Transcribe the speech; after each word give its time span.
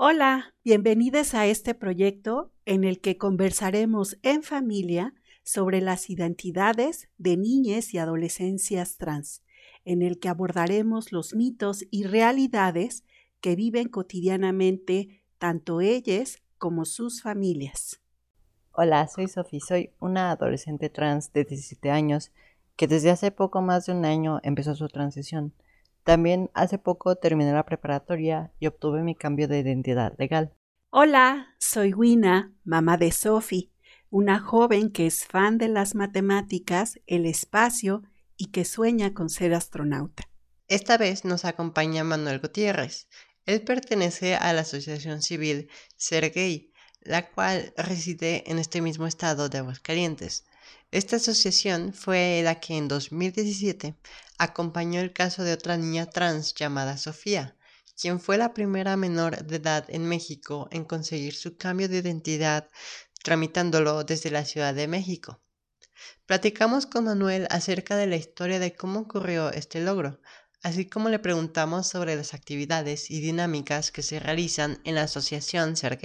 Hola, 0.00 0.54
bienvenidos 0.62 1.34
a 1.34 1.46
este 1.46 1.74
proyecto 1.74 2.52
en 2.66 2.84
el 2.84 3.00
que 3.00 3.18
conversaremos 3.18 4.16
en 4.22 4.44
familia 4.44 5.12
sobre 5.42 5.80
las 5.80 6.08
identidades 6.08 7.08
de 7.18 7.36
niñas 7.36 7.92
y 7.92 7.98
adolescencias 7.98 8.96
trans, 8.96 9.42
en 9.84 10.02
el 10.02 10.20
que 10.20 10.28
abordaremos 10.28 11.10
los 11.10 11.34
mitos 11.34 11.84
y 11.90 12.04
realidades 12.04 13.02
que 13.40 13.56
viven 13.56 13.88
cotidianamente 13.88 15.24
tanto 15.36 15.80
ellas 15.80 16.44
como 16.58 16.84
sus 16.84 17.20
familias. 17.20 18.00
Hola, 18.70 19.08
soy 19.08 19.26
Sophie, 19.26 19.60
soy 19.60 19.90
una 19.98 20.30
adolescente 20.30 20.90
trans 20.90 21.32
de 21.32 21.42
17 21.42 21.90
años 21.90 22.30
que 22.76 22.86
desde 22.86 23.10
hace 23.10 23.32
poco 23.32 23.62
más 23.62 23.86
de 23.86 23.94
un 23.94 24.04
año 24.04 24.38
empezó 24.44 24.76
su 24.76 24.86
transición. 24.86 25.54
También 26.08 26.50
hace 26.54 26.78
poco 26.78 27.16
terminé 27.16 27.52
la 27.52 27.66
preparatoria 27.66 28.50
y 28.58 28.66
obtuve 28.66 29.02
mi 29.02 29.14
cambio 29.14 29.46
de 29.46 29.58
identidad 29.58 30.14
legal. 30.16 30.54
Hola, 30.88 31.54
soy 31.58 31.92
Wina, 31.92 32.54
mamá 32.64 32.96
de 32.96 33.12
Sophie, 33.12 33.70
una 34.08 34.40
joven 34.40 34.90
que 34.90 35.06
es 35.06 35.26
fan 35.26 35.58
de 35.58 35.68
las 35.68 35.94
matemáticas, 35.94 36.98
el 37.06 37.26
espacio 37.26 38.04
y 38.38 38.46
que 38.52 38.64
sueña 38.64 39.12
con 39.12 39.28
ser 39.28 39.52
astronauta. 39.52 40.30
Esta 40.66 40.96
vez 40.96 41.26
nos 41.26 41.44
acompaña 41.44 42.04
Manuel 42.04 42.40
Gutiérrez. 42.40 43.10
Él 43.44 43.60
pertenece 43.60 44.34
a 44.34 44.54
la 44.54 44.62
Asociación 44.62 45.20
Civil 45.20 45.68
Ser 45.96 46.30
Gay, 46.30 46.72
la 47.02 47.28
cual 47.28 47.74
reside 47.76 48.50
en 48.50 48.58
este 48.58 48.80
mismo 48.80 49.06
estado 49.06 49.50
de 49.50 49.58
Aguascalientes. 49.58 50.46
Esta 50.90 51.16
asociación 51.16 51.92
fue 51.92 52.40
la 52.42 52.60
que 52.60 52.74
en 52.74 52.88
2017 52.88 53.94
acompañó 54.38 55.00
el 55.00 55.12
caso 55.12 55.44
de 55.44 55.52
otra 55.52 55.76
niña 55.76 56.06
trans 56.06 56.54
llamada 56.54 56.96
Sofía, 56.96 57.56
quien 58.00 58.18
fue 58.20 58.38
la 58.38 58.54
primera 58.54 58.96
menor 58.96 59.44
de 59.44 59.56
edad 59.56 59.84
en 59.88 60.08
México 60.08 60.66
en 60.70 60.84
conseguir 60.84 61.34
su 61.34 61.58
cambio 61.58 61.90
de 61.90 61.98
identidad 61.98 62.70
tramitándolo 63.22 64.02
desde 64.04 64.30
la 64.30 64.46
Ciudad 64.46 64.72
de 64.72 64.88
México. 64.88 65.42
Platicamos 66.24 66.86
con 66.86 67.04
Manuel 67.04 67.46
acerca 67.50 67.94
de 67.96 68.06
la 68.06 68.16
historia 68.16 68.58
de 68.58 68.74
cómo 68.74 69.00
ocurrió 69.00 69.52
este 69.52 69.82
logro, 69.82 70.22
así 70.62 70.86
como 70.88 71.10
le 71.10 71.18
preguntamos 71.18 71.86
sobre 71.86 72.16
las 72.16 72.32
actividades 72.32 73.10
y 73.10 73.20
dinámicas 73.20 73.90
que 73.90 74.02
se 74.02 74.20
realizan 74.20 74.80
en 74.84 74.94
la 74.94 75.02
Asociación 75.02 75.76
Ser 75.76 75.98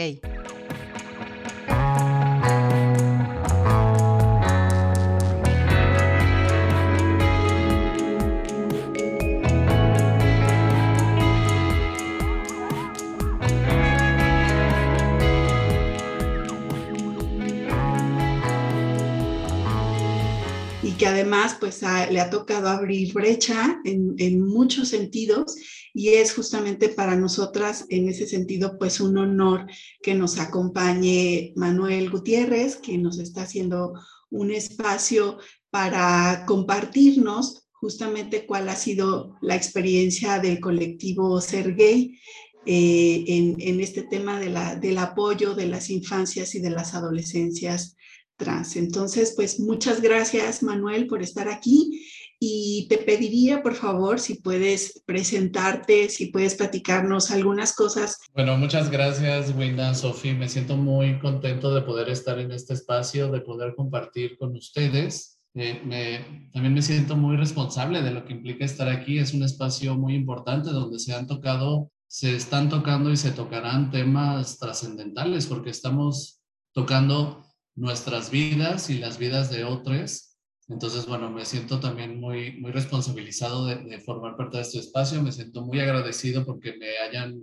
pues 21.60 21.82
le 21.82 22.22
ha 22.22 22.30
tocado 22.30 22.70
abrir 22.70 23.14
brecha 23.14 23.80
en, 23.84 24.16
en, 24.18 24.42
muchos 24.42 24.90
sentidos 24.90 25.56
y 25.94 26.10
es 26.10 26.34
justamente 26.34 26.90
para 26.90 27.16
nosotras 27.16 27.86
en 27.90 28.08
ese 28.08 28.28
sentido 28.28 28.78
pues 28.80 29.00
un 29.00 29.18
honor 29.18 29.68
que 30.02 30.16
nos 30.16 30.40
acompañe 30.40 31.54
Manuel 31.56 32.10
Gutiérrez, 32.10 32.78
que 32.78 32.98
nos 32.98 33.20
está 33.20 33.44
haciendo 33.44 33.94
un 34.30 34.52
espacio 34.52 35.38
para 35.70 36.46
compartirnos 36.48 37.68
justamente 37.72 38.46
cuál 38.46 38.70
ha 38.70 38.76
sido 38.76 39.38
la 39.42 39.56
experiencia 39.56 40.40
del 40.40 40.60
colectivo 40.62 41.42
Ser 41.42 41.76
Gay 41.76 42.18
eh, 42.66 43.26
en, 43.28 43.56
en, 43.60 43.82
este 43.82 44.04
tema 44.04 44.40
de 44.40 44.50
la, 44.50 44.76
del 44.78 44.98
apoyo 44.98 45.54
de 45.54 45.66
las 45.66 45.90
infancias 45.90 46.56
y 46.56 46.62
de 46.62 46.70
las 46.70 46.94
adolescencias 46.94 47.98
trans. 48.38 48.76
Entonces, 48.76 49.34
pues 49.36 49.60
muchas 49.60 50.02
gracias, 50.02 50.64
Manuel, 50.64 51.08
por 51.08 51.22
estar 51.22 51.48
aquí. 51.48 52.08
Y 52.40 52.88
te 52.90 52.98
pediría, 52.98 53.64
por 53.64 53.74
favor, 53.74 54.20
si 54.20 54.36
puedes 54.36 55.02
presentarte, 55.06 56.10
si 56.10 56.26
puedes 56.26 56.56
platicarnos 56.56 57.32
algunas 57.32 57.74
cosas. 57.74 58.20
Bueno, 58.34 58.58
muchas 58.58 58.92
gracias, 58.92 59.56
Winda, 59.56 59.96
Sofi. 59.96 60.34
Me 60.34 60.50
siento 60.50 60.76
muy 60.76 61.20
contento 61.20 61.74
de 61.74 61.84
poder 61.84 62.10
estar 62.10 62.40
en 62.40 62.52
este 62.52 62.74
espacio, 62.74 63.32
de 63.32 63.40
poder 63.40 63.76
compartir 63.76 64.38
con 64.38 64.56
ustedes. 64.58 65.40
Eh, 65.56 65.82
me, 65.86 66.50
también 66.52 66.74
me 66.74 66.82
siento 66.82 67.16
muy 67.16 67.38
responsable 67.38 68.02
de 68.02 68.12
lo 68.12 68.26
que 68.26 68.34
implica 68.34 68.66
estar 68.66 68.90
aquí. 68.90 69.20
Es 69.20 69.34
un 69.34 69.44
espacio 69.44 69.96
muy 69.96 70.16
importante 70.16 70.72
donde 70.72 71.00
se 71.00 71.14
han 71.14 71.28
tocado, 71.28 71.92
se 72.08 72.36
están 72.36 72.70
tocando 72.70 73.12
y 73.12 73.18
se 73.18 73.32
tocarán 73.32 73.92
temas 73.92 74.58
trascendentales 74.58 75.46
porque 75.46 75.70
estamos 75.70 76.42
tocando 76.74 77.43
nuestras 77.76 78.30
vidas 78.32 78.90
y 78.90 79.00
las 79.00 79.18
vidas 79.18 79.52
de 79.52 79.64
otros. 79.64 80.38
Entonces, 80.70 81.06
bueno, 81.06 81.30
me 81.30 81.46
siento 81.46 81.80
también 81.80 82.20
muy, 82.20 82.60
muy 82.60 82.72
responsabilizado 82.72 83.66
de, 83.66 84.00
formar 84.00 84.38
parte 84.38 84.58
de 84.58 84.64
este 84.64 84.80
espacio. 84.80 85.22
Me 85.22 85.32
siento 85.32 85.66
muy 85.66 85.80
agradecido 85.80 86.46
porque 86.46 86.78
me 86.78 86.98
hayan 87.00 87.42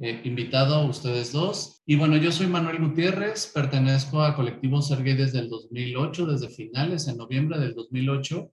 eh, 0.00 0.20
invitado 0.24 0.74
a 0.74 0.84
ustedes 0.84 1.32
dos. 1.32 1.82
Y 1.86 1.96
bueno, 1.96 2.16
yo 2.16 2.30
soy 2.30 2.46
Manuel 2.46 2.78
Gutiérrez, 2.78 3.50
pertenezco 3.52 4.22
a 4.22 4.36
Colectivo 4.36 4.82
Sergey 4.82 5.14
desde 5.14 5.40
el 5.40 5.48
2008, 5.48 6.26
desde 6.26 6.50
finales, 6.50 7.08
en 7.08 7.16
noviembre 7.16 7.58
del 7.58 7.74
2008. 7.74 8.50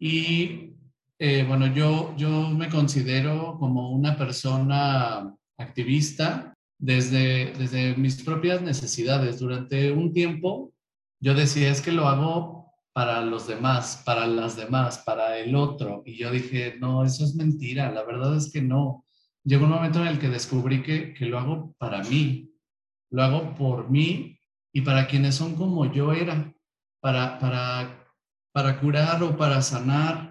Y 0.00 0.72
eh, 1.18 1.44
bueno, 1.46 1.72
yo, 1.74 2.14
yo 2.16 2.48
me 2.50 2.70
considero 2.70 3.56
como 3.58 3.90
una 3.90 4.16
persona 4.16 5.34
activista 5.58 6.54
desde, 6.78 7.52
desde 7.58 7.96
mis 7.96 8.22
propias 8.22 8.62
necesidades. 8.62 9.38
Durante 9.38 9.92
un 9.92 10.12
tiempo 10.12 10.72
yo 11.20 11.34
decía, 11.34 11.70
es 11.70 11.80
que 11.80 11.92
lo 11.92 12.08
hago 12.08 12.72
para 12.92 13.20
los 13.22 13.46
demás, 13.46 14.02
para 14.04 14.26
las 14.26 14.56
demás, 14.56 14.98
para 14.98 15.38
el 15.38 15.54
otro. 15.54 16.02
Y 16.06 16.16
yo 16.16 16.30
dije, 16.30 16.76
no, 16.80 17.04
eso 17.04 17.24
es 17.24 17.34
mentira, 17.34 17.92
la 17.92 18.04
verdad 18.04 18.36
es 18.36 18.50
que 18.52 18.62
no. 18.62 19.04
Llegó 19.44 19.64
un 19.64 19.70
momento 19.70 20.00
en 20.00 20.08
el 20.08 20.18
que 20.18 20.28
descubrí 20.28 20.82
que, 20.82 21.14
que 21.14 21.26
lo 21.26 21.38
hago 21.38 21.74
para 21.78 22.02
mí, 22.02 22.52
lo 23.10 23.22
hago 23.22 23.54
por 23.54 23.90
mí 23.90 24.38
y 24.72 24.80
para 24.82 25.06
quienes 25.06 25.34
son 25.34 25.54
como 25.54 25.92
yo 25.92 26.12
era, 26.12 26.52
para, 27.00 27.38
para, 27.38 28.04
para 28.52 28.80
curar 28.80 29.22
o 29.22 29.36
para 29.36 29.62
sanar 29.62 30.27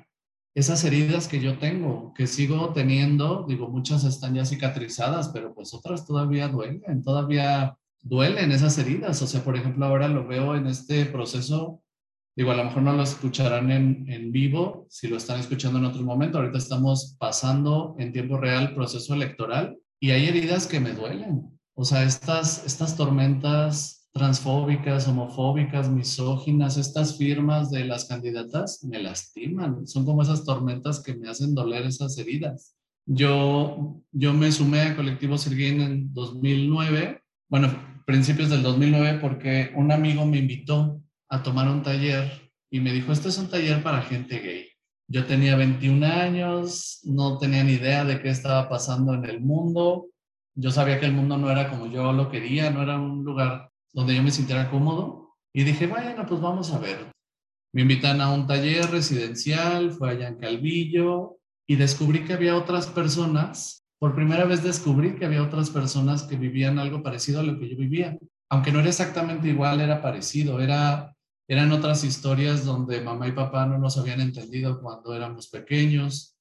esas 0.57 0.83
heridas 0.83 1.27
que 1.27 1.39
yo 1.39 1.59
tengo, 1.59 2.15
que 2.15 2.25
sigo 2.25 2.73
teniendo, 2.73 3.45
digo, 3.47 3.69
muchas 3.69 4.03
están 4.03 4.33
ya 4.33 4.43
cicatrizadas, 4.43 5.29
pero 5.29 5.53
pues 5.53 5.71
otras 5.75 6.03
todavía 6.03 6.47
duelen, 6.47 7.03
todavía 7.03 7.77
duelen 8.01 8.51
esas 8.51 8.75
heridas. 8.79 9.21
O 9.21 9.27
sea, 9.27 9.43
por 9.43 9.55
ejemplo, 9.55 9.85
ahora 9.85 10.07
lo 10.07 10.25
veo 10.25 10.55
en 10.55 10.65
este 10.65 11.05
proceso, 11.05 11.83
digo, 12.35 12.49
a 12.49 12.55
lo 12.55 12.63
mejor 12.63 12.81
no 12.81 12.93
lo 12.93 13.03
escucharán 13.03 13.69
en, 13.69 14.11
en 14.11 14.31
vivo, 14.31 14.87
si 14.89 15.07
lo 15.07 15.17
están 15.17 15.39
escuchando 15.39 15.77
en 15.77 15.85
otro 15.85 16.01
momento, 16.01 16.39
ahorita 16.39 16.57
estamos 16.57 17.15
pasando 17.19 17.95
en 17.99 18.11
tiempo 18.11 18.37
real 18.37 18.73
proceso 18.73 19.13
electoral 19.13 19.77
y 19.99 20.09
hay 20.09 20.27
heridas 20.27 20.65
que 20.65 20.79
me 20.79 20.93
duelen. 20.93 21.55
O 21.75 21.85
sea, 21.85 22.01
estas, 22.01 22.65
estas 22.65 22.97
tormentas 22.97 23.96
transfóbicas, 24.17 25.07
homofóbicas, 25.07 25.89
misóginas, 25.89 26.77
estas 26.77 27.17
firmas 27.17 27.71
de 27.71 27.85
las 27.85 28.05
candidatas 28.05 28.83
me 28.83 29.01
lastiman. 29.01 29.87
Son 29.87 30.05
como 30.05 30.21
esas 30.21 30.43
tormentas 30.43 31.01
que 31.01 31.15
me 31.15 31.29
hacen 31.29 31.55
doler 31.55 31.85
esas 31.85 32.17
heridas. 32.17 32.75
Yo, 33.05 34.01
yo 34.11 34.33
me 34.33 34.51
sumé 34.51 34.81
a 34.81 34.95
Colectivo 34.95 35.37
Serguín 35.37 35.79
en 35.81 36.13
2009, 36.13 37.21
bueno, 37.49 37.69
principios 38.05 38.49
del 38.49 38.63
2009, 38.63 39.19
porque 39.21 39.71
un 39.75 39.91
amigo 39.91 40.25
me 40.25 40.39
invitó 40.39 41.01
a 41.29 41.41
tomar 41.41 41.69
un 41.69 41.83
taller 41.83 42.51
y 42.69 42.81
me 42.81 42.91
dijo, 42.91 43.11
este 43.11 43.29
es 43.29 43.37
un 43.37 43.49
taller 43.49 43.81
para 43.81 44.01
gente 44.01 44.39
gay. 44.39 44.67
Yo 45.09 45.25
tenía 45.25 45.55
21 45.55 46.05
años, 46.05 46.99
no 47.05 47.37
tenía 47.37 47.63
ni 47.63 47.73
idea 47.73 48.03
de 48.03 48.21
qué 48.21 48.29
estaba 48.29 48.67
pasando 48.67 49.13
en 49.13 49.23
el 49.23 49.39
mundo. 49.39 50.07
Yo 50.53 50.71
sabía 50.71 50.99
que 50.99 51.05
el 51.05 51.13
mundo 51.13 51.37
no 51.37 51.49
era 51.49 51.69
como 51.69 51.87
yo 51.87 52.11
lo 52.11 52.29
quería, 52.29 52.71
no 52.71 52.81
era 52.81 52.99
un 52.99 53.23
lugar 53.23 53.71
donde 53.97 54.15
yo 54.15 54.21
me 54.21 54.29
sintiera 54.29 54.69
cómodo. 54.69 55.33
Y 55.51 55.63
dije, 55.63 55.87
bueno, 55.87 56.23
pues 56.27 56.39
vamos 56.39 56.71
a 56.71 56.77
ver. 56.77 57.11
Me 57.73 57.81
invitan 57.81 58.21
a 58.21 58.31
un 58.31 58.45
taller 58.45 58.91
residencial, 58.91 59.91
fue 59.91 60.11
allá 60.11 60.27
en 60.27 60.37
Calvillo 60.37 61.37
y 61.65 61.77
descubrí 61.77 62.23
que 62.23 62.33
había 62.33 62.55
otras 62.55 62.85
personas. 62.85 63.83
Por 63.99 64.13
primera 64.13 64.45
vez 64.45 64.61
descubrí 64.61 65.15
que 65.15 65.25
había 65.25 65.41
otras 65.41 65.71
personas 65.71 66.21
que 66.21 66.35
vivían 66.35 66.77
algo 66.77 67.01
parecido 67.01 67.39
a 67.39 67.43
lo 67.43 67.57
que 67.59 67.69
yo 67.69 67.75
vivía. 67.75 68.15
Aunque 68.51 68.71
no 68.71 68.81
era 68.81 68.89
exactamente 68.89 69.47
igual, 69.47 69.81
era 69.81 69.99
parecido. 69.99 70.61
Era, 70.61 71.15
eran 71.47 71.71
otras 71.71 72.03
historias 72.03 72.65
donde 72.65 73.01
mamá 73.01 73.27
y 73.27 73.31
papá 73.31 73.65
no 73.65 73.79
nos 73.79 73.97
habían 73.97 74.21
entendido 74.21 74.79
cuando 74.79 75.15
éramos 75.15 75.47
pequeños, 75.47 76.37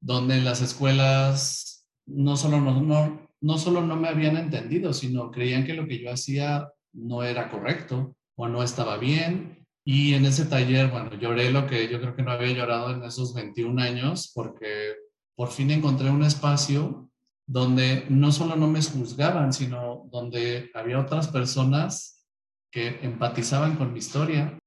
donde 0.00 0.36
en 0.36 0.44
las 0.44 0.62
escuelas 0.62 1.88
no 2.06 2.36
solo 2.36 2.60
no, 2.60 2.80
no, 2.80 3.28
no 3.40 3.58
solo 3.58 3.82
no 3.82 3.96
me 3.96 4.06
habían 4.06 4.36
entendido, 4.36 4.92
sino 4.92 5.32
creían 5.32 5.64
que 5.64 5.74
lo 5.74 5.88
que 5.88 5.98
yo 5.98 6.12
hacía 6.12 6.68
no 6.94 7.22
era 7.22 7.50
correcto 7.50 8.16
o 8.36 8.48
no 8.48 8.62
estaba 8.62 8.96
bien. 8.96 9.66
Y 9.84 10.14
en 10.14 10.24
ese 10.24 10.46
taller, 10.46 10.90
bueno, 10.90 11.14
lloré 11.14 11.50
lo 11.50 11.66
que 11.66 11.88
yo 11.88 12.00
creo 12.00 12.16
que 12.16 12.22
no 12.22 12.32
había 12.32 12.52
llorado 12.52 12.92
en 12.92 13.02
esos 13.02 13.34
21 13.34 13.82
años 13.82 14.32
porque 14.34 14.94
por 15.36 15.50
fin 15.50 15.70
encontré 15.70 16.10
un 16.10 16.22
espacio 16.22 17.10
donde 17.46 18.06
no 18.08 18.32
solo 18.32 18.56
no 18.56 18.68
me 18.68 18.82
juzgaban, 18.82 19.52
sino 19.52 20.08
donde 20.10 20.70
había 20.74 20.98
otras 20.98 21.28
personas 21.28 22.24
que 22.72 22.98
empatizaban 23.02 23.76
con 23.76 23.92
mi 23.92 23.98
historia 23.98 24.58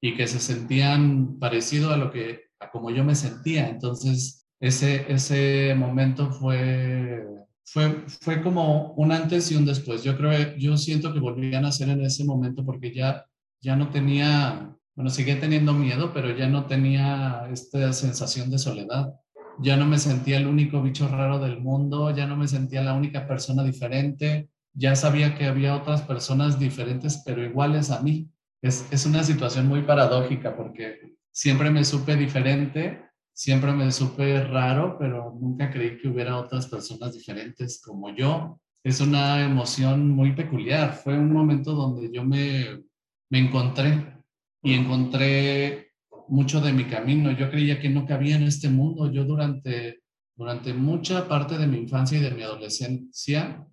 y 0.00 0.14
que 0.14 0.26
se 0.26 0.38
sentían 0.38 1.38
parecido 1.38 1.92
a 1.92 1.96
lo 1.96 2.10
que, 2.10 2.50
a 2.60 2.70
como 2.70 2.90
yo 2.90 3.04
me 3.04 3.14
sentía. 3.14 3.68
Entonces, 3.68 4.46
ese, 4.60 5.10
ese 5.12 5.74
momento 5.76 6.30
fue, 6.30 7.24
fue, 7.72 8.04
fue 8.20 8.42
como 8.42 8.92
un 8.94 9.12
antes 9.12 9.50
y 9.50 9.56
un 9.56 9.64
después. 9.64 10.02
Yo 10.04 10.16
creo, 10.16 10.56
yo 10.56 10.76
siento 10.76 11.12
que 11.12 11.20
volví 11.20 11.54
a 11.54 11.60
nacer 11.60 11.88
en 11.88 12.02
ese 12.02 12.24
momento 12.24 12.64
porque 12.64 12.92
ya, 12.92 13.26
ya 13.60 13.76
no 13.76 13.90
tenía, 13.90 14.74
bueno, 14.94 15.10
seguía 15.10 15.40
teniendo 15.40 15.72
miedo, 15.74 16.12
pero 16.12 16.36
ya 16.36 16.48
no 16.48 16.66
tenía 16.66 17.48
esta 17.50 17.92
sensación 17.92 18.50
de 18.50 18.58
soledad 18.58 19.14
ya 19.60 19.76
no 19.76 19.86
me 19.86 19.98
sentía 19.98 20.38
el 20.38 20.46
único 20.46 20.82
bicho 20.82 21.08
raro 21.08 21.38
del 21.38 21.60
mundo, 21.60 22.14
ya 22.14 22.26
no 22.26 22.36
me 22.36 22.48
sentía 22.48 22.82
la 22.82 22.94
única 22.94 23.26
persona 23.26 23.64
diferente, 23.64 24.48
ya 24.72 24.94
sabía 24.94 25.36
que 25.36 25.46
había 25.46 25.76
otras 25.76 26.02
personas 26.02 26.58
diferentes 26.58 27.22
pero 27.26 27.44
iguales 27.44 27.90
a 27.90 28.00
mí. 28.00 28.30
Es, 28.62 28.86
es 28.90 29.06
una 29.06 29.22
situación 29.24 29.66
muy 29.66 29.82
paradójica 29.82 30.56
porque 30.56 31.16
siempre 31.32 31.70
me 31.70 31.84
supe 31.84 32.16
diferente, 32.16 33.02
siempre 33.38 33.72
me 33.72 33.92
supe 33.92 34.42
raro, 34.42 34.96
pero 34.98 35.32
nunca 35.40 35.70
creí 35.70 35.96
que 35.96 36.08
hubiera 36.08 36.36
otras 36.36 36.66
personas 36.66 37.12
diferentes 37.12 37.80
como 37.80 38.12
yo. 38.12 38.60
Es 38.82 39.00
una 39.00 39.44
emoción 39.44 40.08
muy 40.08 40.32
peculiar. 40.32 40.92
Fue 40.92 41.16
un 41.16 41.32
momento 41.32 41.72
donde 41.72 42.10
yo 42.12 42.24
me, 42.24 42.82
me 43.30 43.38
encontré 43.38 44.12
y 44.60 44.74
encontré 44.74 45.92
mucho 46.26 46.60
de 46.60 46.72
mi 46.72 46.86
camino. 46.86 47.30
Yo 47.30 47.48
creía 47.48 47.78
que 47.80 47.88
no 47.88 48.04
cabía 48.06 48.34
en 48.34 48.42
este 48.42 48.68
mundo. 48.70 49.08
Yo 49.12 49.22
durante, 49.22 50.00
durante 50.34 50.74
mucha 50.74 51.28
parte 51.28 51.58
de 51.58 51.68
mi 51.68 51.78
infancia 51.78 52.18
y 52.18 52.22
de 52.22 52.32
mi 52.32 52.42
adolescencia 52.42 53.64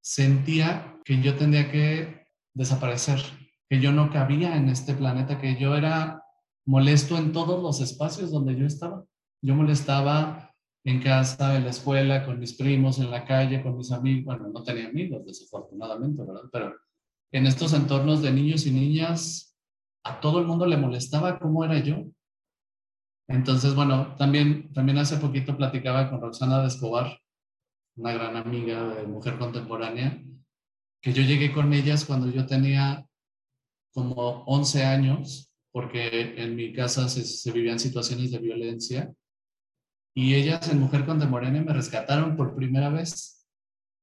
sentía 0.00 0.96
que 1.04 1.22
yo 1.22 1.36
tendría 1.36 1.70
que 1.70 2.26
desaparecer, 2.52 3.20
que 3.70 3.80
yo 3.80 3.92
no 3.92 4.10
cabía 4.10 4.56
en 4.56 4.70
este 4.70 4.92
planeta, 4.92 5.40
que 5.40 5.54
yo 5.54 5.76
era 5.76 6.23
molesto 6.66 7.16
en 7.16 7.32
todos 7.32 7.62
los 7.62 7.80
espacios 7.80 8.30
donde 8.30 8.56
yo 8.56 8.66
estaba. 8.66 9.04
Yo 9.42 9.54
molestaba 9.54 10.54
en 10.84 11.02
casa, 11.02 11.56
en 11.56 11.64
la 11.64 11.70
escuela, 11.70 12.24
con 12.24 12.38
mis 12.38 12.54
primos, 12.54 12.98
en 12.98 13.10
la 13.10 13.24
calle, 13.24 13.62
con 13.62 13.76
mis 13.76 13.90
amigos. 13.90 14.24
Bueno, 14.24 14.52
no 14.52 14.62
tenía 14.62 14.88
amigos, 14.88 15.24
desafortunadamente, 15.24 16.22
¿verdad? 16.22 16.48
Pero 16.52 16.74
en 17.32 17.46
estos 17.46 17.72
entornos 17.72 18.22
de 18.22 18.32
niños 18.32 18.66
y 18.66 18.70
niñas 18.70 19.56
a 20.04 20.20
todo 20.20 20.38
el 20.38 20.46
mundo 20.46 20.66
le 20.66 20.76
molestaba 20.76 21.38
cómo 21.38 21.64
era 21.64 21.78
yo. 21.78 22.04
Entonces, 23.26 23.74
bueno, 23.74 24.14
también, 24.16 24.72
también 24.72 24.98
hace 24.98 25.16
poquito 25.16 25.56
platicaba 25.56 26.10
con 26.10 26.20
Roxana 26.20 26.60
de 26.60 26.68
Escobar, 26.68 27.18
una 27.96 28.12
gran 28.12 28.36
amiga 28.36 28.94
de 28.94 29.06
mujer 29.06 29.38
contemporánea, 29.38 30.22
que 31.00 31.12
yo 31.12 31.22
llegué 31.22 31.52
con 31.52 31.72
ellas 31.72 32.04
cuando 32.04 32.30
yo 32.30 32.46
tenía 32.46 33.06
como 33.92 34.44
11 34.44 34.84
años, 34.84 35.50
porque 35.74 36.36
en 36.40 36.54
mi 36.54 36.72
casa 36.72 37.08
se, 37.08 37.50
vivían 37.50 37.80
situaciones 37.80 38.30
de 38.30 38.38
violencia, 38.38 39.12
y 40.16 40.36
ellas 40.36 40.68
en 40.68 40.78
Mujer 40.78 41.04
Contemporánea 41.04 41.62
me 41.62 41.72
rescataron 41.72 42.36
por 42.36 42.54
primera 42.54 42.90
vez, 42.90 43.44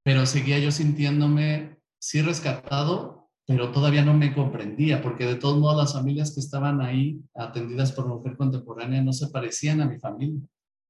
pero 0.04 0.26
seguía 0.26 0.58
yo 0.58 0.70
sintiéndome 0.70 1.78
sí 1.98 2.20
rescatado, 2.20 3.30
pero 3.46 3.72
todavía 3.72 4.04
no 4.04 4.12
me 4.12 4.34
comprendía, 4.34 5.00
porque 5.00 5.24
de 5.24 5.36
todos 5.36 5.58
modos 5.58 5.78
las 5.78 5.94
familias 5.94 6.34
que 6.34 6.40
estaban 6.40 6.82
ahí 6.82 7.18
atendidas 7.34 7.92
por 7.92 8.06
mujer 8.06 8.36
contemporánea 8.36 9.00
no 9.00 9.14
se 9.14 9.28
parecían 9.28 9.80
a 9.80 9.86
mi 9.86 9.98
familia. 9.98 10.42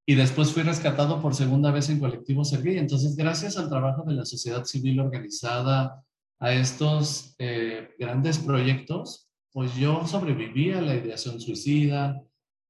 Y 0.04 0.16
después 0.16 0.50
fui 0.50 0.64
rescatado 0.64 1.22
por 1.22 1.36
segunda 1.36 1.70
vez 1.70 1.90
en 1.90 2.00
colectivo 2.00 2.44
Sergei. 2.44 2.78
Entonces, 2.78 3.14
gracias 3.14 3.56
al 3.56 3.68
trabajo 3.68 4.02
de 4.02 4.14
la 4.14 4.24
sociedad 4.24 4.64
civil 4.64 4.98
organizada, 4.98 6.04
a 6.40 6.52
estos 6.52 7.36
eh, 7.38 7.90
grandes 8.00 8.38
proyectos, 8.38 9.31
pues 9.52 9.76
yo 9.76 10.06
sobreviví 10.06 10.72
a 10.72 10.80
la 10.80 10.94
ideación 10.94 11.40
suicida, 11.40 12.22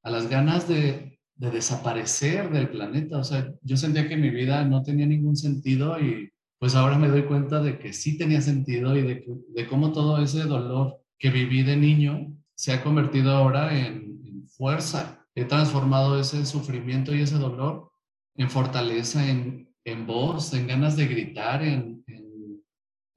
a 0.03 0.11
las 0.11 0.29
ganas 0.29 0.69
de, 0.69 1.19
de 1.37 1.51
desaparecer 1.51 2.51
del 2.51 2.69
planeta. 2.69 3.19
O 3.19 3.25
sea, 3.25 3.53
yo 3.63 3.77
sentía 3.77 4.09
que 4.09 4.17
mi 4.17 4.31
vida 4.31 4.65
no 4.65 4.83
tenía 4.83 5.07
ningún 5.07 5.37
sentido 5.37 5.99
y 6.01 6.31
pues 6.59 6.75
ahora 6.75 6.99
me 6.99 7.09
doy 7.09 7.25
cuenta 7.25 7.61
de 7.61 7.79
que 7.79 7.93
sí 7.93 8.17
tenía 8.17 8.41
sentido 8.41 8.97
y 8.97 9.03
de, 9.03 9.25
de 9.49 9.67
cómo 9.67 9.93
todo 9.93 10.23
ese 10.23 10.43
dolor 10.45 11.01
que 11.19 11.31
viví 11.31 11.63
de 11.63 11.77
niño 11.77 12.33
se 12.55 12.73
ha 12.73 12.83
convertido 12.83 13.33
ahora 13.33 13.77
en, 13.77 14.13
fuerza. 14.57 15.27
He 15.35 15.45
transformado 15.45 16.21
ese 16.21 16.45
sufrimiento 16.45 17.15
y 17.15 17.23
ese 17.23 17.37
dolor 17.37 17.91
en 18.37 18.51
fortaleza, 18.51 19.29
en, 19.29 19.69
en 19.85 20.07
voz, 20.07 20.53
en 20.53 20.67
ganas 20.67 20.97
de 20.97 21.07
gritar, 21.07 21.63
en, 21.63 22.05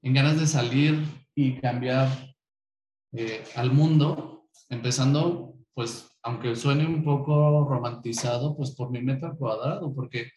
en, 0.02 0.14
ganas 0.14 0.40
de 0.40 0.46
salir 0.46 1.04
y 1.34 1.60
cambiar 1.60 2.08
eh, 3.16 3.42
al 3.54 3.72
mundo, 3.72 4.48
empezando, 4.68 5.56
pues, 5.74 6.08
aunque 6.22 6.54
suene 6.56 6.86
un 6.86 7.02
poco 7.02 7.66
romantizado, 7.68 8.56
pues 8.56 8.72
por 8.72 8.90
mi 8.90 9.00
metro 9.00 9.36
cuadrado, 9.36 9.94
porque 9.94 10.30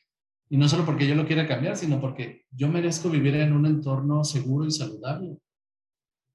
y 0.49 0.57
no 0.57 0.67
solo 0.67 0.85
porque 0.85 1.07
yo 1.07 1.13
lo 1.13 1.27
quiera 1.27 1.47
cambiar, 1.47 1.77
sino 1.77 2.01
porque 2.01 2.45
yo 2.51 2.67
merezco 2.69 3.09
vivir 3.09 3.35
en 3.35 3.53
un 3.53 3.67
entorno 3.67 4.23
seguro 4.23 4.65
y 4.65 4.71
saludable. 4.71 5.37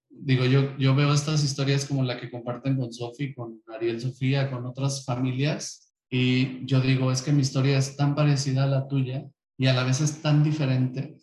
Digo, 0.08 0.44
yo, 0.44 0.76
yo 0.78 0.94
veo 0.94 1.12
estas 1.12 1.42
historias 1.42 1.84
como 1.84 2.04
la 2.04 2.20
que 2.20 2.30
comparten 2.30 2.76
con 2.76 2.92
Sofi, 2.92 3.34
con 3.34 3.60
Ariel 3.66 4.00
Sofía, 4.00 4.50
con 4.50 4.64
otras 4.66 5.04
familias, 5.04 5.92
y 6.08 6.64
yo 6.64 6.80
digo, 6.80 7.10
es 7.10 7.22
que 7.22 7.32
mi 7.32 7.42
historia 7.42 7.76
es 7.76 7.96
tan 7.96 8.14
parecida 8.14 8.64
a 8.64 8.68
la 8.68 8.86
tuya 8.86 9.26
y 9.58 9.66
a 9.66 9.74
la 9.74 9.82
vez 9.82 10.00
es 10.00 10.22
tan 10.22 10.44
diferente 10.44 11.16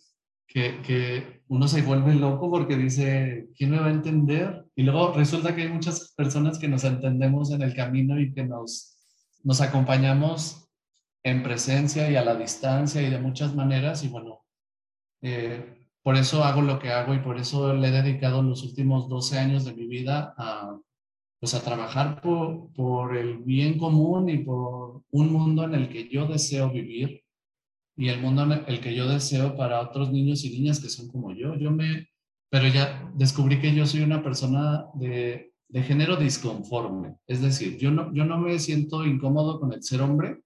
que, 0.46 0.82
que 0.82 1.41
uno 1.52 1.68
se 1.68 1.82
vuelve 1.82 2.14
loco 2.14 2.50
porque 2.50 2.78
dice, 2.78 3.50
¿quién 3.54 3.72
me 3.72 3.78
va 3.78 3.88
a 3.88 3.90
entender? 3.90 4.64
Y 4.74 4.84
luego 4.84 5.12
resulta 5.12 5.54
que 5.54 5.60
hay 5.60 5.68
muchas 5.68 6.14
personas 6.16 6.58
que 6.58 6.66
nos 6.66 6.82
entendemos 6.82 7.50
en 7.50 7.60
el 7.60 7.74
camino 7.74 8.18
y 8.18 8.32
que 8.32 8.42
nos, 8.42 8.96
nos 9.44 9.60
acompañamos 9.60 10.66
en 11.22 11.42
presencia 11.42 12.10
y 12.10 12.16
a 12.16 12.24
la 12.24 12.36
distancia 12.36 13.02
y 13.02 13.10
de 13.10 13.18
muchas 13.18 13.54
maneras. 13.54 14.02
Y 14.02 14.08
bueno, 14.08 14.46
eh, 15.20 15.90
por 16.02 16.16
eso 16.16 16.42
hago 16.42 16.62
lo 16.62 16.78
que 16.78 16.88
hago 16.88 17.12
y 17.12 17.18
por 17.18 17.36
eso 17.36 17.74
le 17.74 17.88
he 17.88 18.02
dedicado 18.02 18.42
los 18.42 18.62
últimos 18.62 19.10
12 19.10 19.38
años 19.38 19.66
de 19.66 19.74
mi 19.74 19.86
vida 19.86 20.34
a, 20.38 20.74
pues 21.38 21.52
a 21.52 21.62
trabajar 21.62 22.22
por, 22.22 22.72
por 22.72 23.14
el 23.14 23.36
bien 23.40 23.76
común 23.76 24.30
y 24.30 24.38
por 24.38 25.02
un 25.10 25.30
mundo 25.30 25.64
en 25.64 25.74
el 25.74 25.90
que 25.90 26.08
yo 26.08 26.26
deseo 26.26 26.70
vivir 26.70 27.22
y 27.96 28.08
el 28.08 28.20
mundo 28.20 28.44
el 28.66 28.80
que 28.80 28.94
yo 28.94 29.08
deseo 29.08 29.56
para 29.56 29.80
otros 29.80 30.10
niños 30.10 30.44
y 30.44 30.50
niñas 30.50 30.80
que 30.80 30.88
son 30.88 31.08
como 31.08 31.32
yo. 31.32 31.56
Yo 31.56 31.70
me, 31.70 32.08
pero 32.50 32.66
ya 32.68 33.10
descubrí 33.14 33.60
que 33.60 33.74
yo 33.74 33.86
soy 33.86 34.02
una 34.02 34.22
persona 34.22 34.86
de, 34.94 35.52
de 35.68 35.82
género 35.82 36.16
disconforme. 36.16 37.16
Es 37.26 37.40
decir, 37.40 37.78
yo 37.78 37.90
no, 37.90 38.12
yo 38.12 38.24
no 38.24 38.38
me 38.38 38.58
siento 38.58 39.04
incómodo 39.06 39.58
con 39.58 39.72
el 39.72 39.82
ser 39.82 40.02
hombre, 40.02 40.42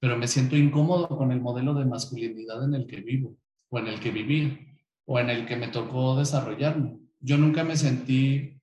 pero 0.00 0.18
me 0.18 0.28
siento 0.28 0.56
incómodo 0.56 1.08
con 1.08 1.32
el 1.32 1.40
modelo 1.40 1.74
de 1.74 1.86
masculinidad 1.86 2.62
en 2.64 2.74
el 2.74 2.86
que 2.86 3.00
vivo, 3.00 3.36
o 3.70 3.78
en 3.78 3.88
el 3.88 4.00
que 4.00 4.10
viví, 4.10 4.58
o 5.06 5.18
en 5.18 5.30
el 5.30 5.46
que 5.46 5.56
me 5.56 5.68
tocó 5.68 6.16
desarrollarme. 6.16 6.98
Yo 7.20 7.38
nunca 7.38 7.64
me 7.64 7.76
sentí 7.76 8.60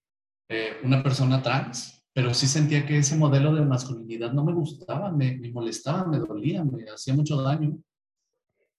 eh, 0.49 0.73
una 0.83 1.01
persona 1.01 1.41
trans, 1.41 2.03
pero 2.13 2.33
sí 2.33 2.45
sentía 2.45 2.85
que 2.85 2.99
ese 2.99 3.17
modelo 3.17 3.55
de 3.55 3.65
masculinidad 3.65 4.33
no 4.33 4.43
me 4.43 4.53
gustaba, 4.53 5.11
me, 5.11 5.37
me 5.37 5.51
molestaba, 5.51 6.05
me 6.05 6.19
dolía, 6.19 6.63
me 6.63 6.83
hacía 6.83 7.15
mucho 7.15 7.41
daño. 7.41 7.79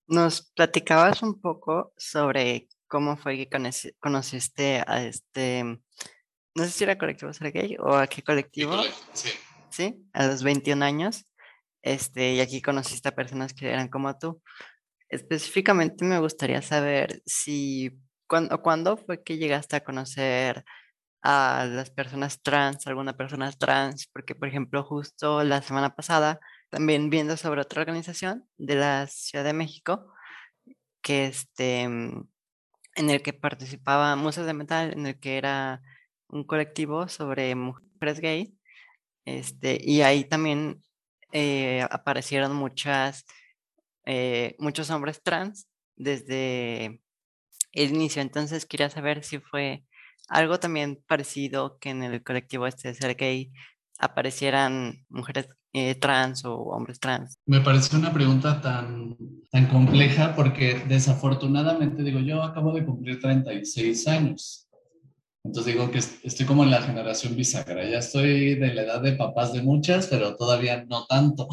Nos 0.07 0.53
platicabas 0.55 1.23
un 1.23 1.41
poco 1.41 1.93
sobre 1.97 2.69
cómo 2.87 3.17
fue 3.17 3.37
que 3.37 3.49
conociste 3.99 4.85
a 4.87 5.03
este, 5.03 5.65
no 5.65 6.65
sé 6.65 6.71
si 6.71 6.85
era 6.85 6.99
colectivo 6.99 7.33
ser 7.33 7.53
gay 7.53 7.77
o 7.79 7.95
a 7.95 8.07
qué 8.07 8.23
colectivo. 8.23 8.81
Sí. 9.13 9.31
Sí, 9.71 10.09
a 10.13 10.27
los 10.29 10.45
21 10.45 10.85
años. 10.85 11.27
Este, 11.83 12.35
y 12.35 12.41
aquí 12.41 12.63
conociste 12.63 13.09
a 13.09 13.15
personas 13.17 13.53
que 13.55 13.69
eran 13.69 13.89
como 13.89 14.17
tú. 14.17 14.41
Específicamente 15.09 16.05
me 16.05 16.21
gustaría 16.21 16.63
saber 16.63 17.23
si, 17.27 17.91
cuándo, 18.29 18.63
cuándo 18.63 18.97
fue 18.97 19.25
que 19.25 19.37
llegaste 19.37 19.77
a 19.77 19.85
conocer 19.85 20.65
a 21.23 21.67
las 21.69 21.91
personas 21.91 22.41
trans, 22.43 22.87
alguna 22.87 23.17
persona 23.17 23.51
trans, 23.51 24.07
porque 24.13 24.35
por 24.37 24.49
ejemplo 24.49 24.85
justo 24.85 25.43
la 25.43 25.61
semana 25.63 25.95
pasada, 25.97 26.39
también 26.75 27.09
viendo 27.09 27.37
sobre 27.37 27.61
otra 27.61 27.83
organización 27.83 28.49
de 28.59 28.75
la 28.75 29.07
Ciudad 29.07 29.45
de 29.45 29.53
México, 29.53 30.13
que 31.03 31.27
este, 31.27 31.83
en 31.83 32.27
el 32.97 33.23
que 33.23 33.33
participaba 33.33 34.17
Musas 34.17 34.45
de 34.45 34.55
Metal, 34.55 34.93
en 34.93 35.07
el 35.07 35.21
que 35.21 35.39
era 35.39 35.83
un 36.27 36.43
colectivo 36.43 37.07
sobre 37.07 37.55
mujeres 37.55 38.19
gay, 38.19 38.59
este, 39.25 39.79
y 39.81 40.03
ahí 40.03 40.25
también 40.25 40.83
eh, 41.31 41.87
aparecieron 41.91 42.57
muchas, 42.57 43.25
eh, 44.05 44.57
muchos 44.59 44.91
hombres 44.91 45.23
trans 45.23 45.69
desde 45.95 47.01
el 47.73 47.91
inicio. 47.91 48.21
Entonces 48.21 48.67
quería 48.67 48.91
saber 48.91 49.23
si 49.23 49.39
fue 49.39 49.85
algo 50.29 50.59
también 50.59 51.05
parecido 51.07 51.79
que 51.79 51.91
en 51.91 52.03
el 52.03 52.25
colectivo 52.25 52.67
este 52.67 52.89
de 52.89 52.95
ser 52.95 53.15
gay 53.15 53.53
aparecieran 54.01 55.07
mujeres 55.09 55.49
eh, 55.75 55.97
trans 55.97 56.45
o 56.45 56.55
hombres 56.55 57.01
trans? 57.01 57.37
Me 57.47 57.61
parece 57.61 57.97
una 57.97 58.13
pregunta 58.13 58.61
tan, 58.61 59.17
tan 59.51 59.67
compleja 59.67 60.35
porque 60.37 60.85
desafortunadamente, 60.89 62.05
digo, 62.05 62.21
yo 62.21 62.43
acabo 62.45 62.73
de 62.73 62.85
cumplir 62.85 63.21
36 63.21 64.07
años. 64.07 64.69
Entonces 65.43 65.75
digo 65.75 65.91
que 65.91 65.99
estoy 65.99 66.47
como 66.47 66.63
en 66.63 66.71
la 66.71 66.81
generación 66.81 67.37
bisagra. 67.37 67.85
Ya 67.91 67.99
estoy 67.99 68.55
de 68.55 68.73
la 68.73 68.83
edad 68.83 69.03
de 69.03 69.13
papás 69.13 69.53
de 69.53 69.63
muchas, 69.63 70.07
pero 70.07 70.37
todavía 70.37 70.85
no 70.89 71.07
tanto. 71.07 71.49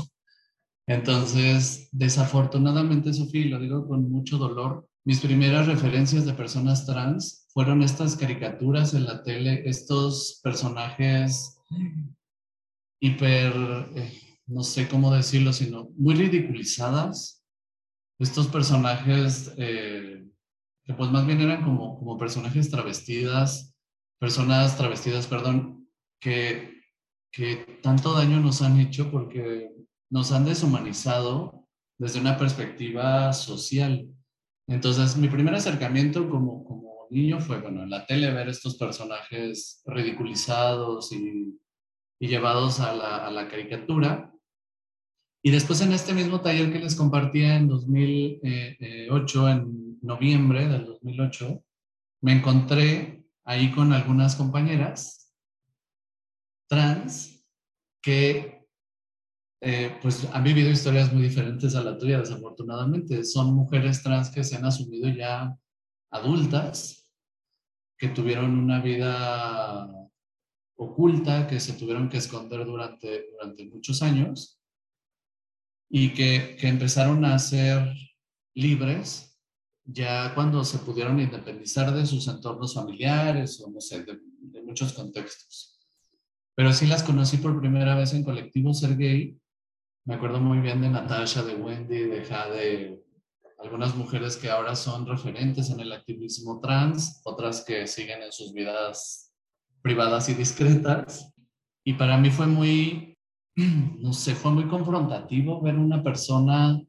Entonces, 0.88 1.90
desafortunadamente, 1.92 3.14
Sofía, 3.14 3.48
lo 3.48 3.60
digo 3.60 3.88
con 3.88 4.10
mucho 4.10 4.38
dolor, 4.38 4.88
mis 5.04 5.20
primeras 5.20 5.66
referencias 5.66 6.26
de 6.26 6.34
personas 6.34 6.86
trans 6.86 7.48
fueron 7.50 7.82
estas 7.82 8.16
caricaturas 8.16 8.94
en 8.94 9.06
la 9.06 9.24
tele, 9.24 9.64
estos 9.66 10.40
personajes 10.44 11.58
hiper, 13.02 13.54
eh, 13.96 14.22
no 14.46 14.64
sé 14.64 14.88
cómo 14.88 15.14
decirlo, 15.14 15.52
sino 15.52 15.90
muy 15.98 16.16
ridiculizadas. 16.16 17.44
Estos 18.20 18.48
personajes 18.48 19.54
eh, 19.58 20.24
que 20.84 20.94
pues 20.94 21.12
más 21.12 21.26
bien 21.26 21.42
eran 21.42 21.64
como, 21.64 21.98
como 21.98 22.18
personajes 22.18 22.70
travestidas, 22.70 23.76
personas 24.20 24.78
travestidas, 24.78 25.26
perdón, 25.26 25.90
que, 26.20 26.80
que 27.32 27.80
tanto 27.82 28.14
daño 28.14 28.40
nos 28.40 28.62
han 28.62 28.80
hecho 28.80 29.10
porque 29.12 29.72
nos 30.12 30.32
han 30.32 30.46
deshumanizado 30.46 31.68
desde 31.98 32.20
una 32.20 32.38
perspectiva 32.38 33.34
social. 33.34 34.08
Entonces, 34.68 35.18
mi 35.18 35.28
primer 35.28 35.56
acercamiento 35.56 36.30
como, 36.30 36.64
como 36.64 37.08
niño 37.10 37.40
fue, 37.40 37.60
bueno, 37.60 37.82
en 37.82 37.90
la 37.90 38.06
tele 38.06 38.32
ver 38.32 38.50
estos 38.50 38.78
personajes 38.78 39.82
ridiculizados 39.86 41.12
y, 41.12 41.60
y 42.22 42.28
llevados 42.28 42.80
a 42.80 42.94
la, 43.32 43.48
caricatura. 43.50 44.32
Y 45.44 45.50
después 45.50 45.82
en 45.82 45.92
este 45.92 46.14
mismo 46.14 46.40
taller 46.40 46.72
que 46.72 46.78
les 46.78 46.96
compartía 46.96 47.56
en 47.56 47.68
2008, 47.68 49.50
en 49.50 50.00
noviembre 50.04 50.68
del 50.68 50.86
2008, 50.86 51.64
me 52.22 52.34
encontré 52.34 53.26
ahí 53.44 53.72
con 53.72 53.92
algunas 53.92 54.36
compañeras 54.36 55.34
trans 56.70 57.44
que 58.04 58.68
eh, 59.60 59.98
pues 60.00 60.28
han 60.32 60.44
vivido 60.44 60.70
historias 60.70 61.12
muy 61.12 61.24
diferentes 61.24 61.74
a 61.74 61.84
la 61.84 61.98
tuya, 61.98 62.20
desafortunadamente. 62.20 63.24
Son 63.24 63.56
mujeres 63.56 64.04
trans 64.04 64.30
que 64.30 64.44
se 64.44 64.58
han 64.58 64.66
asumido 64.66 65.10
ya 65.10 65.58
adultas, 66.12 67.10
que 67.98 68.10
tuvieron 68.10 68.60
una 68.60 68.80
vida 68.80 70.01
oculta, 70.84 71.48
que 71.48 71.60
se 71.60 71.74
tuvieron 71.74 72.10
que 72.10 72.18
esconder 72.18 72.66
durante, 72.66 73.28
durante 73.32 73.66
muchos 73.66 74.02
años 74.02 74.60
y 75.90 76.14
que, 76.14 76.58
que 76.60 76.68
empezaron 76.68 77.24
a 77.26 77.38
ser 77.38 77.94
libres 78.56 79.38
ya 79.84 80.34
cuando 80.34 80.64
se 80.64 80.80
pudieron 80.80 81.20
independizar 81.20 81.94
de 81.94 82.06
sus 82.06 82.28
entornos 82.28 82.74
familiares 82.74 83.62
o 83.62 83.70
no 83.70 83.82
sé, 83.82 84.04
de, 84.04 84.20
muchos 84.64 84.94
contextos. 84.94 85.80
Pero 86.56 86.72
sí 86.72 86.86
las 86.86 87.04
conocí 87.04 87.38
por 87.38 87.60
primera 87.60 87.96
vez 87.96 88.14
en 88.14 88.24
colectivo 88.24 88.74
Ser 88.74 88.96
Gay 88.96 89.38
me 90.04 90.16
acuerdo 90.16 90.40
muy 90.40 90.60
bien 90.60 90.82
de 90.82 90.90
Natasha, 90.90 91.44
de 91.44 91.54
Wendy, 91.54 92.06
de 92.06 92.26
Jade, 92.26 93.04
algunas 93.60 93.96
mujeres 93.96 94.36
que 94.36 94.50
ahora 94.50 94.76
son 94.76 95.06
referentes 95.06 95.70
en 95.70 95.80
el 95.80 95.92
activismo 95.92 96.60
trans, 96.60 97.22
otras 97.24 97.64
que 97.64 97.86
siguen 97.86 98.24
en 98.24 98.32
sus 98.32 98.52
vidas 98.52 99.21
privadas 99.82 100.30
y 100.30 100.34
discretas. 100.34 101.34
Y 101.84 101.94
para 101.94 102.18
mí 102.18 102.30
fue 102.30 102.48
muy, 102.48 103.18
no 103.56 104.14
sé, 104.14 104.36
fue 104.36 104.52
muy 104.52 104.66
confrontativo 104.66 105.62
ver 105.62 105.76
una 105.76 106.04
persona 106.04 106.82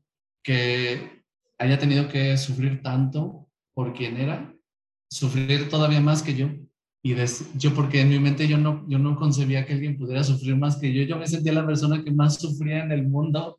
que 0.42 1.22
haya 1.58 1.78
tenido 1.78 2.08
que 2.08 2.36
sufrir 2.36 2.82
tanto 2.82 3.48
por 3.74 3.94
quien 3.94 4.16
era, 4.16 4.54
sufrir 5.08 5.68
todavía 5.68 6.00
más 6.00 6.22
que 6.22 6.34
yo. 6.34 6.48
Y 7.04 7.16
yo, 7.56 7.74
porque 7.74 8.00
en 8.00 8.10
mi 8.10 8.20
mente 8.20 8.46
yo 8.46 8.58
no, 8.58 8.84
yo 8.88 8.98
no 8.98 9.16
concebía 9.16 9.66
que 9.66 9.72
alguien 9.72 9.98
pudiera 9.98 10.22
sufrir 10.22 10.56
más 10.56 10.76
que 10.76 10.92
yo, 10.92 11.02
yo 11.02 11.16
me 11.16 11.26
sentía 11.26 11.52
la 11.52 11.66
persona 11.66 12.02
que 12.02 12.12
más 12.12 12.36
sufría 12.40 12.84
en 12.84 12.92
el 12.92 13.08
mundo. 13.08 13.58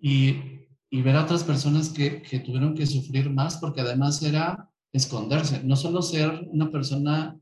Y, 0.00 0.36
y 0.90 1.02
ver 1.02 1.16
a 1.16 1.24
otras 1.24 1.42
personas 1.42 1.88
que, 1.88 2.22
que 2.22 2.38
tuvieron 2.38 2.74
que 2.74 2.86
sufrir 2.86 3.28
más, 3.30 3.56
porque 3.56 3.80
además 3.80 4.22
era 4.22 4.70
esconderse, 4.92 5.62
no 5.64 5.74
solo 5.76 6.00
ser 6.00 6.46
una 6.50 6.70
persona 6.70 7.36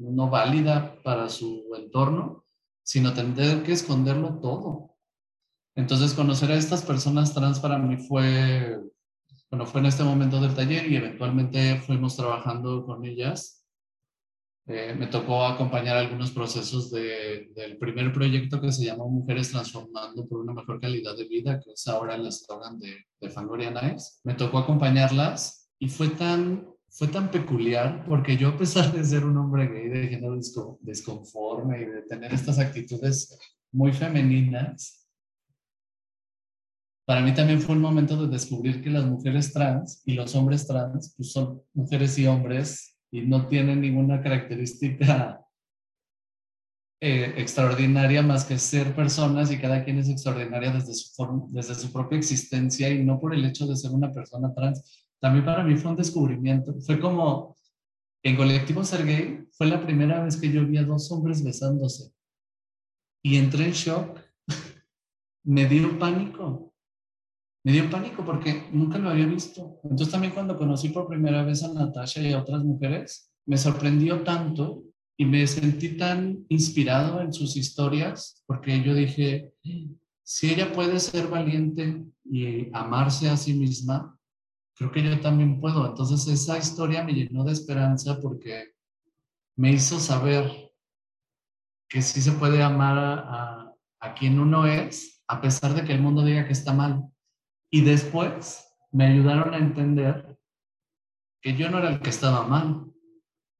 no 0.00 0.30
válida 0.30 1.00
para 1.02 1.28
su 1.28 1.64
entorno, 1.76 2.44
sino 2.82 3.12
tener 3.12 3.62
que 3.62 3.72
esconderlo 3.72 4.40
todo. 4.40 4.96
Entonces, 5.76 6.14
conocer 6.14 6.50
a 6.50 6.56
estas 6.56 6.82
personas 6.82 7.32
trans 7.34 7.60
para 7.60 7.78
mí 7.78 7.96
fue, 7.96 8.80
bueno, 9.50 9.66
fue 9.66 9.80
en 9.80 9.86
este 9.86 10.02
momento 10.02 10.40
del 10.40 10.54
taller 10.54 10.90
y 10.90 10.96
eventualmente 10.96 11.80
fuimos 11.80 12.16
trabajando 12.16 12.84
con 12.84 13.04
ellas 13.04 13.60
eh, 14.72 14.94
me 14.94 15.08
tocó 15.08 15.44
acompañar 15.44 15.96
algunos 15.96 16.30
procesos 16.30 16.92
de, 16.92 17.50
del 17.56 17.76
primer 17.76 18.12
proyecto 18.12 18.60
que 18.60 18.70
se 18.70 18.84
llama 18.84 19.04
Mujeres 19.04 19.50
Transformando 19.50 20.28
por 20.28 20.38
una 20.38 20.52
Mejor 20.52 20.80
Calidad 20.80 21.16
de 21.16 21.26
Vida, 21.26 21.58
que 21.58 21.72
es 21.72 21.88
ahora 21.88 22.14
el 22.14 22.24
eslogan 22.24 22.78
de, 22.78 23.06
de 23.20 23.30
Fangoria 23.30 23.72
Nice. 23.72 24.20
Me 24.22 24.34
tocó 24.34 24.58
acompañarlas 24.58 25.72
y 25.80 25.88
fue 25.88 26.10
tan, 26.10 26.69
fue 26.90 27.08
tan 27.08 27.30
peculiar 27.30 28.04
porque 28.06 28.36
yo 28.36 28.48
a 28.48 28.58
pesar 28.58 28.92
de 28.92 29.04
ser 29.04 29.24
un 29.24 29.36
hombre 29.36 29.68
gay 29.68 29.88
de 29.88 30.08
género 30.08 30.38
desconforme 30.80 31.82
y 31.82 31.84
de 31.86 32.02
tener 32.02 32.34
estas 32.34 32.58
actitudes 32.58 33.38
muy 33.72 33.92
femeninas, 33.92 35.08
para 37.06 37.22
mí 37.22 37.32
también 37.32 37.60
fue 37.60 37.74
un 37.74 37.80
momento 37.80 38.16
de 38.16 38.32
descubrir 38.32 38.82
que 38.82 38.90
las 38.90 39.04
mujeres 39.04 39.52
trans 39.52 40.02
y 40.04 40.14
los 40.14 40.34
hombres 40.34 40.66
trans 40.66 41.14
pues 41.16 41.32
son 41.32 41.62
mujeres 41.74 42.18
y 42.18 42.26
hombres 42.26 42.98
y 43.10 43.22
no 43.22 43.46
tiene 43.46 43.74
ninguna 43.74 44.22
característica 44.22 45.44
eh, 47.00 47.34
extraordinaria 47.38 48.22
más 48.22 48.44
que 48.44 48.58
ser 48.58 48.94
personas 48.94 49.50
y 49.50 49.58
cada 49.58 49.82
quien 49.84 49.98
es 49.98 50.08
extraordinaria 50.08 50.70
desde 50.70 50.92
su, 50.92 51.48
desde 51.50 51.74
su 51.74 51.90
propia 51.92 52.18
existencia 52.18 52.90
y 52.90 53.02
no 53.02 53.18
por 53.18 53.34
el 53.34 53.44
hecho 53.44 53.66
de 53.66 53.74
ser 53.74 53.92
una 53.92 54.12
persona 54.12 54.52
trans. 54.54 54.99
También 55.20 55.44
para 55.44 55.64
mí 55.64 55.76
fue 55.76 55.90
un 55.90 55.96
descubrimiento. 55.96 56.74
Fue 56.80 56.98
como 56.98 57.56
en 58.22 58.36
Colectivo 58.36 58.84
Ser 58.84 59.06
Gay, 59.06 59.46
fue 59.52 59.66
la 59.66 59.80
primera 59.80 60.22
vez 60.24 60.36
que 60.36 60.50
yo 60.50 60.66
vi 60.66 60.78
a 60.78 60.84
dos 60.84 61.10
hombres 61.12 61.44
besándose 61.44 62.12
y 63.22 63.36
entré 63.36 63.66
en 63.66 63.72
shock. 63.72 64.18
Me 65.44 65.66
dio 65.66 65.98
pánico 65.98 66.70
me 67.62 67.72
dio 67.72 67.90
pánico 67.90 68.24
porque 68.24 68.64
nunca 68.72 68.98
lo 68.98 69.10
había 69.10 69.26
visto. 69.26 69.80
Entonces 69.82 70.10
también 70.10 70.32
cuando 70.32 70.56
conocí 70.56 70.88
por 70.88 71.06
primera 71.06 71.44
vez 71.44 71.62
a 71.62 71.72
Natasha 71.72 72.22
y 72.22 72.32
a 72.32 72.38
otras 72.38 72.64
mujeres, 72.64 73.30
me 73.46 73.58
sorprendió 73.58 74.22
tanto 74.22 74.84
y 75.18 75.26
me 75.26 75.46
sentí 75.46 75.96
tan 75.96 76.46
inspirado 76.48 77.20
en 77.20 77.32
sus 77.32 77.56
historias 77.56 78.42
porque 78.46 78.82
yo 78.82 78.94
dije, 78.94 79.52
si 80.22 80.50
ella 80.50 80.72
puede 80.72 80.98
ser 81.00 81.28
valiente 81.28 82.02
y 82.24 82.68
amarse 82.72 83.28
a 83.28 83.36
sí 83.36 83.52
misma, 83.52 84.18
creo 84.80 84.92
que 84.92 85.02
yo 85.02 85.20
también 85.20 85.60
puedo. 85.60 85.86
Entonces 85.86 86.26
esa 86.26 86.56
historia 86.56 87.04
me 87.04 87.12
llenó 87.12 87.44
de 87.44 87.52
esperanza 87.52 88.18
porque 88.18 88.72
me 89.56 89.72
hizo 89.72 90.00
saber 90.00 90.72
que 91.86 92.00
sí 92.00 92.22
se 92.22 92.32
puede 92.32 92.62
amar 92.62 92.96
a, 92.98 93.74
a 94.00 94.14
quien 94.14 94.40
uno 94.40 94.66
es, 94.66 95.22
a 95.28 95.42
pesar 95.42 95.74
de 95.74 95.84
que 95.84 95.92
el 95.92 96.00
mundo 96.00 96.24
diga 96.24 96.46
que 96.46 96.54
está 96.54 96.72
mal. 96.72 97.04
Y 97.70 97.82
después 97.82 98.74
me 98.90 99.04
ayudaron 99.04 99.52
a 99.52 99.58
entender 99.58 100.38
que 101.42 101.54
yo 101.54 101.70
no 101.70 101.78
era 101.78 101.90
el 101.90 102.00
que 102.00 102.08
estaba 102.08 102.46
mal. 102.46 102.86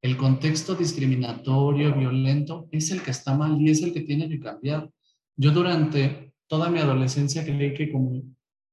El 0.00 0.16
contexto 0.16 0.74
discriminatorio, 0.74 1.94
violento, 1.94 2.66
es 2.72 2.90
el 2.92 3.02
que 3.02 3.10
está 3.10 3.36
mal 3.36 3.60
y 3.60 3.68
es 3.68 3.82
el 3.82 3.92
que 3.92 4.00
tiene 4.00 4.26
que 4.26 4.40
cambiar. 4.40 4.90
Yo 5.36 5.50
durante 5.50 6.32
toda 6.46 6.70
mi 6.70 6.78
adolescencia 6.78 7.44
creí 7.44 7.74
que 7.74 7.92
como 7.92 8.22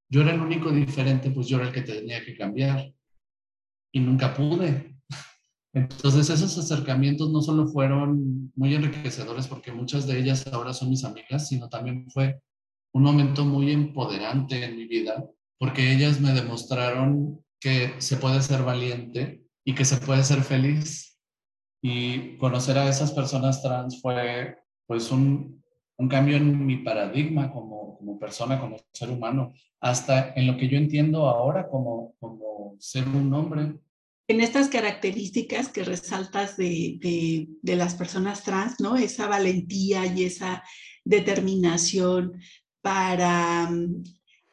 yo 0.10 0.22
era 0.22 0.34
el 0.34 0.42
único 0.42 0.72
diferente, 0.72 1.32
pues 1.32 1.48
yo 1.48 1.58
era 1.58 1.68
el 1.68 1.74
que 1.74 1.82
tenía 1.82 2.24
que 2.24 2.36
cambiar. 2.36 2.94
Y 3.92 4.00
nunca 4.00 4.34
pude. 4.34 4.96
Entonces 5.74 6.30
esos 6.30 6.58
acercamientos 6.58 7.30
no 7.32 7.42
solo 7.42 7.68
fueron 7.68 8.52
muy 8.56 8.74
enriquecedores 8.74 9.48
porque 9.48 9.72
muchas 9.72 10.08
de 10.08 10.20
ellas 10.20 10.48
ahora 10.48 10.74
son 10.74 10.90
mis 10.90 11.04
amigas, 11.04 11.48
sino 11.48 11.70
también 11.70 12.10
fue 12.10 12.42
un 12.94 13.04
momento 13.04 13.46
muy 13.46 13.72
empoderante 13.72 14.64
en 14.64 14.76
mi 14.76 14.88
vida, 14.88 15.24
porque 15.60 15.94
ellas 15.94 16.20
me 16.20 16.34
demostraron 16.34 17.44
que 17.60 17.96
se 18.00 18.18
puede 18.18 18.42
ser 18.42 18.64
valiente 18.64 19.44
y 19.66 19.76
que 19.76 19.86
se 19.86 19.98
puede 19.98 20.24
ser 20.24 20.42
feliz. 20.42 21.20
Y 21.84 22.38
conocer 22.38 22.78
a 22.78 22.90
esas 22.90 23.12
personas 23.12 23.62
trans 23.62 24.02
fue 24.02 24.58
pues 24.88 25.12
un, 25.12 25.64
un 25.98 26.08
cambio 26.08 26.38
en 26.38 26.66
mi 26.66 26.78
paradigma 26.78 27.52
como, 27.52 27.98
como 27.98 28.20
persona, 28.20 28.60
como 28.60 28.78
ser 28.94 29.10
humano, 29.10 29.54
hasta 29.80 30.34
en 30.36 30.48
lo 30.48 30.58
que 30.58 30.68
yo 30.68 30.78
entiendo 30.78 31.28
ahora 31.28 31.68
como, 31.68 32.16
como 32.20 32.76
ser 32.80 33.08
un 33.08 33.34
hombre. 33.34 33.80
en 34.28 34.42
estas 34.42 34.68
características 34.68 35.70
que 35.70 35.84
resaltas 35.84 36.58
de, 36.58 37.48
las 37.64 37.96
personas 37.96 38.44
trans, 38.44 38.80
¿no? 38.80 38.96
Esa 38.96 39.28
valentía 39.28 40.06
y 40.06 40.26
esa 40.26 40.64
determinación 41.04 42.34
para 42.82 43.70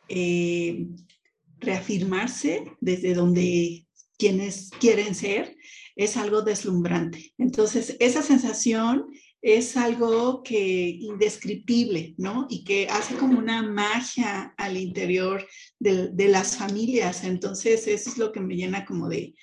eh, 0.08 0.86
reafirmarse 1.58 2.64
desde 2.80 3.14
donde 3.14 3.86
quienes 4.16 4.70
quieren 4.80 5.14
ser, 5.14 5.56
es 5.96 6.16
algo 6.16 6.42
deslumbrante. 6.42 7.32
Entonces, 7.38 7.96
esa 8.00 8.22
sensación 8.22 9.06
es 9.44 9.76
algo 9.76 10.42
que 10.42 10.96
indescriptible, 11.00 12.14
¿no? 12.16 12.46
Y 12.48 12.64
que 12.64 12.88
hace 12.88 13.14
como 13.14 13.38
una 13.38 13.60
magia 13.60 14.54
al 14.56 14.78
interior 14.78 15.46
de, 15.78 16.28
las 16.28 16.56
familias. 16.56 17.24
Entonces, 17.24 17.86
eso 17.86 18.08
es 18.08 18.16
lo 18.16 18.32
que 18.32 18.40
me 18.40 18.56
llena 18.56 18.86
como 18.86 19.06
de, 19.06 19.34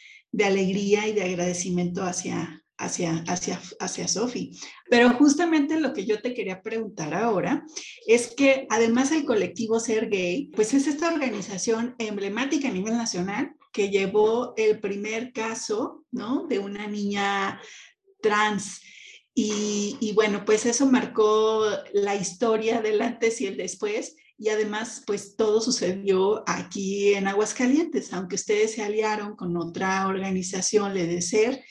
alegría 0.44 1.08
y 1.08 1.14
de 1.14 1.22
agradecimiento 1.22 2.02
hacia, 2.02 2.64
hacia, 2.80 3.24
hacia, 3.28 3.62
hacia 3.80 4.08
Sofi. 4.08 4.58
Pero 4.90 5.12
justamente 5.12 5.80
lo 5.80 5.94
que 5.94 6.08
yo 6.08 6.20
te 6.20 6.34
quería 6.34 6.64
preguntar 6.64 7.14
ahora 7.14 7.64
es 8.08 8.34
que 8.36 8.66
además 8.72 9.12
el 9.12 9.24
colectivo 9.24 9.80
Ser 9.80 10.10
Gay, 10.10 10.50
pues 10.56 10.74
es 10.74 10.88
esta 10.88 11.14
organización 11.14 11.94
emblemática 12.00 12.70
a 12.70 12.74
nivel 12.74 12.98
nacional 12.98 13.54
que 13.72 13.92
llevó 13.92 14.56
el 14.58 14.80
primer 14.80 15.32
caso, 15.32 16.06
¿no? 16.10 16.48
De 16.48 16.58
una 16.58 16.88
niña 16.88 17.62
trans 18.20 18.82
y, 19.34 20.12
bueno, 20.14 20.44
pues 20.46 20.66
eso 20.66 20.86
marcó 20.86 21.66
la 21.94 22.16
historia 22.16 22.82
del 22.82 23.02
antes 23.02 23.40
y 23.42 23.48
el 23.48 23.58
después. 23.58 24.16
Y 24.38 24.50
además, 24.50 25.04
pues 25.06 25.36
todo 25.36 25.62
sucedió 25.62 26.44
aquí 26.48 27.14
en 27.14 27.28
Aguascalientes, 27.28 28.12
aunque 28.12 28.36
ustedes 28.36 28.74
se 28.74 28.84
aliaron 28.84 29.36
con 29.36 29.56
otra 29.56 30.08
organización, 30.08 30.94
LEDECER, 30.96 31.64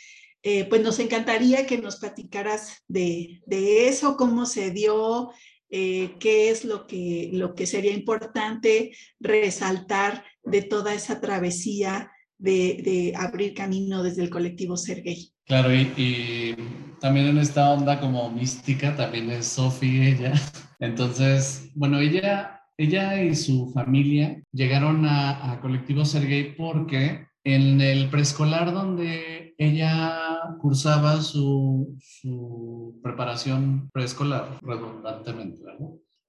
eh, 0.42 0.64
pues 0.66 0.80
nos 0.80 0.98
encantaría 1.00 1.66
que 1.66 1.78
nos 1.78 1.96
platicaras 1.96 2.82
de, 2.88 3.42
eso, 3.88 4.16
cómo 4.16 4.46
se 4.46 4.70
dio, 4.70 5.32
eh, 5.68 6.14
qué 6.18 6.50
es 6.50 6.64
lo 6.64 6.86
que, 6.86 7.30
lo 7.32 7.54
que 7.54 7.66
sería 7.66 7.92
importante 7.92 8.96
resaltar 9.18 10.24
de 10.44 10.62
toda 10.62 10.94
esa 10.94 11.20
travesía 11.20 12.10
de, 12.40 13.12
abrir 13.16 13.54
camino 13.54 14.02
desde 14.02 14.22
el 14.22 14.30
colectivo 14.30 14.76
Ser 14.76 15.02
Gay. 15.02 15.30
Claro, 15.46 15.74
y, 15.74 16.56
también 17.00 17.26
en 17.26 17.38
esta 17.38 17.70
onda 17.70 18.00
como 18.00 18.30
mística 18.30 18.94
también 18.96 19.30
es 19.30 19.46
Sophie 19.46 20.10
ella. 20.10 20.32
Entonces, 20.80 21.70
bueno, 21.74 21.98
ella, 21.98 22.62
ella 22.76 23.22
y 23.22 23.34
su 23.34 23.70
familia 23.72 24.42
llegaron 24.52 25.06
a, 25.06 25.58
colectivo 25.60 26.04
Ser 26.04 26.26
Gay 26.26 26.54
porque 26.56 27.26
en 27.44 27.80
el 27.80 28.10
preescolar 28.10 28.72
donde 28.72 29.54
ella 29.56 30.16
cursaba 30.60 31.20
su, 31.20 31.96
preparación 33.02 33.90
preescolar, 33.92 34.58
redundantemente. 34.62 35.62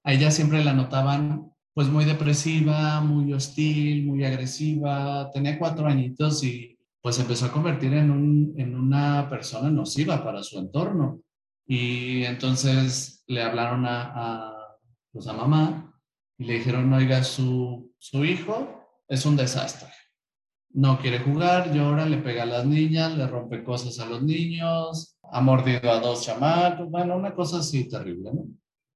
A 0.04 0.12
ella 0.12 0.30
siempre 0.30 0.64
la 0.64 0.72
notaban 0.72 1.51
pues 1.74 1.88
muy 1.88 2.04
depresiva, 2.04 3.00
muy 3.00 3.32
hostil, 3.32 4.06
muy 4.06 4.24
agresiva. 4.24 5.30
Tenía 5.32 5.58
cuatro 5.58 5.86
añitos 5.86 6.44
y 6.44 6.78
pues 7.00 7.18
empezó 7.18 7.46
a 7.46 7.52
convertir 7.52 7.94
en, 7.94 8.10
un, 8.10 8.54
en 8.56 8.74
una 8.76 9.28
persona 9.28 9.70
nociva 9.70 10.22
para 10.22 10.42
su 10.42 10.58
entorno. 10.58 11.20
Y 11.66 12.24
entonces 12.24 13.24
le 13.26 13.42
hablaron 13.42 13.86
a, 13.86 14.12
a, 14.14 14.52
pues 15.12 15.26
a 15.26 15.32
mamá 15.32 15.98
y 16.38 16.44
le 16.44 16.54
dijeron, 16.54 16.92
oiga, 16.92 17.24
su, 17.24 17.92
su 17.98 18.24
hijo 18.24 19.02
es 19.08 19.24
un 19.24 19.36
desastre. 19.36 19.88
No 20.74 20.98
quiere 20.98 21.20
jugar, 21.20 21.72
llora, 21.72 22.06
le 22.06 22.18
pega 22.18 22.44
a 22.44 22.46
las 22.46 22.66
niñas, 22.66 23.16
le 23.16 23.26
rompe 23.26 23.62
cosas 23.62 23.98
a 23.98 24.06
los 24.06 24.22
niños, 24.22 25.18
ha 25.22 25.40
mordido 25.40 25.90
a 25.90 26.00
dos 26.00 26.24
chamacos, 26.24 26.90
bueno, 26.90 27.16
una 27.16 27.34
cosa 27.34 27.58
así 27.58 27.88
terrible, 27.88 28.30
¿no? 28.32 28.46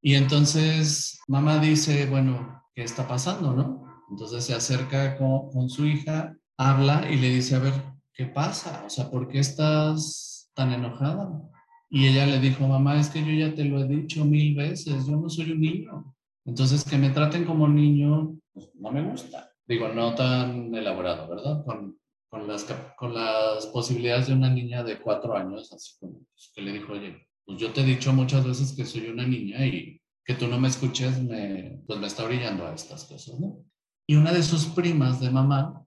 Y 0.03 0.15
entonces 0.15 1.21
mamá 1.27 1.59
dice, 1.59 2.07
bueno, 2.07 2.63
¿qué 2.77 2.83
está 2.83 3.09
pasando, 3.09 3.55
no? 3.55 4.05
Entonces 4.11 4.45
se 4.45 4.55
acerca 4.55 5.17
con, 5.17 5.69
su 5.71 5.87
hija, 5.87 6.37
habla 6.59 7.11
y 7.11 7.17
le 7.17 7.31
dice, 7.31 7.57
a 7.57 7.59
ver, 7.59 7.73
¿qué 8.13 8.27
pasa? 8.27 8.85
O 8.87 8.91
sea, 8.91 9.11
¿por 9.11 9.29
qué 9.29 9.39
estás 9.39 10.51
tan 10.55 10.73
enojada? 10.73 11.43
Y 11.89 12.07
ella 12.07 12.27
le 12.27 12.39
dijo, 12.39 12.69
mamá, 12.69 13.01
es 13.01 13.09
que 13.09 13.25
yo 13.25 13.33
ya 13.33 13.55
te 13.55 13.65
lo 13.65 13.81
he 13.81 13.89
dicho 13.89 14.27
mil 14.27 14.55
veces, 14.55 15.07
yo 15.07 15.17
no 15.17 15.31
soy 15.31 15.53
un 15.53 15.61
niño. 15.61 16.15
Entonces, 16.45 16.85
que 16.85 16.99
me 16.99 17.11
traten 17.11 17.47
como 17.47 17.67
niño, 17.67 18.37
pues, 18.53 18.71
no 18.75 18.93
me 18.93 19.03
gusta. 19.03 19.51
Digo, 19.67 19.89
no 19.89 20.15
tan 20.15 20.75
elaborado, 20.75 21.29
¿verdad? 21.29 21.65
Con, 21.65 21.99
con, 22.29 22.47
las, 22.47 22.65
con 22.97 23.15
las 23.15 23.67
posibilidades 23.69 24.27
de 24.27 24.35
una 24.35 24.51
niña 24.51 24.85
de 24.85 25.01
cuatro 25.01 25.35
años, 25.35 25.73
así 25.73 25.95
como 25.99 26.13
pues, 26.13 26.53
que 26.55 26.61
le 26.61 26.75
dijo, 26.75 26.93
oye, 26.93 27.27
pues 27.47 27.59
yo 27.59 27.73
te 27.73 27.81
he 27.81 27.85
dicho 27.85 28.13
muchas 28.13 28.47
veces 28.47 28.75
que 28.77 28.85
soy 28.85 29.09
una 29.09 29.27
niña 29.27 29.65
y 29.67 30.01
que 30.27 30.35
tú 30.35 30.49
no 30.49 30.59
me 30.59 30.69
escuches, 30.69 31.23
me, 31.23 31.81
pues 31.87 32.01
me 32.01 32.09
está 32.09 32.25
brillando 32.25 32.67
a 32.67 32.75
estas 32.75 33.05
cosas, 33.05 33.39
¿no? 33.39 33.65
Y 34.09 34.17
una 34.17 34.33
de 34.33 34.43
sus 34.43 34.67
primas 34.67 35.21
de 35.21 35.31
mamá 35.31 35.87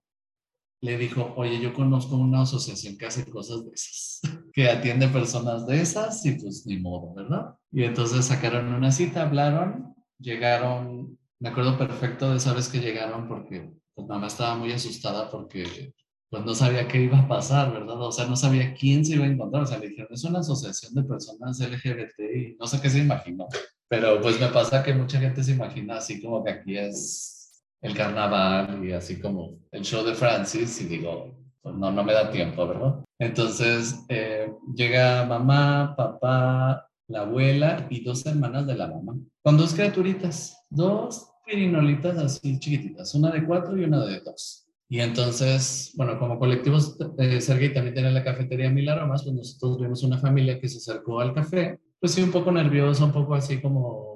le 0.82 0.98
dijo, 0.98 1.34
oye, 1.36 1.60
yo 1.60 1.74
conozco 1.74 2.16
una 2.16 2.42
asociación 2.42 2.98
que 2.98 3.06
hace 3.06 3.30
cosas 3.30 3.66
de 3.66 3.72
esas, 3.74 4.22
que 4.54 4.70
atiende 4.70 5.10
personas 5.10 5.68
de 5.68 5.82
esas 5.82 6.26
y 6.26 6.32
pues 6.34 6.66
ni 6.66 6.78
modo, 6.78 7.14
¿verdad? 7.14 7.56
Y 7.72 7.84
entonces 7.84 8.26
sacaron 8.26 8.74
una 8.74 8.92
cita, 8.92 9.24
hablaron, 9.24 9.94
llegaron, 10.18 11.18
me 11.40 11.50
acuerdo 11.50 11.78
perfecto 11.78 12.32
de 12.32 12.38
esa 12.38 12.54
vez 12.54 12.70
que 12.70 12.80
llegaron 12.80 13.28
porque 13.28 13.74
pues 13.94 14.08
mamá 14.08 14.28
estaba 14.28 14.56
muy 14.56 14.72
asustada 14.72 15.30
porque 15.30 15.94
pues 16.30 16.46
no 16.46 16.56
sabía 16.56 16.88
qué 16.88 17.02
iba 17.02 17.20
a 17.20 17.28
pasar, 17.28 17.74
¿verdad? 17.74 18.02
O 18.02 18.12
sea, 18.12 18.26
no 18.26 18.36
sabía 18.36 18.74
quién 18.74 19.04
se 19.04 19.16
iba 19.16 19.26
a 19.26 19.30
encontrar. 19.30 19.64
O 19.64 19.66
sea, 19.66 19.80
le 19.80 19.90
dijeron, 19.90 20.14
es 20.14 20.24
una 20.24 20.40
asociación 20.40 20.94
de 20.94 21.04
personas 21.04 21.60
LGBT 21.60 22.20
y 22.20 22.56
no 22.58 22.68
sé 22.68 22.80
qué 22.80 22.90
se 22.90 23.00
imaginó. 23.00 23.48
Pero 23.90 24.22
pues 24.22 24.40
me 24.40 24.48
pasa 24.48 24.84
que 24.84 24.94
mucha 24.94 25.20
gente 25.20 25.44
se 25.44 25.54
imagina 25.54 25.98
así 25.98 26.22
como 26.22 26.44
que 26.44 26.52
aquí 26.52 26.78
es 26.78 27.64
el 27.82 27.96
carnaval 27.96 28.86
y 28.86 28.92
así 28.92 29.20
como 29.20 29.58
el 29.72 29.84
show 29.84 30.06
de 30.06 30.14
Francis 30.14 30.80
y 30.82 30.86
digo, 30.86 31.34
pues 31.62 31.76
no, 31.76 31.92
no 31.92 32.04
me 32.04 32.14
da 32.14 32.30
tiempo, 32.30 32.68
¿verdad? 32.68 33.04
Entonces 33.18 34.06
eh, 34.10 34.52
llega 34.76 35.26
mamá, 35.26 35.96
papá, 35.98 36.88
la 37.08 37.22
abuela 37.22 37.88
y 37.90 38.04
dos 38.04 38.26
hermanas 38.26 38.68
de 38.68 38.76
la 38.76 38.88
mamá, 38.88 39.16
con 39.42 39.58
dos 39.58 39.74
criaturitas, 39.74 40.66
dos 40.70 41.32
pirinolitas 41.46 42.18
así 42.18 42.60
chiquititas, 42.60 43.16
una 43.16 43.32
de 43.32 43.44
cuatro 43.44 43.76
y 43.76 43.84
una 43.84 44.06
de 44.06 44.20
dos. 44.20 44.68
Y 44.88 45.02
entonces, 45.02 45.94
bueno, 45.96 46.18
como 46.18 46.40
colectivos, 46.40 46.98
eh, 47.20 47.42
Sergei 47.42 47.74
también 47.74 47.94
tiene 47.94 48.12
la 48.12 48.24
cafetería 48.24 48.70
Mil 48.70 48.90
Aromas, 48.90 49.24
pues 49.24 49.36
nosotros 49.36 49.80
vimos 49.80 50.04
una 50.04 50.18
familia 50.18 50.60
que 50.60 50.68
se 50.68 50.78
acercó 50.78 51.20
al 51.20 51.34
café, 51.34 51.80
pues 52.00 52.14
sí, 52.14 52.22
un 52.22 52.32
poco 52.32 52.52
nerviosa, 52.52 53.06
un 53.06 53.12
poco 53.12 53.36
así 53.36 53.62
como 53.62 54.10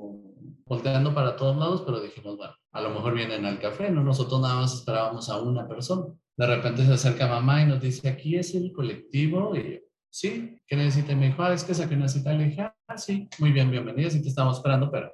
volteando 0.66 1.14
para 1.14 1.36
todos 1.36 1.58
lados, 1.58 1.84
pero 1.86 2.00
dijimos, 2.00 2.38
bueno, 2.38 2.54
a 2.72 2.82
lo 2.82 2.90
mejor 2.90 3.14
vienen 3.14 3.46
al 3.46 3.60
café, 3.60 3.92
¿no? 3.92 4.04
Nosotros 4.04 4.42
nada 4.42 4.56
más 4.56 4.74
esperábamos 4.74 5.30
a 5.30 5.42
una 5.42 5.68
persona. 5.68 6.06
De 6.36 6.48
repente 6.48 6.86
se 6.86 6.94
acerca 6.94 7.28
mamá 7.28 7.62
y 7.62 7.66
nos 7.66 7.82
dice, 7.82 8.08
aquí 8.10 8.36
es 8.36 8.56
el 8.56 8.72
colectivo, 8.72 9.56
y 9.56 9.64
yo, 9.64 9.80
sí, 10.10 10.58
¿qué 10.66 10.76
necesita? 10.76 11.12
Y 11.12 11.16
me 11.16 11.28
dijo, 11.28 11.44
ah, 11.44 11.54
es 11.54 11.64
que 11.64 11.74
saqué 11.74 11.96
una 11.96 12.08
cita. 12.08 12.34
Le 12.34 12.46
dije, 12.46 12.62
ah, 12.62 12.98
sí, 12.98 13.28
muy 13.40 13.52
bien, 13.52 13.70
bienvenida, 13.70 14.10
sí 14.10 14.22
te 14.22 14.30
estamos 14.30 14.58
esperando, 14.58 14.90
pero 14.90 15.12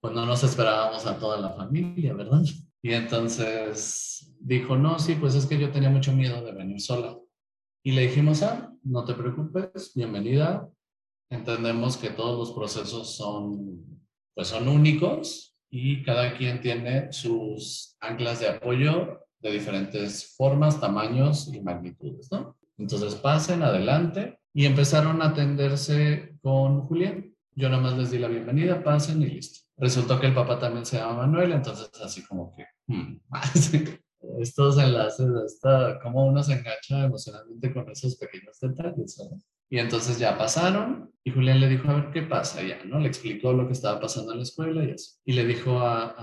pues 0.00 0.14
no 0.14 0.24
nos 0.24 0.44
esperábamos 0.44 1.04
a 1.06 1.18
toda 1.18 1.40
la 1.40 1.50
familia, 1.50 2.14
¿verdad? 2.14 2.42
Y 2.80 2.92
entonces 2.92 4.32
dijo, 4.40 4.76
no, 4.76 4.98
sí, 4.98 5.16
pues 5.16 5.34
es 5.34 5.46
que 5.46 5.58
yo 5.58 5.70
tenía 5.70 5.90
mucho 5.90 6.12
miedo 6.12 6.44
de 6.44 6.52
venir 6.52 6.80
sola. 6.80 7.18
Y 7.82 7.92
le 7.92 8.02
dijimos, 8.02 8.42
ah, 8.42 8.72
no 8.84 9.04
te 9.04 9.14
preocupes, 9.14 9.92
bienvenida. 9.94 10.68
Entendemos 11.30 11.96
que 11.96 12.10
todos 12.10 12.38
los 12.38 12.56
procesos 12.56 13.16
son, 13.16 14.02
pues 14.34 14.48
son 14.48 14.68
únicos 14.68 15.56
y 15.70 16.02
cada 16.02 16.36
quien 16.36 16.60
tiene 16.60 17.12
sus 17.12 17.96
anclas 18.00 18.40
de 18.40 18.48
apoyo 18.48 19.20
de 19.40 19.52
diferentes 19.52 20.34
formas, 20.36 20.80
tamaños 20.80 21.52
y 21.52 21.60
magnitudes, 21.60 22.30
¿no? 22.32 22.56
Entonces 22.78 23.14
pasen 23.16 23.62
adelante 23.62 24.38
y 24.54 24.64
empezaron 24.64 25.20
a 25.20 25.26
atenderse 25.26 26.36
con 26.40 26.82
Julián. 26.82 27.34
Yo 27.54 27.68
nada 27.68 27.82
más 27.82 27.98
les 27.98 28.10
di 28.10 28.18
la 28.18 28.28
bienvenida, 28.28 28.82
pasen 28.82 29.22
y 29.22 29.26
listo. 29.26 29.60
Resultó 29.76 30.18
que 30.18 30.26
el 30.28 30.34
papá 30.34 30.58
también 30.58 30.86
se 30.86 30.96
llama 30.96 31.26
Manuel, 31.26 31.52
entonces 31.52 31.90
así 32.02 32.24
como 32.24 32.52
que, 32.56 32.64
hmm, 32.86 33.20
estos 34.40 34.78
enlaces, 34.78 35.28
está, 35.46 36.00
como 36.02 36.26
uno 36.26 36.42
se 36.42 36.54
engancha 36.54 37.04
emocionalmente 37.04 37.72
con 37.72 37.88
esos 37.90 38.16
pequeños 38.16 38.58
detalles. 38.60 39.20
Y 39.70 39.78
entonces 39.78 40.18
ya 40.18 40.38
pasaron 40.38 41.10
y 41.24 41.30
Julián 41.30 41.60
le 41.60 41.68
dijo, 41.68 41.88
a 41.90 41.94
ver 41.94 42.10
qué 42.10 42.22
pasa 42.22 42.62
ya, 42.62 42.82
¿no? 42.84 42.98
Le 42.98 43.08
explicó 43.08 43.52
lo 43.52 43.66
que 43.66 43.74
estaba 43.74 44.00
pasando 44.00 44.32
en 44.32 44.38
la 44.38 44.44
escuela 44.44 44.84
y 44.84 44.90
eso. 44.90 45.16
Y 45.24 45.32
le 45.32 45.44
dijo 45.44 45.78
a, 45.78 46.14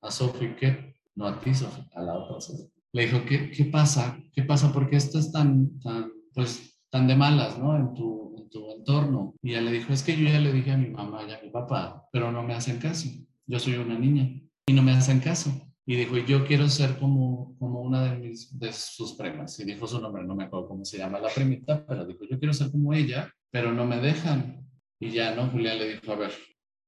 a, 0.00 0.10
Sophie 0.10 0.56
que, 0.56 0.94
no 1.14 1.26
a 1.26 1.38
ti, 1.40 1.52
Sophie, 1.52 1.84
a 1.94 2.02
la 2.02 2.14
otra 2.14 2.40
Sophie. 2.40 2.70
Le 2.92 3.06
dijo, 3.06 3.24
¿qué, 3.26 3.50
qué 3.50 3.64
pasa? 3.66 4.18
¿Qué 4.32 4.42
pasa? 4.42 4.72
Porque 4.72 4.96
esto 4.96 5.18
es 5.18 5.30
tan, 5.30 5.78
tan, 5.80 6.10
pues, 6.34 6.80
tan 6.90 7.06
de 7.06 7.16
malas, 7.16 7.58
¿no? 7.58 7.76
En 7.76 7.92
tu, 7.92 8.48
tu 8.50 8.70
entorno. 8.72 9.34
Y 9.42 9.50
ella 9.50 9.62
le 9.62 9.72
dijo, 9.72 9.92
es 9.92 10.02
que 10.02 10.16
yo 10.16 10.28
ya 10.28 10.40
le 10.40 10.52
dije 10.52 10.72
a 10.72 10.76
mi 10.76 10.88
mamá 10.88 11.22
y 11.28 11.32
a 11.32 11.40
mi 11.42 11.50
papá, 11.50 12.08
pero 12.12 12.32
no 12.32 12.42
me 12.42 12.54
hacen 12.54 12.78
caso. 12.78 13.08
Yo 13.46 13.58
soy 13.58 13.74
una 13.74 13.98
niña 13.98 14.28
y 14.66 14.72
no 14.72 14.82
me 14.82 14.92
hacen 14.92 15.20
caso. 15.20 15.50
Y 15.90 15.96
dijo, 15.96 16.18
yo 16.18 16.46
quiero 16.46 16.68
ser 16.68 17.00
como, 17.00 17.56
como 17.58 17.80
una 17.80 18.04
de, 18.04 18.16
mis, 18.16 18.56
de 18.56 18.72
sus 18.72 19.14
primas. 19.14 19.58
Y 19.58 19.64
dijo 19.64 19.88
su 19.88 20.00
nombre, 20.00 20.22
no 20.22 20.36
me 20.36 20.44
acuerdo 20.44 20.68
cómo 20.68 20.84
se 20.84 20.98
llama 20.98 21.18
la 21.18 21.30
primita, 21.30 21.84
pero 21.84 22.06
dijo, 22.06 22.20
yo 22.30 22.38
quiero 22.38 22.54
ser 22.54 22.70
como 22.70 22.94
ella, 22.94 23.28
pero 23.50 23.72
no 23.72 23.84
me 23.84 23.96
dejan. 23.96 24.64
Y 25.00 25.10
ya, 25.10 25.34
¿no? 25.34 25.48
Julián 25.48 25.80
le 25.80 25.94
dijo, 25.94 26.12
a 26.12 26.14
ver, 26.14 26.30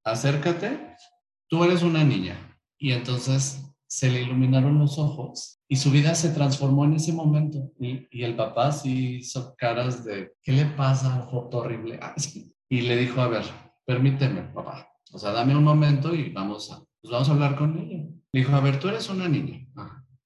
acércate, 0.05 0.95
tú 1.49 1.65
eres 1.65 1.83
una 1.83 2.05
niña. 2.05 2.57
Y 2.79 2.93
entonces 2.93 3.65
se 3.89 4.09
le 4.09 4.23
iluminaron 4.23 4.79
los 4.79 4.97
ojos 5.01 5.59
y 5.67 5.75
su 5.75 5.91
vida 5.91 6.15
se 6.15 6.29
transformó 6.29 6.85
en 6.85 6.95
ese 6.95 7.13
momento. 7.13 7.73
Y, 7.81 8.07
y 8.09 8.23
el 8.23 8.37
papá 8.37 8.71
sí 8.71 9.17
hizo 9.17 9.57
caras 9.59 10.05
de, 10.05 10.31
¿qué 10.45 10.53
le 10.53 10.67
pasa? 10.67 11.27
Foto 11.29 11.59
horrible. 11.59 11.99
Y 12.69 12.83
le 12.83 12.97
dijo, 12.99 13.21
a 13.21 13.27
ver, 13.27 13.43
permíteme, 13.85 14.43
papá. 14.43 14.93
O 15.13 15.19
sea, 15.19 15.33
dame 15.33 15.57
un 15.57 15.65
momento 15.65 16.15
y 16.15 16.31
vamos 16.31 16.71
a, 16.71 16.85
pues 17.01 17.11
vamos 17.11 17.29
a 17.29 17.33
hablar 17.33 17.57
con 17.57 17.77
ella. 17.77 18.13
Dijo, 18.33 18.55
a 18.55 18.61
ver, 18.61 18.81
tú 18.81 18.89
eres 18.89 19.09
una 19.11 19.29
niña, 19.29 19.67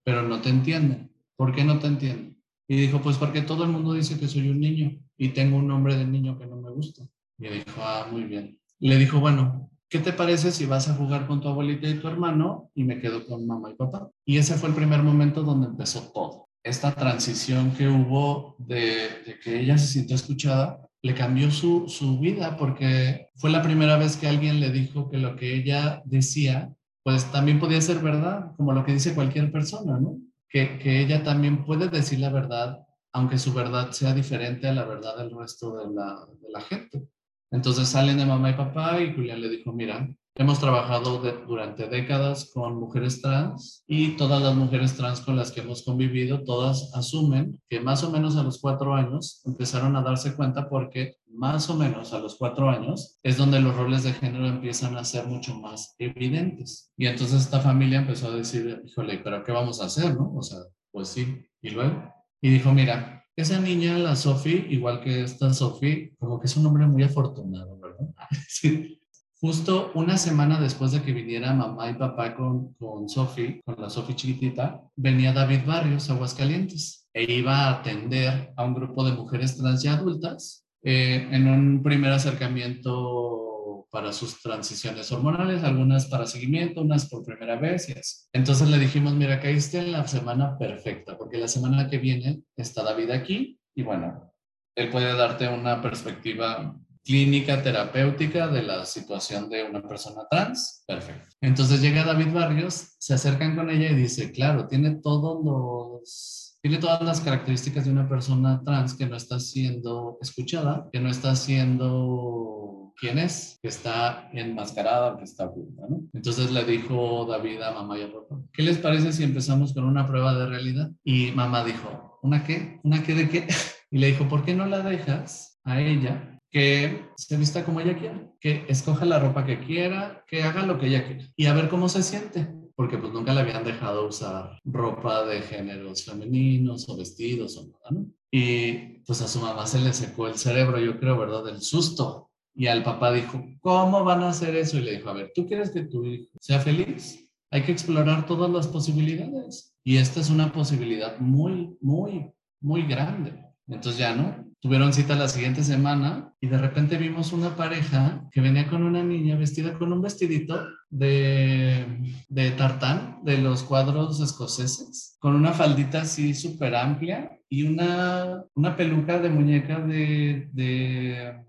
pero 0.05 0.23
no 0.23 0.41
te 0.41 0.49
entienden. 0.49 1.13
¿Por 1.37 1.55
qué 1.55 1.65
no 1.65 1.79
te 1.79 1.89
entienden? 1.89 2.41
Y 2.69 2.77
dijo, 2.77 3.01
pues 3.01 3.17
porque 3.17 3.43
todo 3.43 3.65
el 3.65 3.71
mundo 3.71 3.93
dice 3.93 4.19
que 4.19 4.29
soy 4.29 4.49
un 4.49 4.61
niño 4.61 4.97
y 5.17 5.29
tengo 5.31 5.57
un 5.57 5.69
nombre 5.69 5.97
de 5.97 6.07
niño 6.07 6.39
que 6.39 6.47
no 6.47 6.57
me 6.57 6.71
gusta. 6.71 7.05
Y 7.39 7.49
dijo, 7.49 7.81
ah, 7.83 8.09
muy 8.11 8.25
bien. 8.25 8.59
le 8.79 8.97
dijo, 8.97 9.21
bueno, 9.21 9.71
¿qué 9.89 9.99
te 9.99 10.13
parece 10.13 10.53
si 10.53 10.67
vas 10.67 10.89
a 10.89 10.95
jugar 10.95 11.27
con 11.27 11.41
tu 11.41 11.49
abuelita 11.49 11.89
y 11.89 11.99
tu 11.99 12.09
hermano 12.09 12.71
y 12.75 12.85
me 12.85 13.01
quedo 13.01 13.27
con 13.27 13.47
mamá 13.47 13.71
y 13.71 13.75
papá? 13.75 14.11
Y 14.25 14.39
ese 14.39 14.55
fue 14.55 14.69
el 14.69 14.75
primer 14.75 15.03
momento 15.03 15.43
donde 15.43 15.67
empezó 15.67 16.11
todo. 16.13 16.49
Esta 16.63 16.95
transición 16.95 17.73
que 17.73 17.87
hubo 17.89 18.57
de, 18.59 19.23
de 19.25 19.39
que 19.43 19.61
ella 19.61 19.79
se 19.79 19.87
sintió 19.87 20.17
escuchada 20.17 20.87
le 21.07 21.15
cambió 21.15 21.53
su, 21.53 21.89
su, 21.89 22.19
vida 22.19 22.57
porque 22.57 23.29
fue 23.37 23.51
la 23.51 23.63
primera 23.63 23.97
vez 23.97 24.17
que 24.17 24.27
alguien 24.27 24.59
le 24.59 24.73
dijo 24.73 25.09
que 25.09 25.19
lo 25.19 25.37
que 25.37 25.55
ella 25.55 26.03
decía, 26.05 26.75
pues 27.07 27.31
también 27.31 27.61
podía 27.61 27.81
ser 27.81 28.01
verdad, 28.01 28.51
como 28.57 28.73
lo 28.73 28.85
que 28.85 28.93
dice 28.93 29.15
cualquier 29.15 29.53
persona, 29.53 30.01
¿no? 30.01 30.19
Que, 30.49 30.77
que 30.81 31.01
ella 31.01 31.23
también 31.23 31.65
puede 31.65 31.89
decir 31.89 32.19
la 32.19 32.31
verdad, 32.31 32.85
aunque 33.13 33.39
su 33.39 33.55
verdad 33.55 33.93
sea 33.93 34.13
diferente 34.13 34.67
a 34.67 34.75
la 34.75 34.85
verdad 34.85 35.17
del 35.17 35.31
resto 35.31 35.77
de 35.77 35.95
la, 35.95 36.27
de 36.43 36.51
la 36.51 36.61
gente. 36.63 37.07
Entonces 37.53 37.87
salen 37.87 38.19
de 38.19 38.27
mamá 38.27 38.51
y 38.51 38.55
papá 38.55 39.01
y 39.01 39.15
Julián 39.15 39.41
le 39.41 39.51
dijo, 39.51 39.73
mira, 39.73 40.13
hemos 40.39 40.61
trabajado 40.61 41.19
durante 41.47 41.89
décadas 41.89 42.51
con 42.53 42.79
mujeres 42.79 43.23
trans 43.23 43.83
y 43.87 44.17
todas 44.17 44.43
las 44.43 44.55
mujeres 44.55 44.95
trans 44.95 45.21
con 45.21 45.35
las 45.37 45.51
que 45.51 45.61
hemos 45.61 45.83
convivido, 45.83 46.45
todas 46.45 46.95
asumen 46.95 47.61
que 47.69 47.81
más 47.81 48.05
o 48.05 48.11
menos 48.11 48.37
a 48.37 48.43
los 48.43 48.61
cuatro 48.61 48.95
años 48.95 49.43
empezaron 49.47 49.97
a 49.97 50.03
darse 50.03 50.37
cuenta 50.37 50.69
porque 50.69 51.17
más 51.29 51.71
o 51.71 51.77
menos 51.77 52.13
a 52.13 52.19
los 52.19 52.37
cuatro 52.37 52.69
años 52.69 53.19
es 53.23 53.39
donde 53.39 53.61
los 53.61 53.75
roles 53.75 54.03
de 54.05 54.13
género 54.13 54.47
empiezan 54.47 54.97
a 54.97 55.05
ser 55.05 55.27
mucho 55.27 55.55
más 55.55 55.95
evidentes. 55.99 56.93
Y 56.97 57.07
entonces 57.07 57.43
esta 57.43 57.61
familia 57.61 58.01
empezó 58.01 58.29
a 58.29 58.37
decir, 58.37 58.83
híjole, 58.85 59.19
pero 59.19 59.43
¿qué 59.43 59.53
vamos 59.53 59.81
a 59.81 59.87
hacer? 59.87 60.15
¿No? 60.15 60.35
O 60.35 60.43
sea, 60.43 60.59
pues 60.91 61.09
sí. 61.09 61.47
Y 61.63 61.71
luego, 61.71 62.13
y 62.43 62.51
dijo, 62.51 62.73
mira, 62.73 63.25
esa 63.35 63.59
niña, 63.59 63.99
la 63.99 64.17
Sophie, 64.17 64.67
igual 64.71 65.01
que 65.01 65.23
esta 65.23 65.53
Sophie, 65.53 66.15
como 66.19 66.39
que 66.39 66.47
es 66.47 66.57
un 66.57 66.67
hombre 66.67 66.87
muy 66.87 67.03
afortunado, 67.03 67.79
¿verdad? 67.79 68.09
Sí. 68.49 69.01
Justo 69.47 69.93
una 69.95 70.19
semana 70.19 70.59
después 70.59 70.91
de 70.91 71.03
que 71.03 71.13
viniera 71.13 71.55
mamá 71.55 71.89
y 71.89 71.95
papá 71.95 72.35
con, 72.35 72.75
con 72.75 73.09
Sophie, 73.09 73.63
con 73.65 73.77
la 73.79 73.89
Sophie 73.89 74.17
chiquitita, 74.17 74.83
venía 74.97 75.33
David 75.33 75.61
Barrios, 75.65 76.11
Aguascalientes, 76.11 77.09
e 77.15 77.33
iba 77.33 77.57
a 77.57 77.79
atender 77.79 78.53
a 78.57 78.65
un 78.65 78.75
grupo 78.75 79.05
de 79.05 79.13
mujeres 79.13 79.57
trans 79.57 79.85
y 79.85 79.87
adultas 79.87 80.67
eh, 80.83 81.29
en 81.31 81.47
un 81.47 81.81
primer 81.81 82.11
acercamiento 82.11 83.87
para 83.89 84.13
sus 84.13 84.43
transiciones 84.43 85.13
hormonales, 85.13 85.63
algunas 85.63 86.07
para 86.07 86.27
seguimiento, 86.27 86.83
unas 86.83 87.09
por 87.09 87.25
primera 87.25 87.55
vez 87.55 87.89
y. 87.89 88.29
Entonces 88.33 88.69
le 88.69 88.81
dijimos, 88.81 89.15
mira, 89.15 89.39
caíste 89.39 89.79
en 89.79 89.93
la 89.93 90.09
semana 90.09 90.59
perfecta, 90.59 91.17
porque 91.17 91.39
la 91.39 91.47
semana 91.47 91.89
que 91.89 91.99
viene 91.99 92.41
está 92.57 92.83
David 92.83 93.11
aquí 93.11 93.61
y 93.77 93.85
bueno, 93.85 94.33
él 94.75 94.91
puede 94.91 95.17
darte 95.17 95.47
una 95.47 95.81
perspectiva 95.81 96.77
clínica 97.07 97.63
terapéutica 97.63 98.49
de 98.49 98.63
la 98.63 98.85
situación 98.85 99.49
de 99.49 99.63
una 99.63 99.81
persona 99.81 100.27
trans. 100.29 100.83
Perfecto. 100.87 101.29
Entonces 101.41 101.81
llega 101.81 102.05
David 102.05 102.33
Barrios, 102.35 102.97
se 102.99 103.15
acercan 103.15 103.55
con 103.55 103.71
ella 103.71 103.93
y 103.93 103.95
dice, 103.95 104.33
claro, 104.33 104.67
tiene 104.67 104.97
todos 104.97 105.43
los 105.45 106.43
tiene 106.61 106.79
todas 106.79 107.01
las 107.03 107.21
características 107.21 107.85
de 107.85 107.93
una 107.93 108.09
persona 108.09 108.61
trans 108.65 108.95
que 108.95 109.07
no 109.07 109.15
está 109.15 109.39
siendo 109.39 110.19
escuchada, 110.21 110.89
que 110.93 110.99
no 110.99 111.09
está 111.09 111.37
siendo 111.37 112.93
quién 112.99 113.19
es, 113.19 113.61
que 113.63 113.69
está 113.69 114.29
enmascarada, 114.33 115.17
que 115.17 115.23
está 115.23 115.47
oculta, 115.47 115.83
¿no? 115.89 116.01
Entonces 116.13 116.51
le 116.51 116.65
dijo 116.65 117.25
David 117.27 117.63
a 117.63 117.71
mamá 117.71 117.97
y 117.99 118.03
a 118.03 118.13
papá, 118.13 118.41
¿qué 118.53 118.65
les 118.65 118.79
parece 118.79 119.13
si 119.13 119.23
empezamos 119.23 119.75
con 119.75 119.85
una 119.85 120.09
prueba 120.09 120.35
de 120.35 120.47
realidad? 120.47 120.91
Y 121.05 121.31
mamá 121.31 121.63
dijo, 121.63 122.19
¿una 122.23 122.43
qué? 122.43 122.81
¿Una 122.83 123.01
qué 123.05 123.15
de 123.15 123.29
qué? 123.29 123.47
Y 123.89 123.99
le 123.99 124.09
dijo, 124.09 124.27
¿por 124.27 124.45
qué 124.45 124.53
no 124.53 124.67
la 124.67 124.81
dejas 124.81 125.61
a 125.63 125.81
ella 125.81 126.36
que 126.51 127.11
se 127.17 127.37
vista 127.37 127.65
como 127.65 127.81
ella 127.81 127.99
quiera, 127.99 128.31
que 128.41 128.65
escoja 128.69 129.05
la 129.05 129.19
ropa 129.19 129.45
que 129.45 129.61
quiera, 129.61 130.25
que 130.27 130.43
haga 130.43 130.65
lo 130.65 130.79
que 130.79 130.87
ella 130.87 131.05
quiera 131.05 131.25
y 131.37 131.47
a 131.47 131.55
ver 131.55 131.69
cómo 131.69 131.89
se 131.89 132.03
siente, 132.03 132.49
porque 132.75 132.99
pues 132.99 133.13
nunca 133.13 133.35
le 133.35 133.41
habían 133.41 133.65
dejado 133.65 134.09
usar 134.09 134.59
ropa 134.65 135.25
de 135.25 135.41
géneros 135.43 136.05
femeninos 136.05 136.89
o 136.89 136.97
vestidos 136.97 137.57
o 137.57 137.67
nada, 137.67 137.91
¿no? 137.91 138.07
Y 138.31 139.01
pues 139.07 139.23
a 139.23 139.29
su 139.29 139.41
mamá 139.41 139.67
se 139.67 139.81
le 139.81 139.93
secó 139.93 140.29
el 140.29 140.37
cerebro, 140.37 140.79
yo 140.79 140.99
creo, 140.99 141.19
¿verdad? 141.19 141.45
Del 141.45 141.61
susto, 141.63 142.27
y 142.57 142.69
al 142.69 142.83
papá 142.83 143.13
dijo, 143.13 143.45
¿cómo 143.61 144.03
van 144.03 144.23
a 144.23 144.31
hacer 144.31 144.57
eso? 144.57 144.79
Y 144.79 144.83
le 144.83 144.97
dijo, 144.97 145.11
a 145.11 145.13
ver, 145.13 145.31
¿tú 145.35 145.47
quieres 145.47 145.71
que 145.71 145.83
tu 145.83 146.05
hijo 146.05 146.31
sea 146.41 146.59
feliz? 146.59 147.29
Hay 147.51 147.63
que 147.63 147.73
explorar 147.73 148.27
todas 148.27 148.51
las 148.51 148.67
posibilidades. 148.67 149.77
Y 149.85 149.99
esta 149.99 150.21
es 150.21 150.31
una 150.31 150.51
posibilidad 150.53 151.19
muy, 151.19 151.77
muy, 151.83 152.33
muy 152.61 152.83
grande. 152.87 153.45
Entonces 153.69 153.99
ya, 153.99 154.15
¿no? 154.15 154.46
Tuvieron 154.61 154.93
cita 154.93 155.15
la 155.15 155.29
siguiente 155.29 155.63
semana 155.63 156.33
y 156.41 156.49
de 156.49 156.59
repente 156.59 156.97
vimos 156.97 157.33
una 157.33 157.55
pareja 157.55 158.27
que 158.33 158.41
venía 158.41 158.69
con 158.69 158.83
una 158.83 159.03
niña 159.03 159.37
vestida 159.37 159.79
con 159.79 159.93
un 159.93 160.03
vestidito 160.03 160.61
de, 160.89 162.15
de 162.29 162.51
tartán 162.53 163.21
de 163.23 163.39
los 163.39 163.63
cuadros 163.63 164.21
escoceses, 164.21 165.17
con 165.21 165.35
una 165.35 165.53
faldita 165.53 166.03
así 166.03 166.35
súper 166.35 166.75
amplia 166.75 167.39
y 167.49 167.63
una, 167.63 168.43
una 168.55 168.77
peluca 168.77 169.19
de 169.19 169.29
muñeca 169.29 169.79
de, 169.79 170.49
de 170.53 171.47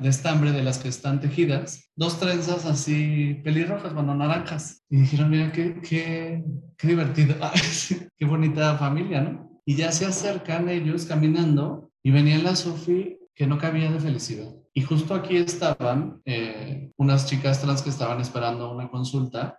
de 0.00 0.08
estambre 0.08 0.52
de 0.52 0.62
las 0.62 0.78
que 0.78 0.88
están 0.88 1.20
tejidas, 1.20 1.90
dos 1.96 2.18
trenzas 2.18 2.66
así 2.66 3.40
pelirrojas, 3.44 3.94
bueno, 3.94 4.14
naranjas. 4.14 4.84
Y 4.90 4.98
dijeron, 4.98 5.30
mira, 5.30 5.52
qué, 5.52 5.80
qué, 5.80 6.44
qué 6.76 6.88
divertido, 6.88 7.36
qué 8.18 8.24
bonita 8.24 8.76
familia, 8.76 9.22
¿no? 9.22 9.50
Y 9.64 9.76
ya 9.76 9.92
se 9.92 10.06
acercan 10.06 10.68
ellos 10.68 11.04
caminando 11.04 11.89
y 12.02 12.10
venía 12.10 12.38
la 12.38 12.56
Sofi 12.56 13.18
que 13.34 13.46
no 13.46 13.58
cabía 13.58 13.90
de 13.90 14.00
felicidad. 14.00 14.54
Y 14.74 14.82
justo 14.82 15.14
aquí 15.14 15.36
estaban 15.36 16.20
eh, 16.24 16.90
unas 16.96 17.26
chicas 17.26 17.60
trans 17.60 17.82
que 17.82 17.90
estaban 17.90 18.20
esperando 18.20 18.72
una 18.72 18.90
consulta, 18.90 19.58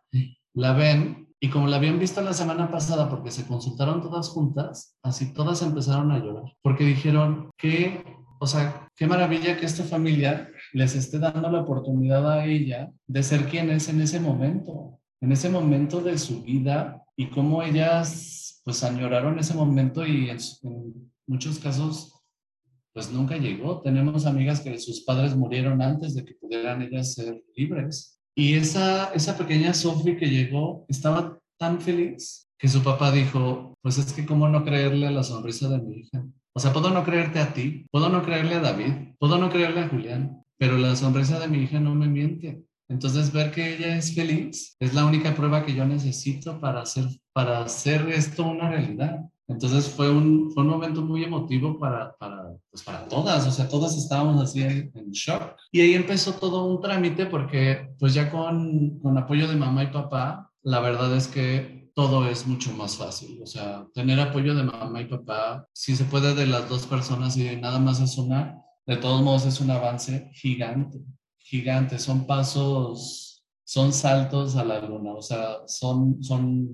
la 0.54 0.74
ven 0.74 1.28
y 1.40 1.50
como 1.50 1.68
la 1.68 1.78
habían 1.78 2.00
visto 2.00 2.22
la 2.22 2.34
semana 2.34 2.70
pasada 2.70 3.10
porque 3.10 3.32
se 3.32 3.48
consultaron 3.48 4.02
todas 4.02 4.30
juntas, 4.30 4.98
así 5.04 5.34
todas 5.34 5.62
empezaron 5.62 6.12
a 6.12 6.20
llorar, 6.20 6.54
porque 6.62 6.84
dijeron 6.86 7.50
que 7.58 8.04
o 8.44 8.48
sea, 8.48 8.90
qué 8.96 9.06
maravilla 9.06 9.56
que 9.56 9.68
esta 9.68 9.84
familia 9.84 10.50
les 10.74 10.96
esté 10.96 11.20
dando 11.20 11.48
la 11.48 11.62
oportunidad 11.62 12.28
a 12.28 12.44
ella 12.44 12.92
de 13.06 13.22
ser 13.22 13.46
quien 13.46 13.70
es 13.70 13.88
en 13.88 14.02
ese 14.02 14.20
momento, 14.20 15.00
en 15.22 15.32
ese 15.32 15.48
momento 15.48 16.02
de 16.02 16.18
su 16.18 16.42
vida 16.42 17.04
y 17.16 17.28
cómo 17.28 17.62
ellas 17.62 18.60
pues 18.66 18.84
añoraron 18.84 19.38
ese 19.38 19.54
momento 19.54 20.08
y 20.08 20.32
en, 20.32 20.40
muchos 21.28 21.60
casos 21.60 22.11
pues 22.94 23.12
nunca 23.12 23.38
llegó. 23.38 23.82
Tenemos 23.82 24.26
amigas 24.26 24.62
que 24.62 24.78
sus 24.80 25.02
padres 25.02 25.36
murieron 25.36 25.82
antes 25.82 26.16
de 26.16 26.26
que 26.26 26.36
pudieran 26.36 26.82
ellas 26.82 27.14
ser 27.14 27.44
libres. 27.56 28.20
Y 28.36 28.54
esa, 28.54 29.14
esa 29.14 29.38
pequeña 29.38 29.74
Sophie 29.74 30.18
que 30.18 30.28
llegó 30.28 30.86
estaba 30.88 31.38
tan 31.58 31.82
feliz 31.82 32.48
que 32.58 32.68
su 32.68 32.84
papá 32.84 33.12
dijo, 33.12 33.74
pues 33.82 33.98
es 33.98 34.14
que 34.14 34.26
cómo 34.26 34.48
no 34.48 34.64
creerle 34.64 35.08
a 35.08 35.12
la 35.12 35.24
sonrisa 35.24 35.68
de 35.68 35.82
mi 35.82 36.00
hija. 36.02 36.24
O 36.54 36.60
sea, 36.60 36.74
puedo 36.74 36.92
no 36.92 37.04
creerte 37.04 37.40
a 37.40 37.54
ti, 37.54 37.88
puedo 37.92 38.10
no 38.10 38.24
creerle 38.24 38.56
a 38.56 38.60
David, 38.60 39.16
puedo 39.18 39.38
no 39.38 39.50
creerle 39.50 39.82
a 39.82 39.90
Julián, 39.90 40.44
pero 40.58 40.78
la 40.78 40.96
sonrisa 40.96 41.40
de 41.40 41.48
mi 41.48 41.64
hija 41.64 41.80
no 41.80 41.96
me 41.96 42.08
miente. 42.08 42.64
Entonces, 42.90 43.32
ver 43.32 43.52
que 43.52 43.76
ella 43.76 43.96
es 43.96 44.14
feliz 44.14 44.76
es 44.80 44.94
la 44.94 45.06
única 45.06 45.34
prueba 45.34 45.66
que 45.66 45.74
yo 45.74 45.86
necesito 45.86 46.60
para 46.60 46.82
hacer, 46.82 47.06
para 47.34 47.64
hacer 47.64 48.10
esto 48.10 48.46
una 48.46 48.70
realidad. 48.70 49.22
Entonces, 49.52 49.90
fue 49.90 50.10
un, 50.10 50.52
fue 50.52 50.64
un 50.64 50.70
momento 50.70 51.02
muy 51.02 51.24
emotivo 51.24 51.78
para, 51.78 52.16
para, 52.18 52.56
pues 52.70 52.84
para 52.84 53.08
todas, 53.08 53.46
o 53.48 53.52
sea, 53.52 53.68
todas 53.68 53.98
estábamos 53.98 54.42
así 54.42 54.62
en, 54.62 54.92
en, 54.96 55.12
shock. 55.12 55.56
Y 55.72 55.82
ahí 55.82 55.94
empezó 55.94 56.34
todo 56.34 56.66
un 56.66 56.82
trámite 56.82 57.26
porque, 57.26 57.94
pues 58.00 58.14
ya 58.14 58.32
con, 58.32 59.00
con 59.00 59.18
apoyo 59.18 59.48
de 59.48 59.56
mamá 59.56 59.84
y 59.84 59.88
papá, 59.88 60.52
la 60.64 60.80
verdad 60.80 61.16
es 61.16 61.28
que 61.28 61.92
todo 61.94 62.28
es 62.28 62.48
mucho 62.48 62.72
más 62.74 62.98
fácil. 62.98 63.40
O 63.44 63.46
sea, 63.46 63.86
tener 63.94 64.20
apoyo 64.20 64.56
de 64.56 64.64
mamá 64.64 65.02
y 65.02 65.06
papá, 65.06 65.68
si 65.74 65.96
se 65.96 66.06
puede 66.06 66.34
de 66.34 66.48
las 66.48 66.70
dos 66.70 66.86
personas 66.88 67.38
y 67.38 67.56
nada 67.58 67.80
más 67.80 68.00
es 68.00 68.18
una, 68.18 68.62
de 68.86 68.98
todos 68.98 69.22
modos 69.22 69.46
es 69.46 69.60
un 69.60 69.72
avance 69.72 70.30
gigante, 70.34 71.00
gigante. 71.38 72.00
Son 72.00 72.26
pasos 72.26 73.31
son 73.72 73.94
saltos 73.94 74.58
a 74.58 74.66
la 74.66 74.82
luna, 74.82 75.14
o 75.14 75.22
sea, 75.22 75.60
son, 75.66 76.22
son, 76.22 76.68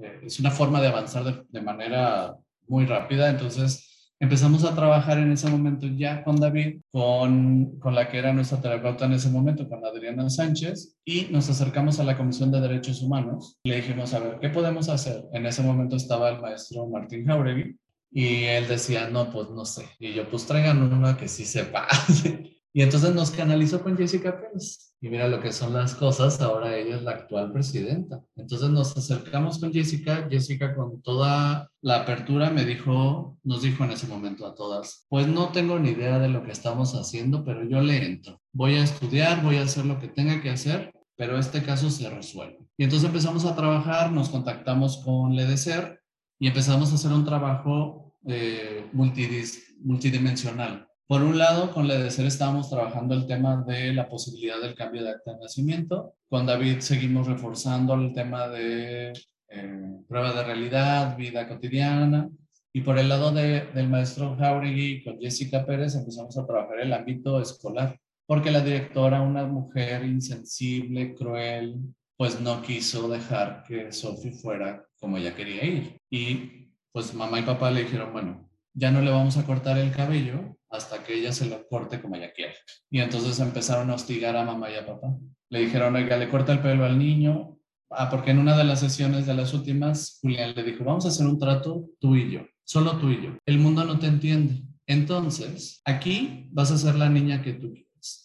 eh, 0.00 0.20
es 0.24 0.38
una 0.38 0.52
forma 0.52 0.80
de 0.80 0.86
avanzar 0.86 1.44
de, 1.48 1.60
manera 1.60 2.36
muy 2.68 2.86
rápida, 2.86 3.28
entonces 3.28 4.12
empezamos 4.20 4.62
a 4.62 4.72
trabajar 4.72 5.18
en 5.18 5.32
ese 5.32 5.50
momento 5.50 5.88
ya 5.88 6.22
con 6.22 6.36
David, 6.36 6.82
con, 6.92 7.80
con, 7.80 7.96
la 7.96 8.08
que 8.08 8.18
era 8.18 8.32
nuestra 8.32 8.60
terapeuta 8.60 9.06
en 9.06 9.14
ese 9.14 9.30
momento, 9.30 9.68
con 9.68 9.84
Adriana 9.84 10.30
Sánchez, 10.30 10.96
y 11.04 11.26
nos 11.32 11.50
acercamos 11.50 11.98
a 11.98 12.04
la 12.04 12.16
Comisión 12.16 12.52
de 12.52 12.60
Derechos 12.60 13.02
Humanos. 13.02 13.58
Le 13.64 13.74
dijimos, 13.74 14.14
a 14.14 14.20
ver, 14.20 14.38
¿qué 14.38 14.48
podemos 14.48 14.88
hacer? 14.88 15.24
En 15.32 15.46
ese 15.46 15.60
momento 15.64 15.96
estaba 15.96 16.28
el 16.28 16.40
maestro 16.40 16.86
Martín 16.86 17.26
Jauregui, 17.26 17.76
y 18.12 18.44
él 18.44 18.68
decía, 18.68 19.08
no, 19.08 19.32
pues 19.32 19.50
no 19.50 19.64
sé. 19.64 19.86
Y 19.98 20.14
yo, 20.14 20.30
pues 20.30 20.46
traigan 20.46 20.80
una 20.80 21.16
que 21.16 21.26
sí 21.26 21.44
sepa. 21.44 21.88
y 22.72 22.80
entonces 22.80 23.12
nos 23.12 23.32
canalizó 23.32 23.82
con 23.82 23.96
Jessica 23.96 24.40
Pérez. 24.40 24.93
Y 25.04 25.10
mira 25.10 25.28
lo 25.28 25.38
que 25.38 25.52
son 25.52 25.74
las 25.74 25.94
cosas, 25.94 26.40
ahora 26.40 26.74
ella 26.78 26.96
es 26.96 27.02
la 27.02 27.10
actual 27.10 27.52
presidenta. 27.52 28.24
Entonces 28.36 28.70
nos 28.70 28.96
acercamos 28.96 29.58
con 29.58 29.70
Jessica, 29.70 30.26
Jessica 30.30 30.74
con 30.74 31.02
toda 31.02 31.70
la 31.82 31.96
apertura 31.96 32.48
me 32.48 32.64
dijo, 32.64 33.36
nos 33.42 33.60
dijo 33.60 33.84
en 33.84 33.90
ese 33.90 34.06
momento 34.06 34.46
a 34.46 34.54
todas, 34.54 35.04
pues 35.10 35.28
no 35.28 35.50
tengo 35.50 35.78
ni 35.78 35.90
idea 35.90 36.18
de 36.18 36.30
lo 36.30 36.42
que 36.42 36.52
estamos 36.52 36.94
haciendo, 36.94 37.44
pero 37.44 37.68
yo 37.68 37.82
le 37.82 38.02
entro. 38.02 38.40
Voy 38.54 38.76
a 38.76 38.82
estudiar, 38.82 39.42
voy 39.42 39.58
a 39.58 39.64
hacer 39.64 39.84
lo 39.84 40.00
que 40.00 40.08
tenga 40.08 40.40
que 40.40 40.48
hacer, 40.48 40.94
pero 41.16 41.38
este 41.38 41.62
caso 41.62 41.90
se 41.90 42.08
resuelve. 42.08 42.60
Y 42.78 42.84
entonces 42.84 43.06
empezamos 43.06 43.44
a 43.44 43.54
trabajar, 43.54 44.10
nos 44.10 44.30
contactamos 44.30 45.02
con 45.04 45.36
Ledecer 45.36 46.00
y 46.38 46.46
empezamos 46.46 46.92
a 46.92 46.94
hacer 46.94 47.12
un 47.12 47.26
trabajo 47.26 48.16
eh, 48.26 48.88
multidimensional 48.94 50.88
por 51.06 51.22
un 51.22 51.36
lado, 51.36 51.70
con 51.72 51.86
la 51.86 51.94
EDECER 51.94 52.26
estábamos 52.26 52.70
trabajando 52.70 53.14
el 53.14 53.26
tema 53.26 53.62
de 53.62 53.92
la 53.92 54.08
posibilidad 54.08 54.60
del 54.60 54.74
cambio 54.74 55.02
de 55.04 55.10
acta 55.10 55.34
de 55.34 55.40
nacimiento. 55.40 56.14
Con 56.28 56.46
David 56.46 56.80
seguimos 56.80 57.26
reforzando 57.26 57.94
el 57.94 58.14
tema 58.14 58.48
de 58.48 59.12
eh, 59.48 59.96
prueba 60.08 60.32
de 60.32 60.44
realidad, 60.44 61.16
vida 61.16 61.46
cotidiana. 61.46 62.30
Y 62.72 62.80
por 62.80 62.98
el 62.98 63.08
lado 63.08 63.32
de, 63.32 63.66
del 63.74 63.88
maestro 63.88 64.34
Jauregui 64.36 65.04
con 65.04 65.20
Jessica 65.20 65.64
Pérez 65.66 65.94
empezamos 65.94 66.36
a 66.38 66.46
trabajar 66.46 66.80
el 66.80 66.92
ámbito 66.92 67.40
escolar, 67.40 67.98
porque 68.26 68.50
la 68.50 68.62
directora, 68.62 69.20
una 69.20 69.44
mujer 69.46 70.04
insensible, 70.04 71.14
cruel, 71.14 71.76
pues 72.16 72.40
no 72.40 72.62
quiso 72.62 73.08
dejar 73.08 73.62
que 73.68 73.92
Sophie 73.92 74.32
fuera 74.32 74.84
como 74.98 75.18
ella 75.18 75.34
quería 75.34 75.64
ir. 75.64 76.00
Y 76.10 76.70
pues 76.92 77.12
mamá 77.12 77.40
y 77.40 77.42
papá 77.42 77.70
le 77.70 77.84
dijeron, 77.84 78.12
bueno, 78.12 78.48
ya 78.74 78.90
no 78.90 79.00
le 79.00 79.10
vamos 79.10 79.36
a 79.36 79.46
cortar 79.46 79.78
el 79.78 79.92
cabello 79.92 80.58
hasta 80.68 81.02
que 81.04 81.14
ella 81.14 81.32
se 81.32 81.46
lo 81.46 81.66
corte 81.68 82.02
como 82.02 82.16
ella 82.16 82.32
quiere. 82.32 82.54
Y 82.90 83.00
entonces 83.00 83.38
empezaron 83.38 83.90
a 83.90 83.94
hostigar 83.94 84.36
a 84.36 84.44
mamá 84.44 84.70
y 84.70 84.74
a 84.74 84.84
papá. 84.84 85.16
Le 85.48 85.60
dijeron, 85.60 85.94
oiga, 85.94 86.16
le 86.16 86.28
corta 86.28 86.52
el 86.52 86.60
pelo 86.60 86.84
al 86.84 86.98
niño. 86.98 87.56
Ah, 87.90 88.10
porque 88.10 88.32
en 88.32 88.40
una 88.40 88.56
de 88.56 88.64
las 88.64 88.80
sesiones 88.80 89.24
de 89.26 89.34
las 89.34 89.54
últimas, 89.54 90.18
Julián 90.20 90.52
le 90.56 90.64
dijo, 90.64 90.82
vamos 90.82 91.04
a 91.04 91.08
hacer 91.08 91.26
un 91.26 91.38
trato 91.38 91.90
tú 92.00 92.16
y 92.16 92.32
yo, 92.32 92.40
solo 92.64 92.98
tú 92.98 93.10
y 93.10 93.22
yo. 93.22 93.38
El 93.46 93.60
mundo 93.60 93.84
no 93.84 94.00
te 94.00 94.06
entiende. 94.06 94.62
Entonces, 94.86 95.80
aquí 95.84 96.48
vas 96.50 96.72
a 96.72 96.78
ser 96.78 96.96
la 96.96 97.08
niña 97.08 97.40
que 97.40 97.52
tú. 97.52 97.72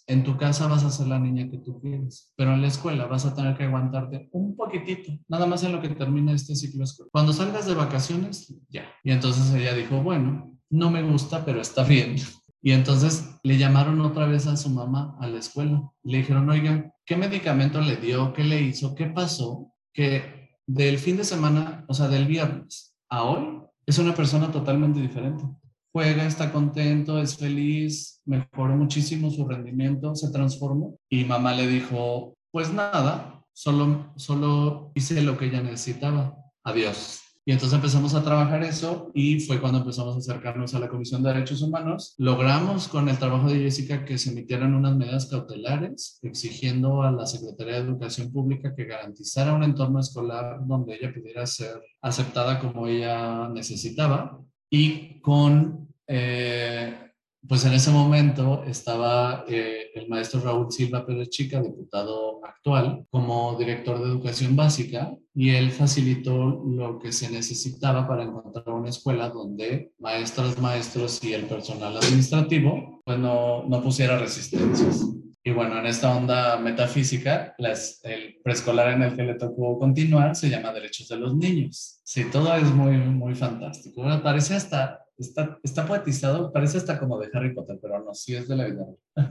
En 0.07 0.23
tu 0.23 0.37
casa 0.37 0.67
vas 0.67 0.83
a 0.83 0.91
ser 0.91 1.07
la 1.07 1.19
niña 1.19 1.49
que 1.49 1.57
tú 1.57 1.79
quieres. 1.79 2.33
Pero 2.35 2.53
en 2.53 2.61
la 2.61 2.67
escuela 2.67 3.05
vas 3.05 3.25
a 3.25 3.33
tener 3.33 3.55
que 3.57 3.63
aguantarte 3.63 4.29
un 4.31 4.55
poquitito, 4.55 5.11
nada 5.27 5.45
más 5.45 5.63
en 5.63 5.71
lo 5.71 5.81
que 5.81 5.89
termine 5.89 6.33
este 6.33 6.55
ciclo 6.55 6.83
escolar. 6.83 7.09
Cuando 7.11 7.33
salgas 7.33 7.65
de 7.65 7.75
vacaciones, 7.75 8.53
ya. 8.69 8.85
Y 9.03 9.11
entonces 9.11 9.53
ella 9.53 9.73
dijo, 9.73 10.01
bueno, 10.01 10.57
no 10.69 10.91
me 10.91 11.03
gusta, 11.03 11.45
pero 11.45 11.61
está 11.61 11.83
bien. 11.83 12.15
Y 12.61 12.71
entonces 12.71 13.39
le 13.43 13.57
llamaron 13.57 14.01
otra 14.01 14.25
vez 14.25 14.47
a 14.47 14.57
su 14.57 14.69
mamá 14.69 15.15
a 15.19 15.27
la 15.27 15.39
escuela. 15.39 15.89
Le 16.03 16.17
dijeron, 16.19 16.49
oiga, 16.49 16.93
¿qué 17.05 17.15
medicamento 17.15 17.79
le 17.79 17.95
dio? 17.95 18.33
¿Qué 18.33 18.43
le 18.43 18.61
hizo? 18.61 18.95
¿Qué 18.95 19.05
pasó? 19.05 19.73
Que 19.93 20.49
del 20.67 20.99
fin 20.99 21.17
de 21.17 21.23
semana, 21.23 21.85
o 21.87 21.93
sea, 21.93 22.07
del 22.07 22.27
viernes 22.27 22.95
a 23.09 23.23
hoy, 23.23 23.61
es 23.85 23.97
una 23.97 24.13
persona 24.13 24.51
totalmente 24.51 24.99
diferente. 24.99 25.43
Juega, 25.91 26.25
está 26.25 26.51
contento, 26.51 27.19
es 27.19 27.35
feliz, 27.37 28.21
mejoró 28.25 28.75
muchísimo 28.75 29.31
su 29.31 29.47
rendimiento, 29.47 30.15
se 30.15 30.31
transformó. 30.31 30.99
Y 31.09 31.25
mamá 31.25 31.53
le 31.53 31.67
dijo, 31.67 32.35
pues 32.51 32.71
nada, 32.71 33.43
solo, 33.53 34.13
solo 34.15 34.91
hice 34.93 35.21
lo 35.21 35.37
que 35.37 35.45
ella 35.45 35.61
necesitaba. 35.61 36.35
Adiós. 36.63 37.21
Y 37.49 37.51
entonces 37.51 37.75
empezamos 37.75 38.13
a 38.13 38.23
trabajar 38.23 38.63
eso 38.63 39.09
y 39.15 39.39
fue 39.39 39.59
cuando 39.59 39.79
empezamos 39.79 40.13
a 40.15 40.19
acercarnos 40.19 40.75
a 40.75 40.79
la 40.79 40.87
Comisión 40.87 41.23
de 41.23 41.33
Derechos 41.33 41.63
Humanos. 41.63 42.13
Logramos 42.19 42.87
con 42.87 43.09
el 43.09 43.17
trabajo 43.17 43.49
de 43.49 43.61
Jessica 43.61 44.05
que 44.05 44.19
se 44.19 44.29
emitieran 44.29 44.75
unas 44.75 44.95
medidas 44.95 45.25
cautelares 45.25 46.19
exigiendo 46.21 47.01
a 47.01 47.11
la 47.11 47.25
Secretaría 47.25 47.73
de 47.73 47.79
Educación 47.79 48.31
Pública 48.31 48.75
que 48.75 48.85
garantizara 48.85 49.55
un 49.55 49.63
entorno 49.63 49.99
escolar 49.99 50.59
donde 50.67 50.93
ella 50.93 51.11
pudiera 51.11 51.47
ser 51.47 51.81
aceptada 52.03 52.59
como 52.59 52.85
ella 52.85 53.49
necesitaba 53.49 54.39
y 54.69 55.19
con 55.21 55.87
eh, 56.07 57.09
pues 57.47 57.65
en 57.65 57.73
ese 57.73 57.91
momento 57.91 58.63
estaba 58.65 59.45
eh, 59.47 59.91
el 59.95 60.09
maestro 60.09 60.41
Raúl 60.41 60.71
Silva 60.71 61.05
Pérez 61.05 61.29
Chica, 61.29 61.61
diputado 61.61 62.45
actual, 62.45 63.05
como 63.09 63.55
director 63.57 63.97
de 63.99 64.05
educación 64.09 64.55
básica, 64.55 65.15
y 65.33 65.51
él 65.51 65.71
facilitó 65.71 66.63
lo 66.65 66.99
que 66.99 67.11
se 67.11 67.31
necesitaba 67.31 68.07
para 68.07 68.23
encontrar 68.23 68.69
una 68.69 68.89
escuela 68.89 69.29
donde 69.29 69.93
maestras, 69.99 70.59
maestros 70.59 71.23
y 71.23 71.33
el 71.33 71.45
personal 71.45 71.95
administrativo 71.95 73.01
pues 73.05 73.17
no, 73.17 73.63
no 73.63 73.81
pusiera 73.81 74.19
resistencias. 74.19 75.05
Y 75.43 75.51
bueno, 75.51 75.79
en 75.79 75.85
esta 75.85 76.15
onda 76.15 76.57
metafísica, 76.57 77.55
las, 77.57 78.01
el 78.03 78.39
preescolar 78.43 78.91
en 78.93 79.03
el 79.03 79.15
que 79.15 79.23
le 79.23 79.35
tocó 79.35 79.79
continuar 79.79 80.35
se 80.35 80.49
llama 80.49 80.73
Derechos 80.73 81.07
de 81.07 81.17
los 81.17 81.35
Niños. 81.35 82.01
Sí, 82.03 82.25
todo 82.31 82.53
es 82.55 82.71
muy, 82.71 82.97
muy 82.97 83.35
fantástico. 83.35 84.01
Bueno, 84.01 84.21
parece 84.21 84.55
hasta 84.55 85.05
está, 85.17 85.59
está 85.63 85.85
poetizado, 85.85 86.51
parece 86.51 86.77
hasta 86.77 86.99
como 86.99 87.19
de 87.19 87.29
Harry 87.33 87.53
Potter, 87.53 87.79
pero 87.81 88.03
no, 88.03 88.13
sí 88.13 88.35
es 88.35 88.47
de 88.47 88.55
la 88.55 88.65
vida. 88.65 88.85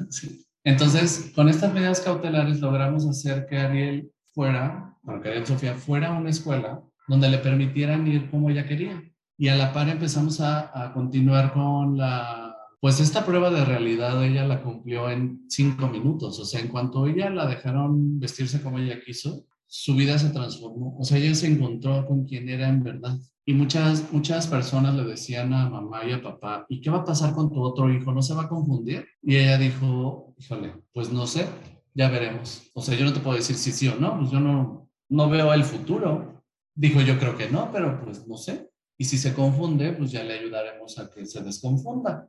Entonces, 0.64 1.32
con 1.34 1.48
estas 1.48 1.72
medidas 1.72 2.00
cautelares 2.00 2.60
logramos 2.60 3.06
hacer 3.06 3.46
que 3.46 3.58
Ariel 3.58 4.10
fuera, 4.32 4.96
bueno, 5.02 5.20
que 5.20 5.28
Ariel 5.28 5.46
Sofía 5.46 5.74
fuera 5.74 6.08
a 6.08 6.18
una 6.18 6.30
escuela 6.30 6.82
donde 7.06 7.28
le 7.30 7.38
permitieran 7.38 8.06
ir 8.06 8.30
como 8.30 8.50
ella 8.50 8.66
quería. 8.66 9.02
Y 9.38 9.48
a 9.48 9.56
la 9.56 9.72
par 9.72 9.88
empezamos 9.88 10.40
a, 10.40 10.84
a 10.84 10.92
continuar 10.92 11.52
con 11.52 11.96
la, 11.96 12.47
pues 12.80 13.00
esta 13.00 13.26
prueba 13.26 13.50
de 13.50 13.64
realidad 13.64 14.24
ella 14.24 14.46
la 14.46 14.62
cumplió 14.62 15.10
en 15.10 15.44
cinco 15.48 15.88
minutos. 15.88 16.38
O 16.38 16.44
sea, 16.44 16.60
en 16.60 16.68
cuanto 16.68 17.06
ella 17.06 17.30
la 17.30 17.46
dejaron 17.46 18.20
vestirse 18.20 18.62
como 18.62 18.78
ella 18.78 19.00
quiso, 19.04 19.44
su 19.66 19.94
vida 19.94 20.18
se 20.18 20.30
transformó. 20.30 20.96
O 20.98 21.04
sea, 21.04 21.18
ella 21.18 21.34
se 21.34 21.48
encontró 21.48 22.06
con 22.06 22.24
quien 22.24 22.48
era 22.48 22.68
en 22.68 22.82
verdad. 22.82 23.18
Y 23.44 23.54
muchas, 23.54 24.12
muchas 24.12 24.46
personas 24.46 24.94
le 24.94 25.04
decían 25.04 25.52
a 25.52 25.68
mamá 25.68 26.04
y 26.04 26.12
a 26.12 26.22
papá, 26.22 26.66
¿y 26.68 26.80
qué 26.80 26.90
va 26.90 26.98
a 26.98 27.04
pasar 27.04 27.34
con 27.34 27.50
tu 27.50 27.60
otro 27.62 27.92
hijo? 27.92 28.12
¿No 28.12 28.22
se 28.22 28.34
va 28.34 28.42
a 28.44 28.48
confundir? 28.48 29.06
Y 29.22 29.36
ella 29.36 29.58
dijo, 29.58 30.34
híjole, 30.38 30.74
pues 30.92 31.10
no 31.12 31.26
sé, 31.26 31.46
ya 31.94 32.08
veremos. 32.10 32.70
O 32.74 32.82
sea, 32.82 32.96
yo 32.96 33.04
no 33.04 33.12
te 33.12 33.20
puedo 33.20 33.36
decir 33.36 33.56
si 33.56 33.72
sí 33.72 33.88
o 33.88 33.96
no, 33.96 34.18
pues 34.18 34.30
yo 34.30 34.38
no, 34.38 34.88
no 35.08 35.28
veo 35.28 35.52
el 35.52 35.64
futuro. 35.64 36.44
Dijo, 36.74 37.00
yo 37.00 37.18
creo 37.18 37.36
que 37.36 37.48
no, 37.48 37.70
pero 37.72 38.00
pues 38.04 38.26
no 38.28 38.36
sé. 38.36 38.70
Y 38.96 39.04
si 39.04 39.18
se 39.18 39.34
confunde, 39.34 39.92
pues 39.92 40.10
ya 40.10 40.22
le 40.22 40.38
ayudaremos 40.38 40.98
a 40.98 41.10
que 41.10 41.24
se 41.26 41.42
desconfunda. 41.42 42.28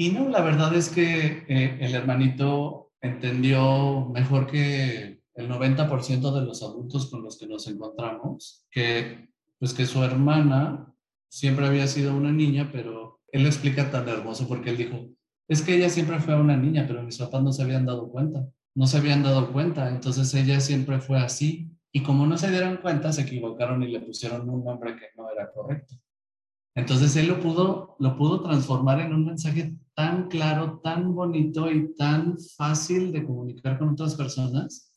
Y 0.00 0.10
no, 0.10 0.28
la 0.28 0.42
verdad 0.42 0.72
es 0.76 0.90
que 0.90 1.44
eh, 1.48 1.78
el 1.80 1.92
hermanito 1.92 2.92
entendió 3.00 4.08
mejor 4.14 4.46
que 4.46 5.22
el 5.34 5.48
90% 5.50 6.32
de 6.38 6.46
los 6.46 6.62
adultos 6.62 7.10
con 7.10 7.24
los 7.24 7.36
que 7.36 7.48
nos 7.48 7.66
encontramos 7.66 8.64
que 8.70 9.28
pues 9.58 9.74
que 9.74 9.86
su 9.86 10.04
hermana 10.04 10.94
siempre 11.28 11.66
había 11.66 11.88
sido 11.88 12.14
una 12.14 12.30
niña, 12.30 12.70
pero 12.72 13.18
él 13.32 13.42
lo 13.42 13.48
explica 13.48 13.90
tan 13.90 14.08
hermoso 14.08 14.46
porque 14.46 14.70
él 14.70 14.76
dijo, 14.76 15.08
es 15.48 15.62
que 15.62 15.74
ella 15.74 15.88
siempre 15.88 16.20
fue 16.20 16.40
una 16.40 16.56
niña, 16.56 16.84
pero 16.86 17.02
mis 17.02 17.18
papás 17.18 17.42
no 17.42 17.52
se 17.52 17.64
habían 17.64 17.84
dado 17.84 18.08
cuenta, 18.08 18.48
no 18.76 18.86
se 18.86 18.98
habían 18.98 19.24
dado 19.24 19.52
cuenta, 19.52 19.88
entonces 19.88 20.32
ella 20.34 20.60
siempre 20.60 21.00
fue 21.00 21.18
así. 21.18 21.72
Y 21.90 22.04
como 22.04 22.24
no 22.24 22.38
se 22.38 22.52
dieron 22.52 22.76
cuenta, 22.76 23.12
se 23.12 23.22
equivocaron 23.22 23.82
y 23.82 23.88
le 23.88 24.00
pusieron 24.00 24.48
un 24.48 24.64
nombre 24.64 24.94
que 24.94 25.06
no 25.16 25.28
era 25.28 25.50
correcto. 25.50 25.96
Entonces 26.74 27.16
él 27.16 27.28
lo 27.28 27.40
pudo, 27.40 27.96
lo 27.98 28.16
pudo 28.16 28.42
transformar 28.42 29.00
en 29.00 29.12
un 29.12 29.26
mensaje 29.26 29.74
tan 29.94 30.28
claro, 30.28 30.80
tan 30.82 31.14
bonito 31.14 31.70
y 31.70 31.94
tan 31.94 32.38
fácil 32.56 33.10
de 33.10 33.24
comunicar 33.24 33.78
con 33.78 33.90
otras 33.90 34.14
personas 34.14 34.92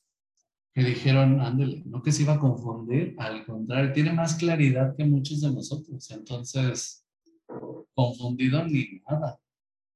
que 0.74 0.84
dijeron, 0.84 1.42
ándele, 1.42 1.84
no 1.86 2.02
que 2.02 2.12
se 2.12 2.24
iba 2.24 2.34
a 2.34 2.40
confundir, 2.40 3.16
al 3.18 3.46
contrario, 3.46 3.92
tiene 3.94 4.14
más 4.14 4.36
claridad 4.36 4.96
que 4.96 5.04
muchos 5.04 5.42
de 5.42 5.52
nosotros. 5.52 6.10
Entonces, 6.12 7.06
confundido 7.94 8.64
ni 8.66 9.02
nada. 9.10 9.38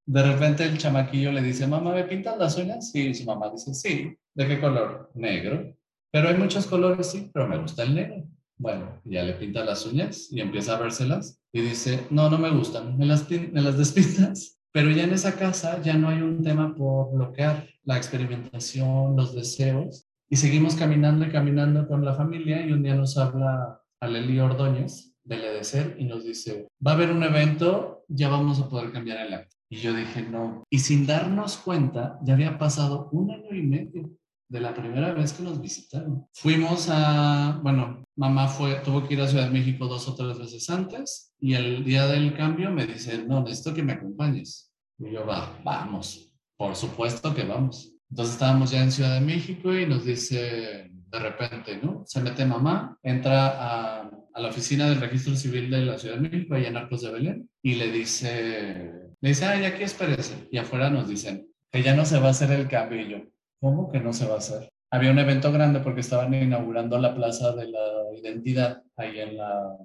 De 0.05 0.21
repente 0.21 0.63
el 0.63 0.77
chamaquillo 0.77 1.31
le 1.31 1.41
dice, 1.41 1.65
mamá, 1.65 1.93
¿me 1.93 2.03
pintas 2.03 2.38
las 2.38 2.57
uñas? 2.57 2.93
Y 2.93 3.13
su 3.13 3.25
mamá 3.25 3.49
dice, 3.49 3.73
sí. 3.73 4.15
¿De 4.33 4.47
qué 4.47 4.59
color? 4.59 5.11
Negro. 5.15 5.75
Pero 6.11 6.29
hay 6.29 6.38
muchos 6.38 6.67
colores, 6.67 7.09
sí, 7.11 7.29
pero 7.33 7.47
me 7.47 7.57
gusta 7.57 7.83
el 7.83 7.95
negro. 7.95 8.23
Bueno, 8.57 9.01
ya 9.03 9.23
le 9.23 9.33
pinta 9.33 9.65
las 9.65 9.85
uñas 9.85 10.27
y 10.31 10.41
empieza 10.41 10.75
a 10.75 10.79
vérselas 10.79 11.41
y 11.55 11.61
dice, 11.61 12.05
no, 12.09 12.29
no 12.29 12.37
me 12.37 12.49
gustan, 12.49 12.97
me 12.97 13.05
las, 13.05 13.31
me 13.31 13.61
las 13.61 13.77
despintas. 13.83 14.59
Pero 14.73 14.91
ya 14.91 15.05
en 15.05 15.13
esa 15.13 15.35
casa 15.37 15.81
ya 15.81 15.93
no 15.93 16.09
hay 16.09 16.21
un 16.21 16.43
tema 16.43 16.75
por 16.75 17.13
bloquear 17.13 17.65
la 17.85 17.95
experimentación, 17.95 19.15
los 19.15 19.33
deseos, 19.33 20.05
Y 20.29 20.35
seguimos 20.35 20.75
caminando 20.75 21.25
y 21.25 21.29
caminando 21.29 21.87
con 21.87 22.03
la 22.03 22.13
familia 22.13 22.65
y 22.65 22.73
un 22.73 22.83
día 22.83 22.93
nos 22.93 23.17
habla 23.17 23.79
Aleli 24.01 24.37
Ordóñez 24.37 25.15
del 25.23 25.45
EDECER 25.45 25.95
y 25.97 26.03
nos 26.03 26.25
dice, 26.25 26.67
va 26.85 26.91
a 26.91 26.95
haber 26.95 27.09
un 27.11 27.23
evento, 27.23 28.03
ya 28.09 28.27
vamos 28.27 28.59
a 28.59 28.67
poder 28.67 28.91
cambiar 28.91 29.25
el 29.25 29.33
acta. 29.33 29.55
Y 29.69 29.77
yo 29.77 29.93
dije, 29.93 30.23
no. 30.23 30.65
Y 30.69 30.79
sin 30.79 31.07
darnos 31.07 31.55
cuenta, 31.55 32.19
ya 32.21 32.33
había 32.33 32.57
pasado 32.57 33.07
un 33.13 33.31
año 33.31 33.55
y 33.55 33.61
medio 33.61 34.09
de 34.55 34.61
la 34.61 34.73
primera 34.73 35.13
vez 35.13 35.33
que 35.33 35.43
nos 35.43 35.59
visitaron. 35.59 36.25
Fuimos 36.33 36.87
a, 36.89 37.59
bueno, 37.61 38.05
mamá 38.15 38.47
fue, 38.47 38.75
tuvo 38.75 39.05
que 39.05 39.15
ir 39.15 39.21
a 39.21 39.27
Ciudad 39.27 39.47
de 39.47 39.59
México 39.59 39.85
dos 39.85 40.07
o 40.07 40.15
tres 40.15 40.39
veces 40.39 40.69
antes 40.69 41.33
y 41.41 41.55
el 41.55 41.83
día 41.83 42.07
del 42.07 42.33
cambio 42.37 42.71
me 42.71 42.87
dice, 42.87 43.25
no, 43.27 43.43
necesito 43.43 43.73
que 43.73 43.83
me 43.83 43.93
acompañes. 43.93 44.71
Y 44.97 45.11
yo, 45.11 45.25
va, 45.25 45.59
vamos, 45.65 46.31
por 46.55 46.73
supuesto 46.73 47.35
que 47.35 47.43
vamos. 47.43 47.91
Entonces 48.09 48.35
estábamos 48.35 48.71
ya 48.71 48.81
en 48.81 48.93
Ciudad 48.93 49.15
de 49.19 49.25
México 49.25 49.77
y 49.77 49.85
nos 49.85 50.05
dice, 50.05 50.89
de 50.89 51.19
repente, 51.19 51.77
¿no? 51.83 52.03
Se 52.05 52.21
mete 52.21 52.45
mamá, 52.45 52.97
entra 53.03 53.47
a, 53.47 54.09
a 54.33 54.39
la 54.39 54.47
oficina 54.47 54.87
del 54.89 55.01
registro 55.01 55.35
civil 55.35 55.69
de 55.69 55.83
la 55.85 55.97
Ciudad 55.97 56.15
de 56.15 56.29
México, 56.29 56.55
allá 56.55 56.69
en 56.69 56.77
Arcos 56.77 57.01
de 57.01 57.11
Belén, 57.11 57.49
y 57.61 57.75
le 57.75 57.91
dice, 57.91 58.91
le 59.19 59.29
dice, 59.29 59.45
ay, 59.45 59.65
aquí 59.65 59.83
espérese. 59.83 60.47
Y 60.49 60.57
afuera 60.59 60.89
nos 60.89 61.09
dicen 61.09 61.45
que 61.69 61.83
ya 61.83 61.93
no 61.93 62.05
se 62.05 62.19
va 62.19 62.27
a 62.27 62.31
hacer 62.31 62.51
el 62.51 62.69
cambio. 62.69 63.01
Y 63.01 63.09
yo, 63.09 63.17
¿cómo 63.59 63.91
que 63.91 63.99
no 63.99 64.13
se 64.13 64.27
va 64.27 64.35
a 64.35 64.39
hacer? 64.39 64.69
Había 64.91 65.11
un 65.11 65.19
evento 65.19 65.51
grande 65.51 65.79
porque 65.79 66.01
estaban 66.01 66.33
inaugurando 66.33 66.97
la 66.97 67.15
Plaza 67.15 67.53
de 67.53 67.67
la 67.67 67.79
Identidad 68.15 68.83
ahí 68.95 69.19
en, 69.19 69.37
la, 69.37 69.77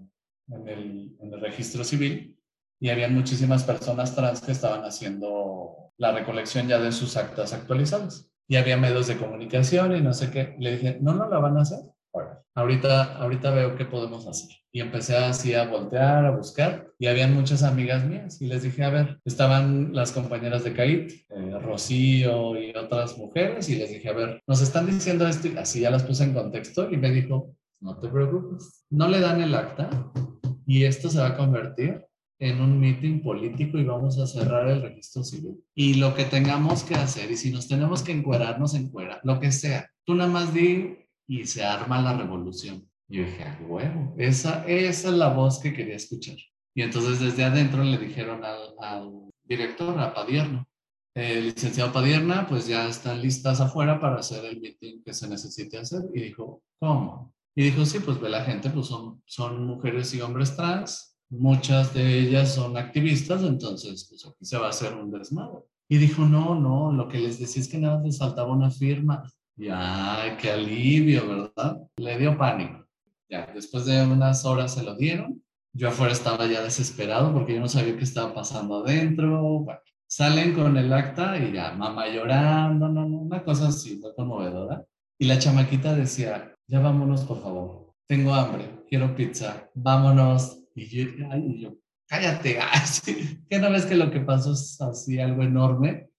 en, 0.48 0.68
el, 0.68 1.16
en 1.20 1.34
el 1.34 1.40
registro 1.40 1.84
civil 1.84 2.38
y 2.80 2.88
había 2.88 3.08
muchísimas 3.08 3.64
personas 3.64 4.14
trans 4.14 4.40
que 4.40 4.52
estaban 4.52 4.84
haciendo 4.84 5.92
la 5.98 6.12
recolección 6.12 6.66
ya 6.66 6.80
de 6.80 6.92
sus 6.92 7.16
actas 7.16 7.52
actualizadas. 7.52 8.30
Y 8.48 8.56
había 8.56 8.76
medios 8.76 9.06
de 9.06 9.16
comunicación 9.16 9.94
y 9.94 10.00
no 10.00 10.12
sé 10.12 10.30
qué. 10.30 10.56
Le 10.58 10.72
dije, 10.72 10.98
¿no, 11.00 11.14
no 11.14 11.28
la 11.28 11.38
van 11.38 11.58
a 11.58 11.62
hacer? 11.62 11.80
Ahorita, 12.60 13.16
ahorita 13.16 13.50
veo 13.50 13.76
qué 13.76 13.84
podemos 13.84 14.26
hacer. 14.26 14.56
Y 14.72 14.80
empecé 14.80 15.16
así 15.16 15.54
a 15.54 15.68
voltear, 15.68 16.24
a 16.24 16.30
buscar, 16.30 16.88
y 16.98 17.06
habían 17.06 17.34
muchas 17.34 17.62
amigas 17.62 18.04
mías. 18.04 18.40
Y 18.40 18.46
les 18.46 18.62
dije, 18.62 18.84
a 18.84 18.90
ver, 18.90 19.18
estaban 19.24 19.92
las 19.92 20.12
compañeras 20.12 20.62
de 20.64 20.72
CAIT, 20.72 21.10
eh, 21.10 21.58
Rocío 21.60 22.60
y 22.60 22.70
otras 22.76 23.18
mujeres, 23.18 23.68
y 23.68 23.76
les 23.76 23.90
dije, 23.90 24.08
a 24.08 24.12
ver, 24.12 24.42
nos 24.46 24.62
están 24.62 24.86
diciendo 24.86 25.26
esto, 25.26 25.48
y 25.48 25.56
así 25.56 25.80
ya 25.80 25.90
las 25.90 26.04
puse 26.04 26.24
en 26.24 26.34
contexto, 26.34 26.90
y 26.90 26.96
me 26.96 27.10
dijo, 27.10 27.54
no 27.80 27.98
te 27.98 28.08
preocupes, 28.08 28.84
no 28.90 29.08
le 29.08 29.20
dan 29.20 29.40
el 29.40 29.54
acta, 29.54 29.90
y 30.66 30.84
esto 30.84 31.08
se 31.08 31.18
va 31.18 31.28
a 31.28 31.36
convertir 31.36 32.06
en 32.38 32.60
un 32.60 32.80
meeting 32.80 33.20
político 33.22 33.76
y 33.76 33.84
vamos 33.84 34.18
a 34.18 34.26
cerrar 34.26 34.66
el 34.68 34.80
registro 34.80 35.22
civil. 35.22 35.62
Y 35.74 35.94
lo 35.94 36.14
que 36.14 36.24
tengamos 36.24 36.84
que 36.84 36.94
hacer, 36.94 37.30
y 37.30 37.36
si 37.36 37.50
nos 37.50 37.68
tenemos 37.68 38.02
que 38.02 38.12
encuerar, 38.12 38.58
nos 38.58 38.74
encuera, 38.74 39.20
lo 39.24 39.38
que 39.40 39.52
sea. 39.52 39.90
Tú 40.04 40.14
nada 40.14 40.30
más 40.30 40.54
di 40.54 40.96
y 41.30 41.46
se 41.46 41.62
arma 41.62 42.02
la 42.02 42.16
revolución. 42.16 42.90
Yo 43.08 43.24
dije, 43.24 43.44
ah, 43.44 43.56
huevo, 43.68 44.14
esa, 44.18 44.64
esa 44.66 45.08
es 45.08 45.14
la 45.14 45.32
voz 45.32 45.60
que 45.60 45.72
quería 45.72 45.94
escuchar. 45.94 46.36
Y 46.74 46.82
entonces 46.82 47.20
desde 47.20 47.44
adentro 47.44 47.84
le 47.84 47.98
dijeron 47.98 48.44
al, 48.44 48.74
al 48.80 49.30
director, 49.44 49.96
a 50.00 50.12
Padierna, 50.12 50.66
el 51.14 51.46
licenciado 51.46 51.92
Padierna, 51.92 52.48
pues 52.48 52.66
ya 52.66 52.88
están 52.88 53.22
listas 53.22 53.60
afuera 53.60 54.00
para 54.00 54.16
hacer 54.16 54.44
el 54.44 54.60
meeting 54.60 55.04
que 55.04 55.14
se 55.14 55.28
necesite 55.28 55.78
hacer. 55.78 56.02
Y 56.12 56.20
dijo, 56.20 56.62
¿cómo? 56.80 57.32
Y 57.54 57.62
dijo, 57.62 57.86
sí, 57.86 58.00
pues 58.00 58.20
ve 58.20 58.28
la 58.28 58.44
gente, 58.44 58.68
pues 58.68 58.86
son, 58.86 59.22
son 59.24 59.64
mujeres 59.64 60.12
y 60.14 60.20
hombres 60.20 60.56
trans, 60.56 61.16
muchas 61.28 61.94
de 61.94 62.18
ellas 62.18 62.54
son 62.56 62.76
activistas, 62.76 63.44
entonces 63.44 64.06
pues 64.08 64.26
aquí 64.26 64.44
se 64.44 64.58
va 64.58 64.66
a 64.66 64.70
hacer 64.70 64.94
un 64.94 65.12
desmadre. 65.12 65.60
Y 65.88 65.98
dijo, 65.98 66.24
no, 66.24 66.56
no, 66.56 66.92
lo 66.92 67.06
que 67.08 67.20
les 67.20 67.38
decía 67.38 67.62
es 67.62 67.68
que 67.68 67.78
nada 67.78 68.02
les 68.02 68.18
faltaba 68.18 68.52
una 68.52 68.70
firma. 68.70 69.22
Ya, 69.60 70.38
qué 70.40 70.52
alivio, 70.52 71.28
¿verdad? 71.28 71.82
Le 71.98 72.18
dio 72.18 72.38
pánico. 72.38 72.86
Ya, 73.28 73.46
después 73.54 73.84
de 73.84 74.02
unas 74.06 74.46
horas 74.46 74.72
se 74.72 74.82
lo 74.82 74.94
dieron. 74.96 75.44
Yo 75.74 75.88
afuera 75.88 76.14
estaba 76.14 76.46
ya 76.46 76.62
desesperado 76.62 77.30
porque 77.34 77.54
yo 77.54 77.60
no 77.60 77.68
sabía 77.68 77.94
qué 77.94 78.04
estaba 78.04 78.32
pasando 78.32 78.82
adentro. 78.82 79.60
Bueno, 79.60 79.80
salen 80.06 80.54
con 80.54 80.78
el 80.78 80.90
acta 80.90 81.36
y 81.36 81.52
ya, 81.52 81.72
mamá 81.72 82.08
llorando, 82.08 82.88
no, 82.88 83.06
no, 83.06 83.18
una 83.18 83.44
cosa 83.44 83.68
así, 83.68 83.96
muy 83.96 84.14
conmovedora. 84.14 84.82
Y 85.18 85.26
la 85.26 85.38
chamaquita 85.38 85.94
decía, 85.94 86.54
ya 86.66 86.80
vámonos, 86.80 87.24
por 87.24 87.42
favor. 87.42 87.92
Tengo 88.08 88.32
hambre, 88.32 88.64
quiero 88.88 89.14
pizza, 89.14 89.68
vámonos. 89.74 90.58
Y 90.74 90.86
yo, 90.86 91.26
ay, 91.30 91.60
yo 91.60 91.76
cállate, 92.08 92.58
ay, 92.62 93.44
¿qué 93.48 93.58
no 93.58 93.70
ves 93.70 93.84
que 93.84 93.94
lo 93.94 94.10
que 94.10 94.20
pasó 94.20 94.52
es 94.54 94.80
así 94.80 95.20
algo 95.20 95.42
enorme? 95.42 96.09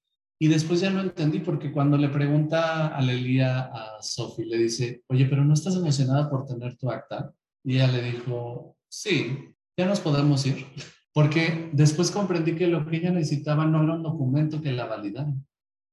Y 0.41 0.47
después 0.47 0.81
ya 0.81 0.89
no 0.89 1.01
entendí 1.01 1.39
porque 1.39 1.71
cuando 1.71 1.97
le 1.97 2.09
pregunta 2.09 2.87
a 2.87 3.01
Lelia 3.01 3.59
a 3.59 4.01
Sophie, 4.01 4.47
le 4.47 4.57
dice, 4.57 5.03
oye, 5.07 5.27
pero 5.27 5.45
¿no 5.45 5.53
estás 5.53 5.75
emocionada 5.75 6.29
por 6.31 6.47
tener 6.47 6.75
tu 6.77 6.89
acta? 6.89 7.31
Y 7.63 7.75
ella 7.75 7.87
le 7.87 8.01
dijo, 8.01 8.75
sí, 8.89 9.37
ya 9.77 9.85
nos 9.85 9.99
podemos 9.99 10.43
ir. 10.47 10.65
Porque 11.13 11.69
después 11.73 12.09
comprendí 12.09 12.55
que 12.55 12.67
lo 12.67 12.85
que 12.85 12.95
ella 12.95 13.11
necesitaba 13.11 13.65
no 13.65 13.83
era 13.83 13.95
un 13.95 14.01
documento 14.01 14.61
que 14.61 14.71
la 14.71 14.85
validara, 14.85 15.33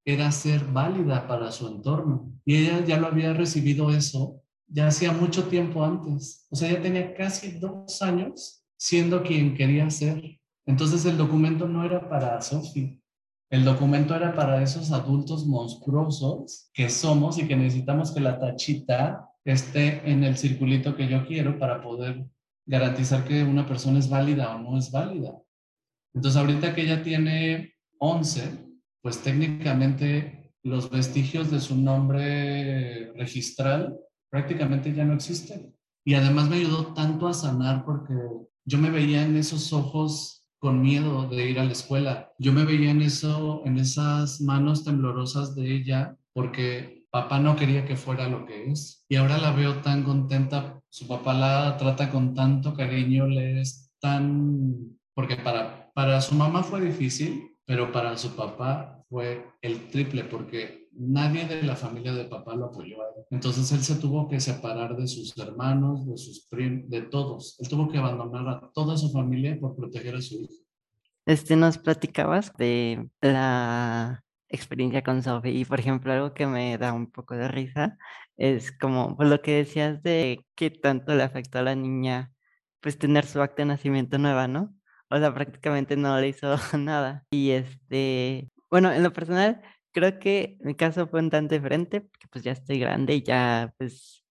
era 0.07 0.31
ser 0.31 0.65
válida 0.65 1.27
para 1.27 1.51
su 1.51 1.67
entorno. 1.67 2.33
Y 2.45 2.55
ella 2.57 2.85
ya 2.85 3.01
lo 3.01 3.09
había 3.09 3.33
recibido 3.33 3.91
eso 3.91 4.41
ya 4.69 4.89
hacía 4.89 5.13
mucho 5.13 5.49
tiempo 5.49 5.85
antes. 5.85 6.47
O 6.51 6.57
sea, 6.57 6.71
ya 6.71 6.81
tenía 6.81 7.15
casi 7.15 7.53
dos 7.53 8.01
años 8.03 8.63
siendo 8.77 9.23
quien 9.23 9.55
quería 9.55 9.89
ser. 9.91 10.39
Entonces 10.67 11.05
el 11.07 11.17
documento 11.17 11.67
no 11.67 11.85
era 11.85 12.09
para 12.09 12.41
Sophie, 12.43 13.01
el 13.51 13.65
documento 13.65 14.15
era 14.15 14.35
para 14.35 14.63
esos 14.63 14.93
adultos 14.93 15.47
monstruosos 15.47 16.71
que 16.75 16.91
somos 16.91 17.39
y 17.39 17.49
que 17.49 17.57
necesitamos 17.57 18.13
que 18.13 18.21
la 18.21 18.39
tachita 18.39 19.29
esté 19.45 20.11
en 20.11 20.25
el 20.25 20.37
circulito 20.37 20.95
que 20.95 21.09
yo 21.09 21.27
quiero 21.27 21.59
para 21.59 21.83
poder 21.83 22.27
garantizar 22.67 23.25
que 23.25 23.43
una 23.43 23.67
persona 23.67 23.99
es 23.99 24.11
válida 24.11 24.55
o 24.55 24.59
no 24.59 24.79
es 24.79 24.91
válida. 24.91 25.41
Entonces, 26.13 26.39
ahorita 26.39 26.75
que 26.75 26.83
ella 26.83 27.03
tiene 27.03 27.75
11, 27.99 28.67
pues 29.01 29.23
técnicamente 29.23 30.53
los 30.63 30.91
vestigios 30.91 31.51
de 31.51 31.61
su 31.61 31.77
nombre 31.77 33.13
registral 33.15 33.99
prácticamente 34.31 34.93
ya 34.93 35.05
no 35.05 35.15
existen. 35.15 35.75
Y 36.05 36.15
además 36.15 36.51
me 36.51 36.57
ayudó 36.57 36.93
tanto 36.93 37.29
a 37.29 37.35
sanar 37.35 37.85
porque 37.85 38.15
yo 38.67 38.79
me 38.79 38.91
veía 38.91 39.23
en 39.23 39.37
esos 39.37 39.73
ojos 39.73 40.38
con 40.59 40.83
miedo 40.83 41.29
de 41.29 41.51
ir 41.51 41.61
a 41.61 41.65
la 41.65 41.73
escuela. 41.73 42.33
Yo 42.39 42.53
me 42.53 42.65
veía 42.65 42.91
en 42.91 43.03
eso, 43.03 43.63
en 43.65 43.79
esas 43.79 44.41
manos 44.41 44.85
temblorosas 44.85 45.55
de 45.55 45.75
ella, 45.75 46.17
porque 46.33 46.99
papá 47.11 47.39
no 47.39 47.57
quería 47.57 47.85
que 47.85 47.97
fuera 47.97 48.29
lo 48.29 48.45
que 48.47 48.71
es. 48.71 49.05
Y 49.09 49.17
ahora 49.17 49.39
la 49.39 49.53
veo 49.53 49.77
tan 49.77 50.03
contenta. 50.03 50.81
Su 50.89 51.07
papá 51.07 51.35
la 51.35 51.77
trata 51.77 52.11
con 52.11 52.35
tanto 52.35 52.75
cariño, 52.75 53.27
le 53.27 53.61
es 53.61 53.91
tan... 54.01 54.99
Porque 55.15 55.37
para, 55.37 55.91
para 55.95 56.21
su 56.21 56.35
mamá 56.35 56.63
fue 56.63 56.81
difícil, 56.81 57.57
pero 57.65 57.91
para 57.93 58.17
su 58.17 58.35
papá 58.37 59.05
fue 59.09 59.45
el 59.63 59.89
triple, 59.91 60.25
porque 60.25 60.88
nadie 60.99 61.47
de 61.47 61.63
la 61.63 61.77
familia 61.77 62.13
de 62.13 62.25
papá 62.25 62.55
lo 62.55 62.67
apoyó 62.67 62.99
Entonces 63.31 63.71
él 63.73 63.81
se 63.81 63.97
tuvo 63.97 64.29
que 64.29 64.41
separar 64.41 64.97
de 64.97 65.07
sus 65.07 65.37
hermanos, 65.39 66.07
de 66.07 66.17
sus 66.17 66.47
primos, 66.49 66.89
de 66.91 67.03
todos. 67.03 67.57
Él 67.61 67.69
tuvo 67.69 67.89
que 67.89 67.99
abandonar 67.99 68.49
a 68.49 68.71
toda 68.75 68.97
su 68.97 69.11
familia 69.11 69.59
por 69.61 69.77
proteger 69.77 70.17
a 70.17 70.23
su 70.23 70.35
hijo. 70.43 70.53
Este, 71.27 71.57
nos 71.57 71.79
platicabas 71.79 72.53
de 72.57 73.09
la 73.21 74.25
experiencia 74.49 75.03
con 75.03 75.23
Sophie 75.23 75.53
y 75.53 75.65
por 75.65 75.79
ejemplo 75.79 76.13
algo 76.13 76.33
que 76.33 76.47
me 76.47 76.79
da 76.79 76.95
un 76.95 77.11
poco 77.11 77.35
de 77.35 77.49
risa 77.49 77.99
es 78.39 78.73
como 78.73 79.15
por 79.15 79.27
lo 79.27 79.43
que 79.43 79.57
decías 79.57 80.03
de 80.03 80.47
qué 80.55 80.71
tanto 80.71 81.15
le 81.15 81.23
afectó 81.23 81.59
a 81.59 81.63
la 81.63 81.75
niña 81.75 82.33
pues 82.81 82.99
tener 82.99 83.27
su 83.27 83.43
acta 83.43 83.63
de 83.63 83.67
nacimiento 83.67 84.19
nueva, 84.19 84.49
¿no? 84.49 84.75
O 85.11 85.19
sea, 85.19 85.33
prácticamente 85.35 85.97
no 85.97 86.19
le 86.21 86.29
hizo 86.29 86.55
nada. 86.79 87.25
Y 87.31 87.51
este, 87.51 88.51
bueno, 88.71 88.93
en 88.93 89.03
lo 89.03 89.13
personal, 89.13 89.63
creo 89.99 90.19
que 90.19 90.57
mi 90.61 90.75
caso 90.75 91.07
fue 91.09 91.21
un 91.21 91.31
tanto 91.31 91.55
diferente, 91.55 92.03
porque 92.03 92.27
pues 92.31 92.45
ya 92.45 92.53
estoy 92.53 92.79
grande 92.79 93.15
y 93.15 93.23
ya 93.23 93.73
pues 93.79 94.25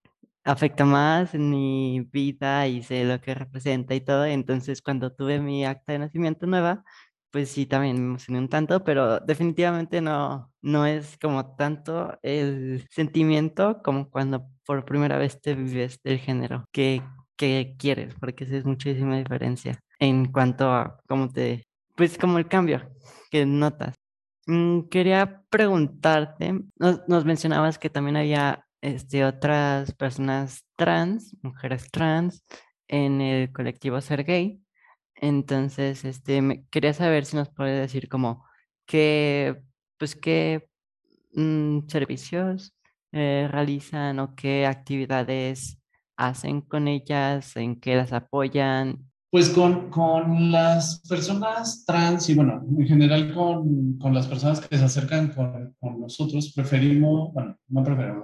afecta 0.43 0.85
más 0.85 1.33
en 1.35 1.49
mi 1.49 2.01
vida 2.11 2.67
y 2.67 2.81
sé 2.83 3.03
lo 3.05 3.19
que 3.21 3.35
representa 3.35 3.93
y 3.95 4.01
todo. 4.01 4.25
Entonces 4.25 4.81
cuando 4.81 5.13
tuve 5.13 5.39
mi 5.39 5.65
acta 5.65 5.93
de 5.93 5.99
nacimiento 5.99 6.47
nueva, 6.47 6.83
pues 7.31 7.49
sí, 7.49 7.65
también 7.65 7.97
me 7.97 8.05
emocioné 8.11 8.39
un 8.39 8.49
tanto, 8.49 8.83
pero 8.83 9.19
definitivamente 9.19 10.01
no, 10.01 10.51
no 10.61 10.85
es 10.85 11.17
como 11.21 11.55
tanto 11.55 12.17
el 12.23 12.87
sentimiento 12.89 13.81
como 13.83 14.09
cuando 14.09 14.47
por 14.65 14.85
primera 14.85 15.17
vez 15.17 15.41
te 15.41 15.53
vives 15.55 15.99
del 16.03 16.19
género 16.19 16.65
que, 16.71 17.03
que 17.35 17.75
quieres, 17.77 18.15
porque 18.19 18.45
es 18.45 18.65
muchísima 18.65 19.17
diferencia 19.17 19.79
en 19.99 20.31
cuanto 20.31 20.71
a 20.71 20.99
cómo 21.07 21.29
te, 21.29 21.67
pues 21.95 22.17
como 22.17 22.37
el 22.37 22.47
cambio 22.47 22.89
que 23.31 23.45
notas. 23.45 23.95
Mm, 24.47 24.83
quería 24.89 25.43
preguntarte, 25.49 26.53
nos, 26.77 27.25
mencionabas 27.25 27.77
que 27.77 27.89
también 27.89 28.15
había 28.15 28.65
este, 28.81 29.25
otras 29.25 29.93
personas 29.93 30.65
trans, 30.77 31.35
mujeres 31.41 31.91
trans, 31.91 32.43
en 32.87 33.19
el 33.21 33.51
colectivo 33.51 33.99
Ser 34.01 34.23
Gay. 34.23 34.61
Entonces, 35.15 36.05
este, 36.05 36.65
quería 36.71 36.93
saber 36.93 37.25
si 37.25 37.35
nos 37.37 37.49
puede 37.49 37.79
decir 37.79 38.09
como 38.09 38.45
qué, 38.85 39.61
pues 39.97 40.15
qué 40.15 40.69
mm, 41.33 41.87
servicios 41.89 42.73
eh, 43.11 43.47
realizan 43.51 44.19
o 44.19 44.35
qué 44.35 44.65
actividades 44.67 45.79
hacen 46.17 46.61
con 46.61 46.87
ellas, 46.87 47.55
en 47.57 47.79
qué 47.79 47.95
las 47.95 48.13
apoyan. 48.13 49.09
Pues 49.29 49.49
con, 49.49 49.89
con 49.89 50.51
las 50.51 51.01
personas 51.07 51.83
trans 51.85 52.29
y 52.29 52.33
bueno, 52.35 52.63
en 52.77 52.87
general 52.87 53.33
con, 53.33 53.97
con 53.97 54.13
las 54.13 54.25
personas 54.25 54.61
que 54.61 54.77
se 54.77 54.85
acercan 54.85 55.33
con, 55.33 55.75
con, 55.79 55.99
nosotros, 55.99 56.53
preferimos, 56.55 57.33
bueno, 57.33 57.57
no 57.67 57.83
preferimos, 57.83 58.23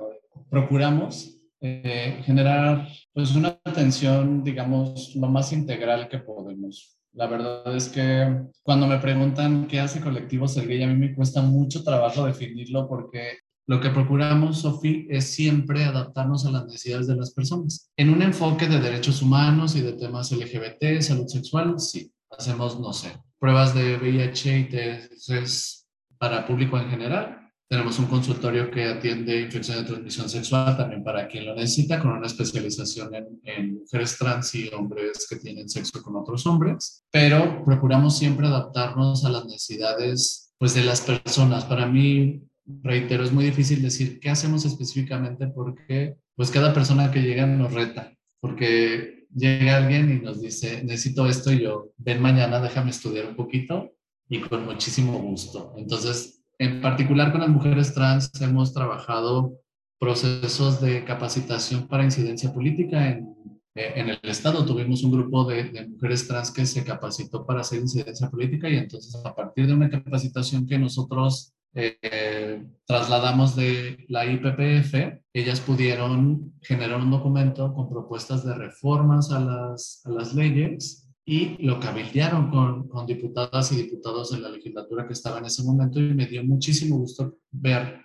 procuramos 0.49 1.37
eh, 1.59 2.21
generar 2.23 2.87
pues 3.13 3.35
una 3.35 3.59
atención, 3.65 4.43
digamos, 4.43 5.13
lo 5.15 5.27
más 5.27 5.51
integral 5.51 6.07
que 6.07 6.19
podemos. 6.19 6.97
La 7.13 7.27
verdad 7.27 7.75
es 7.75 7.89
que 7.89 8.41
cuando 8.63 8.87
me 8.87 8.97
preguntan 8.97 9.67
qué 9.67 9.79
hace 9.79 10.01
Colectivo 10.01 10.47
Ser 10.47 10.67
Gay, 10.67 10.83
a 10.83 10.87
mí 10.87 10.95
me 10.95 11.13
cuesta 11.13 11.41
mucho 11.41 11.83
trabajo 11.83 12.25
definirlo 12.25 12.87
porque 12.87 13.39
lo 13.65 13.79
que 13.79 13.89
procuramos, 13.89 14.61
Sofi, 14.61 15.07
es 15.09 15.33
siempre 15.33 15.85
adaptarnos 15.85 16.45
a 16.45 16.51
las 16.51 16.65
necesidades 16.65 17.07
de 17.07 17.15
las 17.15 17.31
personas. 17.31 17.89
En 17.95 18.09
un 18.09 18.21
enfoque 18.21 18.67
de 18.67 18.79
derechos 18.79 19.21
humanos 19.21 19.75
y 19.75 19.81
de 19.81 19.93
temas 19.93 20.31
LGBT, 20.31 21.01
salud 21.01 21.27
sexual, 21.27 21.79
sí. 21.79 22.11
Hacemos, 22.29 22.79
no 22.79 22.91
sé, 22.93 23.13
pruebas 23.39 23.75
de 23.75 23.97
VIH 23.97 24.59
y 24.59 24.63
test 24.65 25.85
para 26.17 26.45
público 26.47 26.77
en 26.77 26.89
general. 26.89 27.39
Tenemos 27.69 27.97
un 27.99 28.05
consultorio 28.07 28.69
que 28.69 28.85
atiende 28.85 29.41
infección 29.41 29.77
de 29.77 29.83
transmisión 29.83 30.29
sexual 30.29 30.75
también 30.75 31.03
para 31.03 31.27
quien 31.27 31.45
lo 31.45 31.55
necesita, 31.55 31.99
con 31.99 32.11
una 32.11 32.27
especialización 32.27 33.15
en, 33.15 33.39
en 33.43 33.79
mujeres 33.79 34.17
trans 34.17 34.53
y 34.55 34.69
hombres 34.69 35.25
que 35.29 35.37
tienen 35.37 35.69
sexo 35.69 36.01
con 36.01 36.15
otros 36.15 36.45
hombres. 36.45 37.03
Pero 37.11 37.63
procuramos 37.63 38.17
siempre 38.17 38.47
adaptarnos 38.47 39.25
a 39.25 39.29
las 39.29 39.45
necesidades 39.45 40.53
pues, 40.57 40.73
de 40.73 40.83
las 40.83 41.01
personas. 41.01 41.65
Para 41.65 41.85
mí, 41.85 42.41
reitero, 42.65 43.23
es 43.23 43.31
muy 43.31 43.45
difícil 43.45 43.81
decir 43.81 44.19
qué 44.19 44.29
hacemos 44.29 44.65
específicamente 44.65 45.47
porque 45.47 46.15
pues 46.35 46.49
cada 46.49 46.73
persona 46.73 47.11
que 47.11 47.21
llega 47.21 47.45
nos 47.45 47.73
reta, 47.73 48.13
porque 48.39 49.27
llega 49.35 49.77
alguien 49.77 50.11
y 50.11 50.23
nos 50.23 50.41
dice, 50.41 50.83
necesito 50.83 51.27
esto 51.27 51.51
y 51.51 51.61
yo, 51.61 51.91
ven 51.97 52.21
mañana, 52.21 52.59
déjame 52.59 52.91
estudiar 52.91 53.27
un 53.27 53.35
poquito 53.35 53.91
y 54.29 54.39
con 54.41 54.65
muchísimo 54.65 55.19
gusto. 55.19 55.73
Entonces, 55.77 56.41
en 56.57 56.81
particular 56.81 57.31
con 57.31 57.41
las 57.41 57.49
mujeres 57.49 57.93
trans 57.93 58.31
hemos 58.41 58.73
trabajado 58.73 59.59
procesos 59.99 60.81
de 60.81 61.03
capacitación 61.05 61.87
para 61.87 62.03
incidencia 62.03 62.53
política 62.53 63.09
en, 63.09 63.35
en 63.75 64.09
el 64.09 64.19
Estado. 64.23 64.65
Tuvimos 64.65 65.03
un 65.03 65.11
grupo 65.11 65.45
de, 65.45 65.65
de, 65.65 65.87
mujeres 65.87 66.27
trans 66.27 66.51
que 66.51 66.65
se 66.65 66.83
capacitó 66.83 67.45
para 67.45 67.61
hacer 67.61 67.79
incidencia 67.79 68.29
política 68.29 68.69
y 68.69 68.77
entonces 68.77 69.15
a 69.23 69.33
partir 69.33 69.67
de 69.67 69.73
una 69.73 69.89
capacitación 69.89 70.67
que 70.67 70.77
nosotros 70.77 71.53
eh, 71.75 72.67
trasladamos 72.85 73.55
de 73.55 74.05
la 74.07 74.25
IPPF, 74.25 75.21
ellas 75.33 75.59
pudieron 75.59 76.53
generar 76.61 76.99
un 76.99 77.09
documento 77.09 77.73
con 77.73 77.89
propuestas 77.89 78.45
de 78.45 78.53
reformas 78.53 79.31
a 79.31 79.39
las, 79.39 80.01
a 80.05 80.09
las 80.11 80.35
leyes 80.35 81.09
y 81.25 81.65
lo 81.65 81.79
cabildearon 81.79 82.49
con, 82.49 82.87
con 82.87 83.05
diputadas 83.05 83.71
y 83.71 83.77
diputados 83.77 84.31
de 84.31 84.39
la 84.39 84.49
legislatura 84.49 85.07
que 85.07 85.13
estaba 85.13 85.39
en 85.39 85.45
ese 85.45 85.63
momento 85.63 85.99
y 85.99 86.13
me 86.13 86.27
dio 86.27 86.43
muchísimo 86.43 86.97
gusto 86.97 87.37
ver 87.51 88.01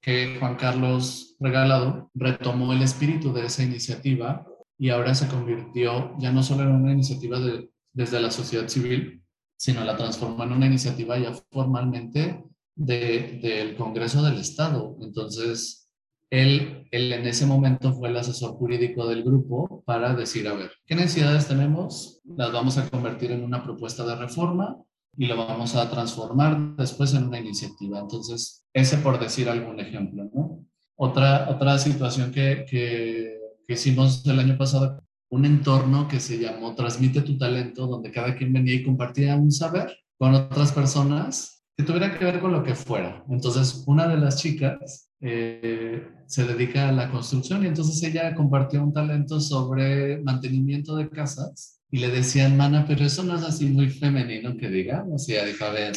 que 0.00 0.36
Juan 0.38 0.56
Carlos 0.56 1.36
Regalado 1.40 2.10
retomó 2.14 2.72
el 2.72 2.82
espíritu 2.82 3.32
de 3.32 3.46
esa 3.46 3.64
iniciativa 3.64 4.46
y 4.78 4.90
ahora 4.90 5.14
se 5.14 5.26
convirtió 5.28 6.14
ya 6.18 6.30
no 6.30 6.42
solo 6.42 6.62
en 6.62 6.76
una 6.76 6.92
iniciativa 6.92 7.40
de, 7.40 7.70
desde 7.92 8.20
la 8.20 8.30
sociedad 8.30 8.68
civil, 8.68 9.24
sino 9.56 9.82
la 9.82 9.96
transformó 9.96 10.44
en 10.44 10.52
una 10.52 10.66
iniciativa 10.66 11.18
ya 11.18 11.32
formalmente 11.50 12.44
de, 12.78 13.40
del 13.42 13.76
Congreso 13.76 14.22
del 14.22 14.38
Estado. 14.38 14.96
Entonces, 15.02 15.90
él, 16.30 16.86
en 16.92 17.26
ese 17.26 17.44
momento 17.44 17.92
fue 17.92 18.08
el 18.08 18.16
asesor 18.16 18.52
jurídico 18.52 19.06
del 19.08 19.24
grupo 19.24 19.82
para 19.84 20.14
decir, 20.14 20.46
a 20.46 20.54
ver, 20.54 20.70
¿qué 20.86 20.94
necesidades 20.94 21.48
tenemos? 21.48 22.20
Las 22.24 22.52
vamos 22.52 22.78
a 22.78 22.88
convertir 22.88 23.32
en 23.32 23.42
una 23.42 23.62
propuesta 23.62 24.06
de 24.06 24.14
reforma 24.14 24.76
y 25.16 25.26
lo 25.26 25.36
vamos 25.36 25.74
a 25.74 25.90
transformar 25.90 26.76
después 26.76 27.12
en 27.14 27.24
una 27.24 27.40
iniciativa. 27.40 27.98
Entonces, 27.98 28.64
ese 28.72 28.98
por 28.98 29.18
decir 29.18 29.48
algún 29.48 29.80
ejemplo, 29.80 30.30
¿no? 30.32 30.64
Otra, 30.96 31.48
otra 31.50 31.78
situación 31.78 32.30
que, 32.30 32.64
que, 32.68 33.38
que 33.66 33.74
hicimos 33.74 34.24
el 34.26 34.38
año 34.38 34.56
pasado, 34.56 35.02
un 35.30 35.44
entorno 35.44 36.08
que 36.08 36.20
se 36.20 36.38
llamó 36.38 36.74
Transmite 36.74 37.22
tu 37.22 37.36
talento, 37.36 37.86
donde 37.86 38.10
cada 38.10 38.36
quien 38.36 38.52
venía 38.52 38.74
y 38.74 38.84
compartía 38.84 39.36
un 39.36 39.50
saber 39.50 39.96
con 40.16 40.34
otras 40.34 40.72
personas 40.72 41.57
que 41.78 41.84
tuviera 41.84 42.18
que 42.18 42.24
ver 42.24 42.40
con 42.40 42.52
lo 42.52 42.64
que 42.64 42.74
fuera. 42.74 43.24
Entonces, 43.30 43.84
una 43.86 44.08
de 44.08 44.16
las 44.16 44.42
chicas 44.42 45.10
eh, 45.20 46.08
se 46.26 46.44
dedica 46.44 46.88
a 46.88 46.92
la 46.92 47.08
construcción 47.08 47.62
y 47.62 47.68
entonces 47.68 48.02
ella 48.02 48.34
compartió 48.34 48.82
un 48.82 48.92
talento 48.92 49.40
sobre 49.40 50.18
mantenimiento 50.18 50.96
de 50.96 51.08
casas 51.08 51.80
y 51.88 51.98
le 52.00 52.08
decían, 52.08 52.56
mana, 52.56 52.84
pero 52.86 53.04
eso 53.04 53.22
no 53.22 53.36
es 53.36 53.44
así 53.44 53.66
muy 53.66 53.90
femenino 53.90 54.56
que 54.56 54.68
digamos. 54.68 55.28
Y 55.28 55.34
ella 55.34 55.44
dijo, 55.44 55.64
a 55.66 55.70
ver, 55.70 55.92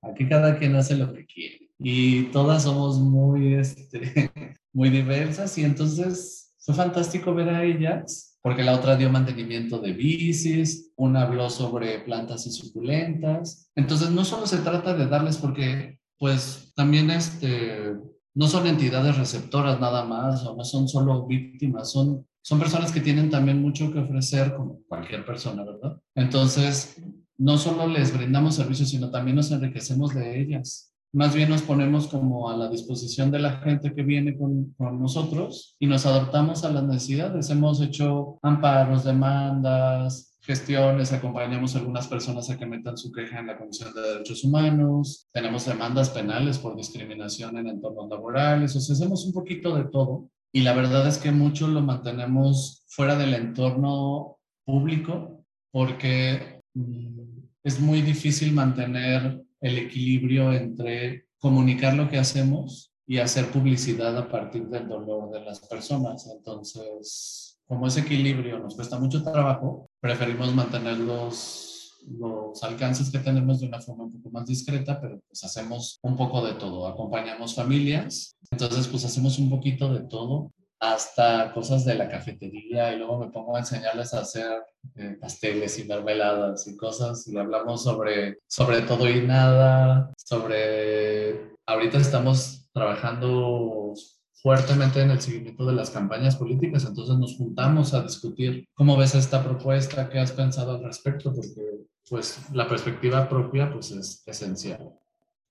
aquí 0.00 0.26
cada 0.26 0.58
quien 0.58 0.74
hace 0.74 0.96
lo 0.96 1.12
que 1.12 1.26
quiere. 1.26 1.68
Y 1.78 2.22
todas 2.32 2.62
somos 2.62 2.98
muy, 2.98 3.56
este, 3.56 4.32
muy 4.72 4.88
diversas 4.88 5.58
y 5.58 5.64
entonces 5.64 6.54
fue 6.60 6.74
fantástico 6.74 7.34
ver 7.34 7.50
a 7.50 7.62
ellas 7.62 8.35
porque 8.46 8.62
la 8.62 8.76
otra 8.76 8.94
dio 8.94 9.10
mantenimiento 9.10 9.80
de 9.80 9.92
bicis, 9.92 10.92
una 10.94 11.22
habló 11.22 11.50
sobre 11.50 11.98
plantas 11.98 12.46
y 12.46 12.52
suculentas. 12.52 13.72
Entonces, 13.74 14.12
no 14.12 14.24
solo 14.24 14.46
se 14.46 14.58
trata 14.58 14.94
de 14.94 15.08
darles 15.08 15.38
porque, 15.38 15.98
pues, 16.16 16.72
también 16.76 17.10
este, 17.10 17.96
no 18.34 18.46
son 18.46 18.68
entidades 18.68 19.18
receptoras 19.18 19.80
nada 19.80 20.04
más, 20.04 20.46
o 20.46 20.54
no 20.54 20.62
son 20.62 20.86
solo 20.86 21.26
víctimas, 21.26 21.90
son, 21.90 22.24
son 22.40 22.60
personas 22.60 22.92
que 22.92 23.00
tienen 23.00 23.30
también 23.30 23.60
mucho 23.60 23.92
que 23.92 23.98
ofrecer, 23.98 24.54
como 24.54 24.78
cualquier 24.86 25.26
persona, 25.26 25.64
¿verdad? 25.64 26.00
Entonces, 26.14 27.02
no 27.36 27.58
solo 27.58 27.88
les 27.88 28.16
brindamos 28.16 28.54
servicios, 28.54 28.90
sino 28.90 29.10
también 29.10 29.34
nos 29.34 29.50
enriquecemos 29.50 30.14
de 30.14 30.40
ellas 30.40 30.94
más 31.12 31.34
bien 31.34 31.48
nos 31.48 31.62
ponemos 31.62 32.08
como 32.08 32.50
a 32.50 32.56
la 32.56 32.68
disposición 32.68 33.30
de 33.30 33.38
la 33.38 33.58
gente 33.58 33.94
que 33.94 34.02
viene 34.02 34.36
con, 34.36 34.74
con, 34.76 35.00
nosotros 35.00 35.76
y 35.78 35.86
nos 35.86 36.04
adaptamos 36.06 36.64
a 36.64 36.70
las 36.70 36.84
necesidades. 36.84 37.48
Hemos 37.50 37.80
hecho 37.80 38.38
amparos, 38.42 39.04
demandas, 39.04 40.36
gestiones, 40.46 41.12
acompañamos 41.12 41.74
a 41.74 41.80
algunas 41.80 42.06
personas 42.06 42.48
a 42.48 42.56
que 42.56 42.66
metan 42.66 42.96
su 42.96 43.10
queja 43.10 43.40
en 43.40 43.48
la 43.48 43.58
Comisión 43.58 43.92
de 43.92 44.00
Derechos 44.00 44.44
Humanos, 44.44 45.28
tenemos 45.32 45.66
demandas 45.66 46.10
penales 46.10 46.58
por 46.58 46.76
discriminación 46.76 47.58
en 47.58 47.66
entornos 47.66 48.08
laborales, 48.08 48.76
o 48.76 48.80
sea, 48.80 48.94
hacemos 48.94 49.26
un 49.26 49.32
poquito 49.32 49.74
de 49.74 49.84
todo 49.84 50.30
y 50.52 50.62
la 50.62 50.72
verdad 50.72 51.06
es 51.08 51.18
que 51.18 51.32
mucho 51.32 51.66
lo 51.66 51.82
mantenemos 51.82 52.84
fuera 52.86 53.16
del 53.16 53.34
entorno 53.34 54.38
público 54.64 55.44
porque 55.72 56.62
mm, 56.74 57.20
es 57.64 57.80
muy 57.80 58.02
difícil 58.02 58.52
mantener 58.52 59.42
el 59.60 59.78
equilibrio 59.78 60.52
entre 60.52 61.26
comunicar 61.38 61.94
lo 61.94 62.08
que 62.08 62.18
hacemos 62.18 62.92
y 63.06 63.18
hacer 63.18 63.50
publicidad 63.50 64.16
a 64.16 64.28
partir 64.28 64.66
del 64.68 64.88
dolor 64.88 65.30
de 65.30 65.40
las 65.40 65.60
personas. 65.60 66.26
Entonces, 66.26 67.58
como 67.66 67.86
ese 67.86 68.00
equilibrio 68.00 68.58
nos 68.58 68.74
cuesta 68.74 68.98
mucho 68.98 69.22
trabajo, 69.22 69.88
preferimos 70.00 70.54
mantener 70.54 70.98
los, 70.98 72.02
los 72.18 72.62
alcances 72.62 73.10
que 73.10 73.18
tenemos 73.18 73.60
de 73.60 73.68
una 73.68 73.80
forma 73.80 74.04
un 74.04 74.12
poco 74.12 74.30
más 74.30 74.46
discreta, 74.46 75.00
pero 75.00 75.20
pues 75.28 75.44
hacemos 75.44 75.98
un 76.02 76.16
poco 76.16 76.44
de 76.44 76.54
todo. 76.54 76.86
Acompañamos 76.86 77.54
familias, 77.54 78.36
entonces 78.50 78.88
pues 78.88 79.04
hacemos 79.04 79.38
un 79.38 79.50
poquito 79.50 79.92
de 79.92 80.00
todo 80.00 80.52
hasta 80.80 81.52
cosas 81.52 81.84
de 81.84 81.94
la 81.94 82.08
cafetería 82.08 82.92
y 82.92 82.98
luego 82.98 83.18
me 83.18 83.30
pongo 83.30 83.56
a 83.56 83.60
enseñarles 83.60 84.12
a 84.12 84.20
hacer 84.20 84.62
eh, 84.94 85.16
pasteles 85.20 85.78
y 85.78 85.84
mermeladas 85.84 86.66
y 86.66 86.76
cosas 86.76 87.26
y 87.28 87.36
hablamos 87.36 87.82
sobre, 87.82 88.38
sobre 88.46 88.82
todo 88.82 89.08
y 89.08 89.22
nada, 89.22 90.12
sobre... 90.16 91.54
Ahorita 91.68 91.98
estamos 91.98 92.68
trabajando 92.72 93.92
fuertemente 94.34 95.00
en 95.00 95.10
el 95.10 95.20
seguimiento 95.20 95.66
de 95.66 95.72
las 95.72 95.90
campañas 95.90 96.36
políticas, 96.36 96.84
entonces 96.84 97.16
nos 97.16 97.36
juntamos 97.36 97.92
a 97.92 98.02
discutir 98.02 98.68
cómo 98.74 98.96
ves 98.96 99.16
esta 99.16 99.42
propuesta, 99.42 100.08
qué 100.08 100.20
has 100.20 100.30
pensado 100.30 100.76
al 100.76 100.84
respecto, 100.84 101.34
porque 101.34 101.86
pues 102.08 102.38
la 102.52 102.68
perspectiva 102.68 103.28
propia 103.28 103.72
pues 103.72 103.90
es 103.90 104.22
esencial 104.26 104.92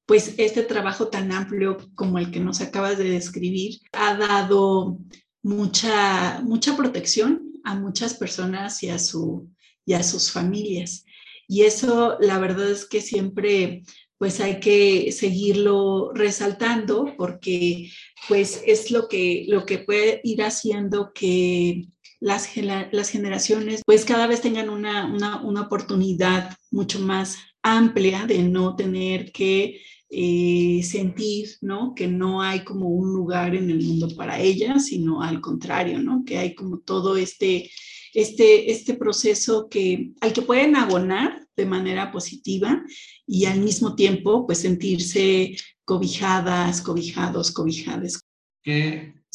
pues 0.06 0.36
este 0.38 0.64
trabajo 0.64 1.08
tan 1.08 1.32
amplio 1.32 1.78
como 1.96 2.20
el 2.20 2.32
que 2.32 2.40
nos 2.40 2.62
acabas 2.62 2.98
de 2.98 3.10
describir 3.10 3.80
ha 3.94 4.16
dado 4.16 5.00
mucha, 5.42 6.42
mucha 6.42 6.76
protección 6.76 7.52
a 7.64 7.76
muchas 7.76 8.14
personas 8.14 8.84
y 8.84 8.90
a, 8.90 9.00
su, 9.00 9.50
y 9.86 9.94
a 9.94 10.04
sus 10.04 10.32
familias. 10.32 11.06
Y 11.48 11.64
eso, 11.64 12.18
la 12.20 12.40
verdad 12.40 12.70
es 12.70 12.86
que 12.86 13.02
siempre 13.02 13.84
pues 14.18 14.40
hay 14.40 14.60
que 14.60 15.12
seguirlo 15.12 16.12
resaltando 16.14 17.14
porque 17.18 17.92
pues 18.28 18.62
es 18.66 18.90
lo 18.90 19.08
que, 19.08 19.46
lo 19.48 19.66
que 19.66 19.80
puede 19.80 20.22
ir 20.24 20.42
haciendo 20.42 21.12
que 21.14 21.88
las, 22.26 22.50
las 22.92 23.10
generaciones 23.10 23.84
pues 23.86 24.04
cada 24.04 24.26
vez 24.26 24.42
tengan 24.42 24.70
una, 24.70 25.06
una, 25.06 25.42
una 25.42 25.62
oportunidad 25.62 26.58
mucho 26.72 27.00
más 27.00 27.38
amplia 27.62 28.26
de 28.26 28.42
no 28.42 28.76
tener 28.76 29.32
que 29.32 29.80
eh, 30.10 30.82
sentir, 30.84 31.50
¿no? 31.62 31.94
Que 31.94 32.08
no 32.08 32.42
hay 32.42 32.64
como 32.64 32.90
un 32.90 33.14
lugar 33.14 33.54
en 33.54 33.70
el 33.70 33.80
mundo 33.80 34.08
para 34.16 34.40
ella, 34.40 34.80
sino 34.80 35.22
al 35.22 35.40
contrario, 35.40 36.00
¿no? 36.00 36.24
Que 36.26 36.40
hay 36.40 36.56
como 36.56 36.80
todo 36.80 37.16
este, 37.16 37.70
este, 38.16 38.72
este 38.72 38.96
proceso 38.96 39.68
que, 39.70 40.12
al 40.20 40.34
que 40.34 40.42
pueden 40.42 40.76
abonar 40.76 41.46
de 41.56 41.66
manera 41.68 42.12
positiva 42.12 42.84
y 43.28 43.46
al 43.46 43.60
mismo 43.60 43.94
tiempo, 43.94 44.48
pues 44.48 44.60
sentirse 44.60 45.56
cobijadas, 45.84 46.82
cobijados, 46.82 47.52
cobijadas. 47.52 48.20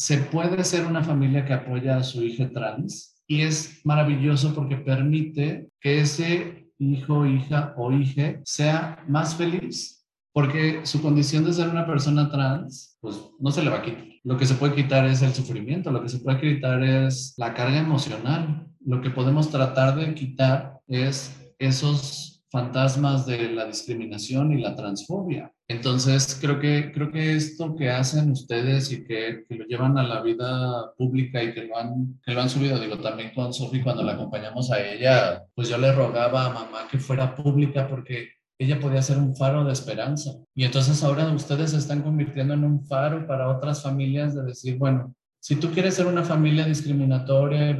Se 0.01 0.17
puede 0.17 0.63
ser 0.63 0.87
una 0.87 1.03
familia 1.03 1.45
que 1.45 1.53
apoya 1.53 1.97
a 1.97 2.03
su 2.03 2.23
hija 2.23 2.49
trans 2.49 3.21
y 3.27 3.41
es 3.41 3.81
maravilloso 3.83 4.55
porque 4.55 4.77
permite 4.77 5.67
que 5.79 6.01
ese 6.01 6.71
hijo, 6.79 7.27
hija 7.27 7.75
o 7.77 7.91
hija 7.91 8.39
sea 8.43 9.05
más 9.07 9.35
feliz 9.35 10.03
porque 10.33 10.81
su 10.85 11.03
condición 11.03 11.45
de 11.45 11.53
ser 11.53 11.69
una 11.69 11.85
persona 11.85 12.31
trans, 12.31 12.97
pues 12.99 13.15
no 13.39 13.51
se 13.51 13.61
le 13.61 13.69
va 13.69 13.77
a 13.77 13.81
quitar. 13.83 14.07
Lo 14.23 14.37
que 14.37 14.47
se 14.47 14.55
puede 14.55 14.73
quitar 14.73 15.05
es 15.05 15.21
el 15.21 15.35
sufrimiento, 15.35 15.91
lo 15.91 16.01
que 16.01 16.09
se 16.09 16.17
puede 16.17 16.39
quitar 16.39 16.81
es 16.83 17.35
la 17.37 17.53
carga 17.53 17.77
emocional. 17.77 18.65
Lo 18.83 19.01
que 19.01 19.11
podemos 19.11 19.51
tratar 19.51 19.95
de 19.95 20.15
quitar 20.15 20.79
es 20.87 21.53
esos 21.59 22.30
fantasmas 22.51 23.25
de 23.25 23.49
la 23.49 23.65
discriminación 23.65 24.51
y 24.51 24.61
la 24.61 24.75
transfobia. 24.75 25.53
Entonces, 25.69 26.37
creo 26.39 26.59
que, 26.59 26.91
creo 26.91 27.09
que 27.09 27.33
esto 27.33 27.75
que 27.75 27.89
hacen 27.89 28.29
ustedes 28.29 28.91
y 28.91 29.05
que, 29.05 29.45
que 29.47 29.55
lo 29.55 29.65
llevan 29.65 29.97
a 29.97 30.03
la 30.03 30.21
vida 30.21 30.93
pública 30.97 31.41
y 31.41 31.53
que 31.53 31.63
lo 31.63 31.77
han, 31.77 32.19
que 32.23 32.33
lo 32.33 32.41
han 32.41 32.49
subido, 32.49 32.77
digo, 32.77 32.99
también 32.99 33.31
con 33.33 33.53
Sofi 33.53 33.81
cuando 33.81 34.03
la 34.03 34.13
acompañamos 34.13 34.69
a 34.69 34.85
ella, 34.85 35.43
pues 35.55 35.69
yo 35.69 35.77
le 35.77 35.93
rogaba 35.93 36.47
a 36.47 36.53
mamá 36.53 36.87
que 36.91 36.99
fuera 36.99 37.33
pública 37.33 37.87
porque 37.87 38.29
ella 38.59 38.79
podía 38.79 39.01
ser 39.01 39.17
un 39.17 39.33
faro 39.33 39.63
de 39.63 39.71
esperanza. 39.71 40.31
Y 40.53 40.65
entonces 40.65 41.01
ahora 41.03 41.31
ustedes 41.31 41.71
se 41.71 41.77
están 41.77 42.01
convirtiendo 42.01 42.53
en 42.53 42.65
un 42.65 42.85
faro 42.85 43.25
para 43.25 43.49
otras 43.49 43.81
familias 43.81 44.35
de 44.35 44.43
decir, 44.43 44.77
bueno, 44.77 45.15
si 45.39 45.55
tú 45.55 45.71
quieres 45.71 45.95
ser 45.95 46.05
una 46.05 46.23
familia 46.23 46.65
discriminatoria, 46.65 47.75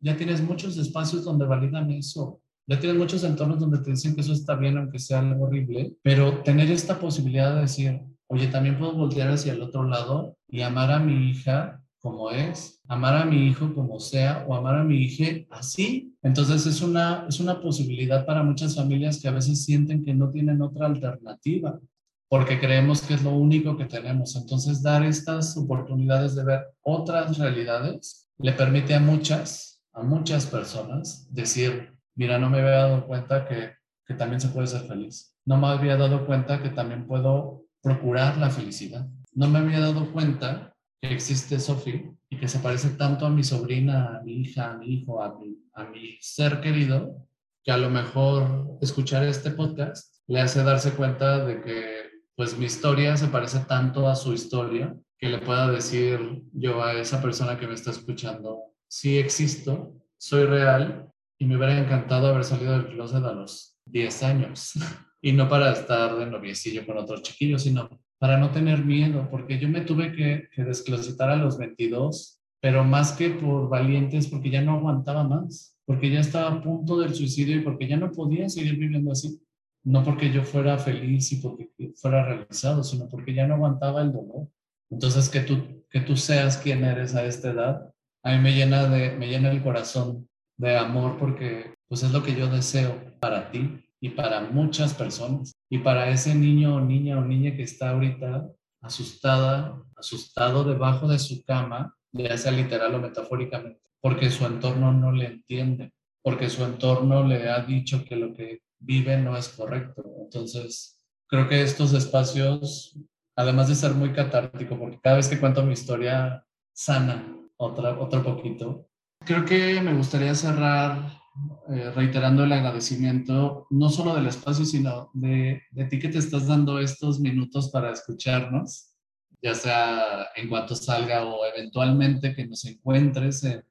ya 0.00 0.16
tienes 0.16 0.40
muchos 0.40 0.76
espacios 0.78 1.22
donde 1.22 1.44
validan 1.44 1.90
eso. 1.92 2.40
Ya 2.66 2.80
tienes 2.80 2.98
muchos 2.98 3.22
entornos 3.22 3.60
donde 3.60 3.78
te 3.78 3.90
dicen 3.90 4.14
que 4.14 4.22
eso 4.22 4.32
está 4.32 4.56
bien, 4.56 4.76
aunque 4.76 4.98
sea 4.98 5.20
algo 5.20 5.44
horrible, 5.44 5.94
pero 6.02 6.42
tener 6.42 6.70
esta 6.70 6.98
posibilidad 6.98 7.54
de 7.54 7.60
decir, 7.62 8.00
oye, 8.26 8.48
también 8.48 8.78
puedo 8.78 8.92
voltear 8.92 9.30
hacia 9.30 9.52
el 9.52 9.62
otro 9.62 9.84
lado 9.84 10.36
y 10.48 10.62
amar 10.62 10.90
a 10.90 10.98
mi 10.98 11.30
hija 11.30 11.80
como 12.00 12.30
es, 12.30 12.80
amar 12.88 13.16
a 13.16 13.24
mi 13.24 13.46
hijo 13.46 13.74
como 13.74 13.98
sea 14.00 14.44
o 14.48 14.54
amar 14.54 14.76
a 14.76 14.84
mi 14.84 14.96
hija 14.96 15.44
así. 15.50 16.14
Entonces 16.22 16.66
es 16.66 16.82
una, 16.82 17.26
es 17.28 17.40
una 17.40 17.60
posibilidad 17.60 18.26
para 18.26 18.42
muchas 18.42 18.76
familias 18.76 19.20
que 19.20 19.28
a 19.28 19.32
veces 19.32 19.64
sienten 19.64 20.04
que 20.04 20.14
no 20.14 20.30
tienen 20.30 20.62
otra 20.62 20.86
alternativa 20.86 21.80
porque 22.28 22.58
creemos 22.58 23.02
que 23.02 23.14
es 23.14 23.22
lo 23.22 23.30
único 23.30 23.76
que 23.76 23.86
tenemos. 23.86 24.36
Entonces 24.36 24.82
dar 24.82 25.04
estas 25.04 25.56
oportunidades 25.56 26.34
de 26.34 26.44
ver 26.44 26.60
otras 26.82 27.38
realidades 27.38 28.28
le 28.38 28.52
permite 28.52 28.94
a 28.94 29.00
muchas, 29.00 29.80
a 29.92 30.02
muchas 30.02 30.46
personas 30.46 31.26
decir, 31.32 31.95
mira, 32.16 32.38
no 32.38 32.50
me 32.50 32.58
había 32.58 32.70
dado 32.70 33.06
cuenta 33.06 33.46
que, 33.46 33.72
que 34.04 34.14
también 34.14 34.40
se 34.40 34.48
puede 34.48 34.66
ser 34.66 34.82
feliz. 34.82 35.36
No 35.44 35.56
me 35.56 35.68
había 35.68 35.96
dado 35.96 36.26
cuenta 36.26 36.62
que 36.62 36.70
también 36.70 37.06
puedo 37.06 37.66
procurar 37.82 38.36
la 38.38 38.50
felicidad. 38.50 39.06
No 39.32 39.48
me 39.48 39.60
había 39.60 39.80
dado 39.80 40.10
cuenta 40.12 40.74
que 41.00 41.12
existe 41.12 41.60
Sophie 41.60 42.10
y 42.28 42.38
que 42.38 42.48
se 42.48 42.58
parece 42.58 42.90
tanto 42.90 43.26
a 43.26 43.30
mi 43.30 43.44
sobrina, 43.44 44.16
a 44.16 44.22
mi 44.22 44.40
hija, 44.40 44.72
a 44.72 44.76
mi 44.76 44.94
hijo, 44.94 45.22
a 45.22 45.38
mi, 45.38 45.58
a 45.74 45.84
mi 45.84 46.16
ser 46.20 46.60
querido, 46.60 47.28
que 47.62 47.70
a 47.70 47.76
lo 47.76 47.90
mejor 47.90 48.78
escuchar 48.80 49.24
este 49.24 49.50
podcast 49.50 50.16
le 50.26 50.40
hace 50.40 50.62
darse 50.62 50.92
cuenta 50.92 51.44
de 51.44 51.60
que 51.62 52.06
pues 52.34 52.58
mi 52.58 52.66
historia 52.66 53.16
se 53.16 53.28
parece 53.28 53.60
tanto 53.60 54.08
a 54.08 54.16
su 54.16 54.32
historia 54.32 54.94
que 55.18 55.28
le 55.28 55.38
pueda 55.38 55.70
decir 55.70 56.42
yo 56.52 56.82
a 56.82 56.92
esa 56.94 57.22
persona 57.22 57.58
que 57.58 57.66
me 57.66 57.74
está 57.74 57.90
escuchando, 57.90 58.60
sí 58.88 59.18
existo, 59.18 59.94
soy 60.18 60.44
real 60.44 61.10
y 61.38 61.46
me 61.46 61.56
hubiera 61.56 61.78
encantado 61.78 62.28
haber 62.28 62.44
salido 62.44 62.72
del 62.72 62.88
closet 62.88 63.24
a 63.24 63.32
los 63.32 63.78
10 63.86 64.22
años. 64.22 64.72
y 65.20 65.32
no 65.32 65.48
para 65.48 65.72
estar 65.72 66.16
de 66.16 66.26
noviecillo 66.26 66.86
con 66.86 66.98
otros 66.98 67.22
chiquillos, 67.22 67.62
sino 67.62 67.88
para 68.18 68.38
no 68.38 68.50
tener 68.50 68.84
miedo, 68.84 69.28
porque 69.30 69.58
yo 69.58 69.68
me 69.68 69.82
tuve 69.82 70.12
que, 70.12 70.48
que 70.54 70.64
desclositar 70.64 71.30
a 71.30 71.36
los 71.36 71.58
22, 71.58 72.40
pero 72.60 72.84
más 72.84 73.12
que 73.12 73.30
por 73.30 73.68
valientes, 73.68 74.28
porque 74.28 74.50
ya 74.50 74.62
no 74.62 74.72
aguantaba 74.72 75.24
más, 75.24 75.76
porque 75.84 76.10
ya 76.10 76.20
estaba 76.20 76.48
a 76.48 76.62
punto 76.62 76.98
del 76.98 77.14
suicidio 77.14 77.56
y 77.56 77.60
porque 77.60 77.86
ya 77.86 77.96
no 77.96 78.10
podía 78.10 78.48
seguir 78.48 78.76
viviendo 78.76 79.12
así. 79.12 79.40
No 79.84 80.02
porque 80.02 80.32
yo 80.32 80.42
fuera 80.42 80.78
feliz 80.78 81.30
y 81.32 81.36
porque 81.36 81.70
fuera 81.94 82.24
realizado, 82.24 82.82
sino 82.82 83.08
porque 83.08 83.34
ya 83.34 83.46
no 83.46 83.54
aguantaba 83.54 84.02
el 84.02 84.12
dolor. 84.12 84.48
Entonces, 84.90 85.28
que 85.28 85.40
tú, 85.40 85.84
que 85.90 86.00
tú 86.00 86.16
seas 86.16 86.58
quien 86.58 86.84
eres 86.84 87.14
a 87.14 87.24
esta 87.24 87.50
edad, 87.50 87.94
a 88.24 88.32
mí 88.32 88.42
me 88.42 88.54
llena, 88.54 88.88
de, 88.88 89.16
me 89.16 89.28
llena 89.28 89.52
el 89.52 89.62
corazón 89.62 90.28
de 90.56 90.76
amor 90.76 91.18
porque 91.18 91.74
pues 91.88 92.02
es 92.02 92.12
lo 92.12 92.22
que 92.22 92.34
yo 92.34 92.48
deseo 92.48 93.12
para 93.20 93.50
ti 93.50 93.84
y 94.00 94.10
para 94.10 94.40
muchas 94.40 94.94
personas. 94.94 95.54
Y 95.68 95.78
para 95.78 96.10
ese 96.10 96.34
niño 96.34 96.76
o 96.76 96.80
niña 96.80 97.18
o 97.18 97.24
niña 97.24 97.54
que 97.56 97.62
está 97.62 97.90
ahorita 97.90 98.48
asustada, 98.80 99.82
asustado 99.96 100.64
debajo 100.64 101.08
de 101.08 101.18
su 101.18 101.44
cama, 101.44 101.96
ya 102.12 102.36
sea 102.36 102.52
literal 102.52 102.94
o 102.94 103.00
metafóricamente, 103.00 103.80
porque 104.00 104.30
su 104.30 104.46
entorno 104.46 104.92
no 104.92 105.12
le 105.12 105.26
entiende, 105.26 105.92
porque 106.22 106.48
su 106.48 106.64
entorno 106.64 107.26
le 107.26 107.48
ha 107.48 107.60
dicho 107.60 108.04
que 108.04 108.16
lo 108.16 108.32
que 108.32 108.60
vive 108.78 109.16
no 109.18 109.36
es 109.36 109.48
correcto. 109.48 110.04
Entonces, 110.20 111.00
creo 111.28 111.48
que 111.48 111.62
estos 111.62 111.92
espacios, 111.92 112.96
además 113.34 113.68
de 113.68 113.74
ser 113.74 113.92
muy 113.92 114.12
catártico, 114.12 114.78
porque 114.78 115.00
cada 115.02 115.16
vez 115.16 115.28
que 115.28 115.40
cuento 115.40 115.62
mi 115.62 115.72
historia, 115.72 116.44
sana 116.72 117.36
otra, 117.56 117.98
otro 117.98 118.22
poquito. 118.22 118.88
Creo 119.26 119.44
que 119.44 119.80
me 119.80 119.92
gustaría 119.92 120.36
cerrar 120.36 121.20
eh, 121.68 121.90
reiterando 121.90 122.44
el 122.44 122.52
agradecimiento, 122.52 123.66
no 123.70 123.88
solo 123.88 124.14
del 124.14 124.28
espacio, 124.28 124.64
sino 124.64 125.10
de, 125.14 125.62
de, 125.72 125.84
ti 125.86 125.98
que 125.98 126.08
te 126.08 126.18
estás 126.18 126.46
dando 126.46 126.78
estos 126.78 127.18
minutos 127.18 127.70
para 127.70 127.90
escucharnos, 127.90 128.94
ya 129.42 129.54
sea 129.54 130.28
en 130.36 130.48
cuanto 130.48 130.76
salga 130.76 131.24
o 131.24 131.44
eventualmente 131.44 132.36
que 132.36 132.46
nos 132.46 132.64
encuentres 132.66 133.42
en, 133.42 133.64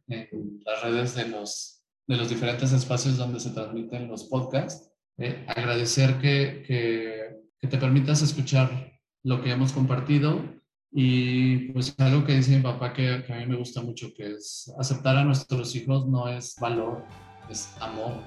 las 0.65 0.83
redes 0.83 1.15
de 1.15 1.29
los, 1.29 1.81
de 2.05 2.17
los 2.17 2.27
diferentes 2.27 2.73
espacios 2.73 3.15
donde 3.15 3.39
se 3.39 3.51
transmiten 3.51 4.09
los 4.09 4.25
podcasts. 4.25 4.91
Eh, 5.17 5.45
agradecer 5.47 6.19
que, 6.19 6.65
que, 6.67 7.29
que 7.61 7.67
te 7.69 7.77
permitas 7.77 8.21
escuchar 8.21 8.99
lo 9.23 9.41
que 9.41 9.51
hemos 9.51 9.71
compartido 9.71 10.41
y 10.97 11.73
pues 11.73 11.93
algo 11.97 12.23
que 12.23 12.37
dice 12.37 12.55
mi 12.55 12.63
papá 12.63 12.93
que, 12.93 13.21
a 13.27 13.35
mí 13.35 13.45
me 13.45 13.57
gusta 13.57 13.81
mucho, 13.81 14.13
que 14.15 14.27
es 14.27 14.73
aceptar 14.79 15.17
a 15.17 15.25
nuestros 15.25 15.75
hijos 15.75 16.07
no 16.07 16.29
es 16.29 16.55
valor, 16.57 17.03
es 17.49 17.69
amor. 17.81 18.23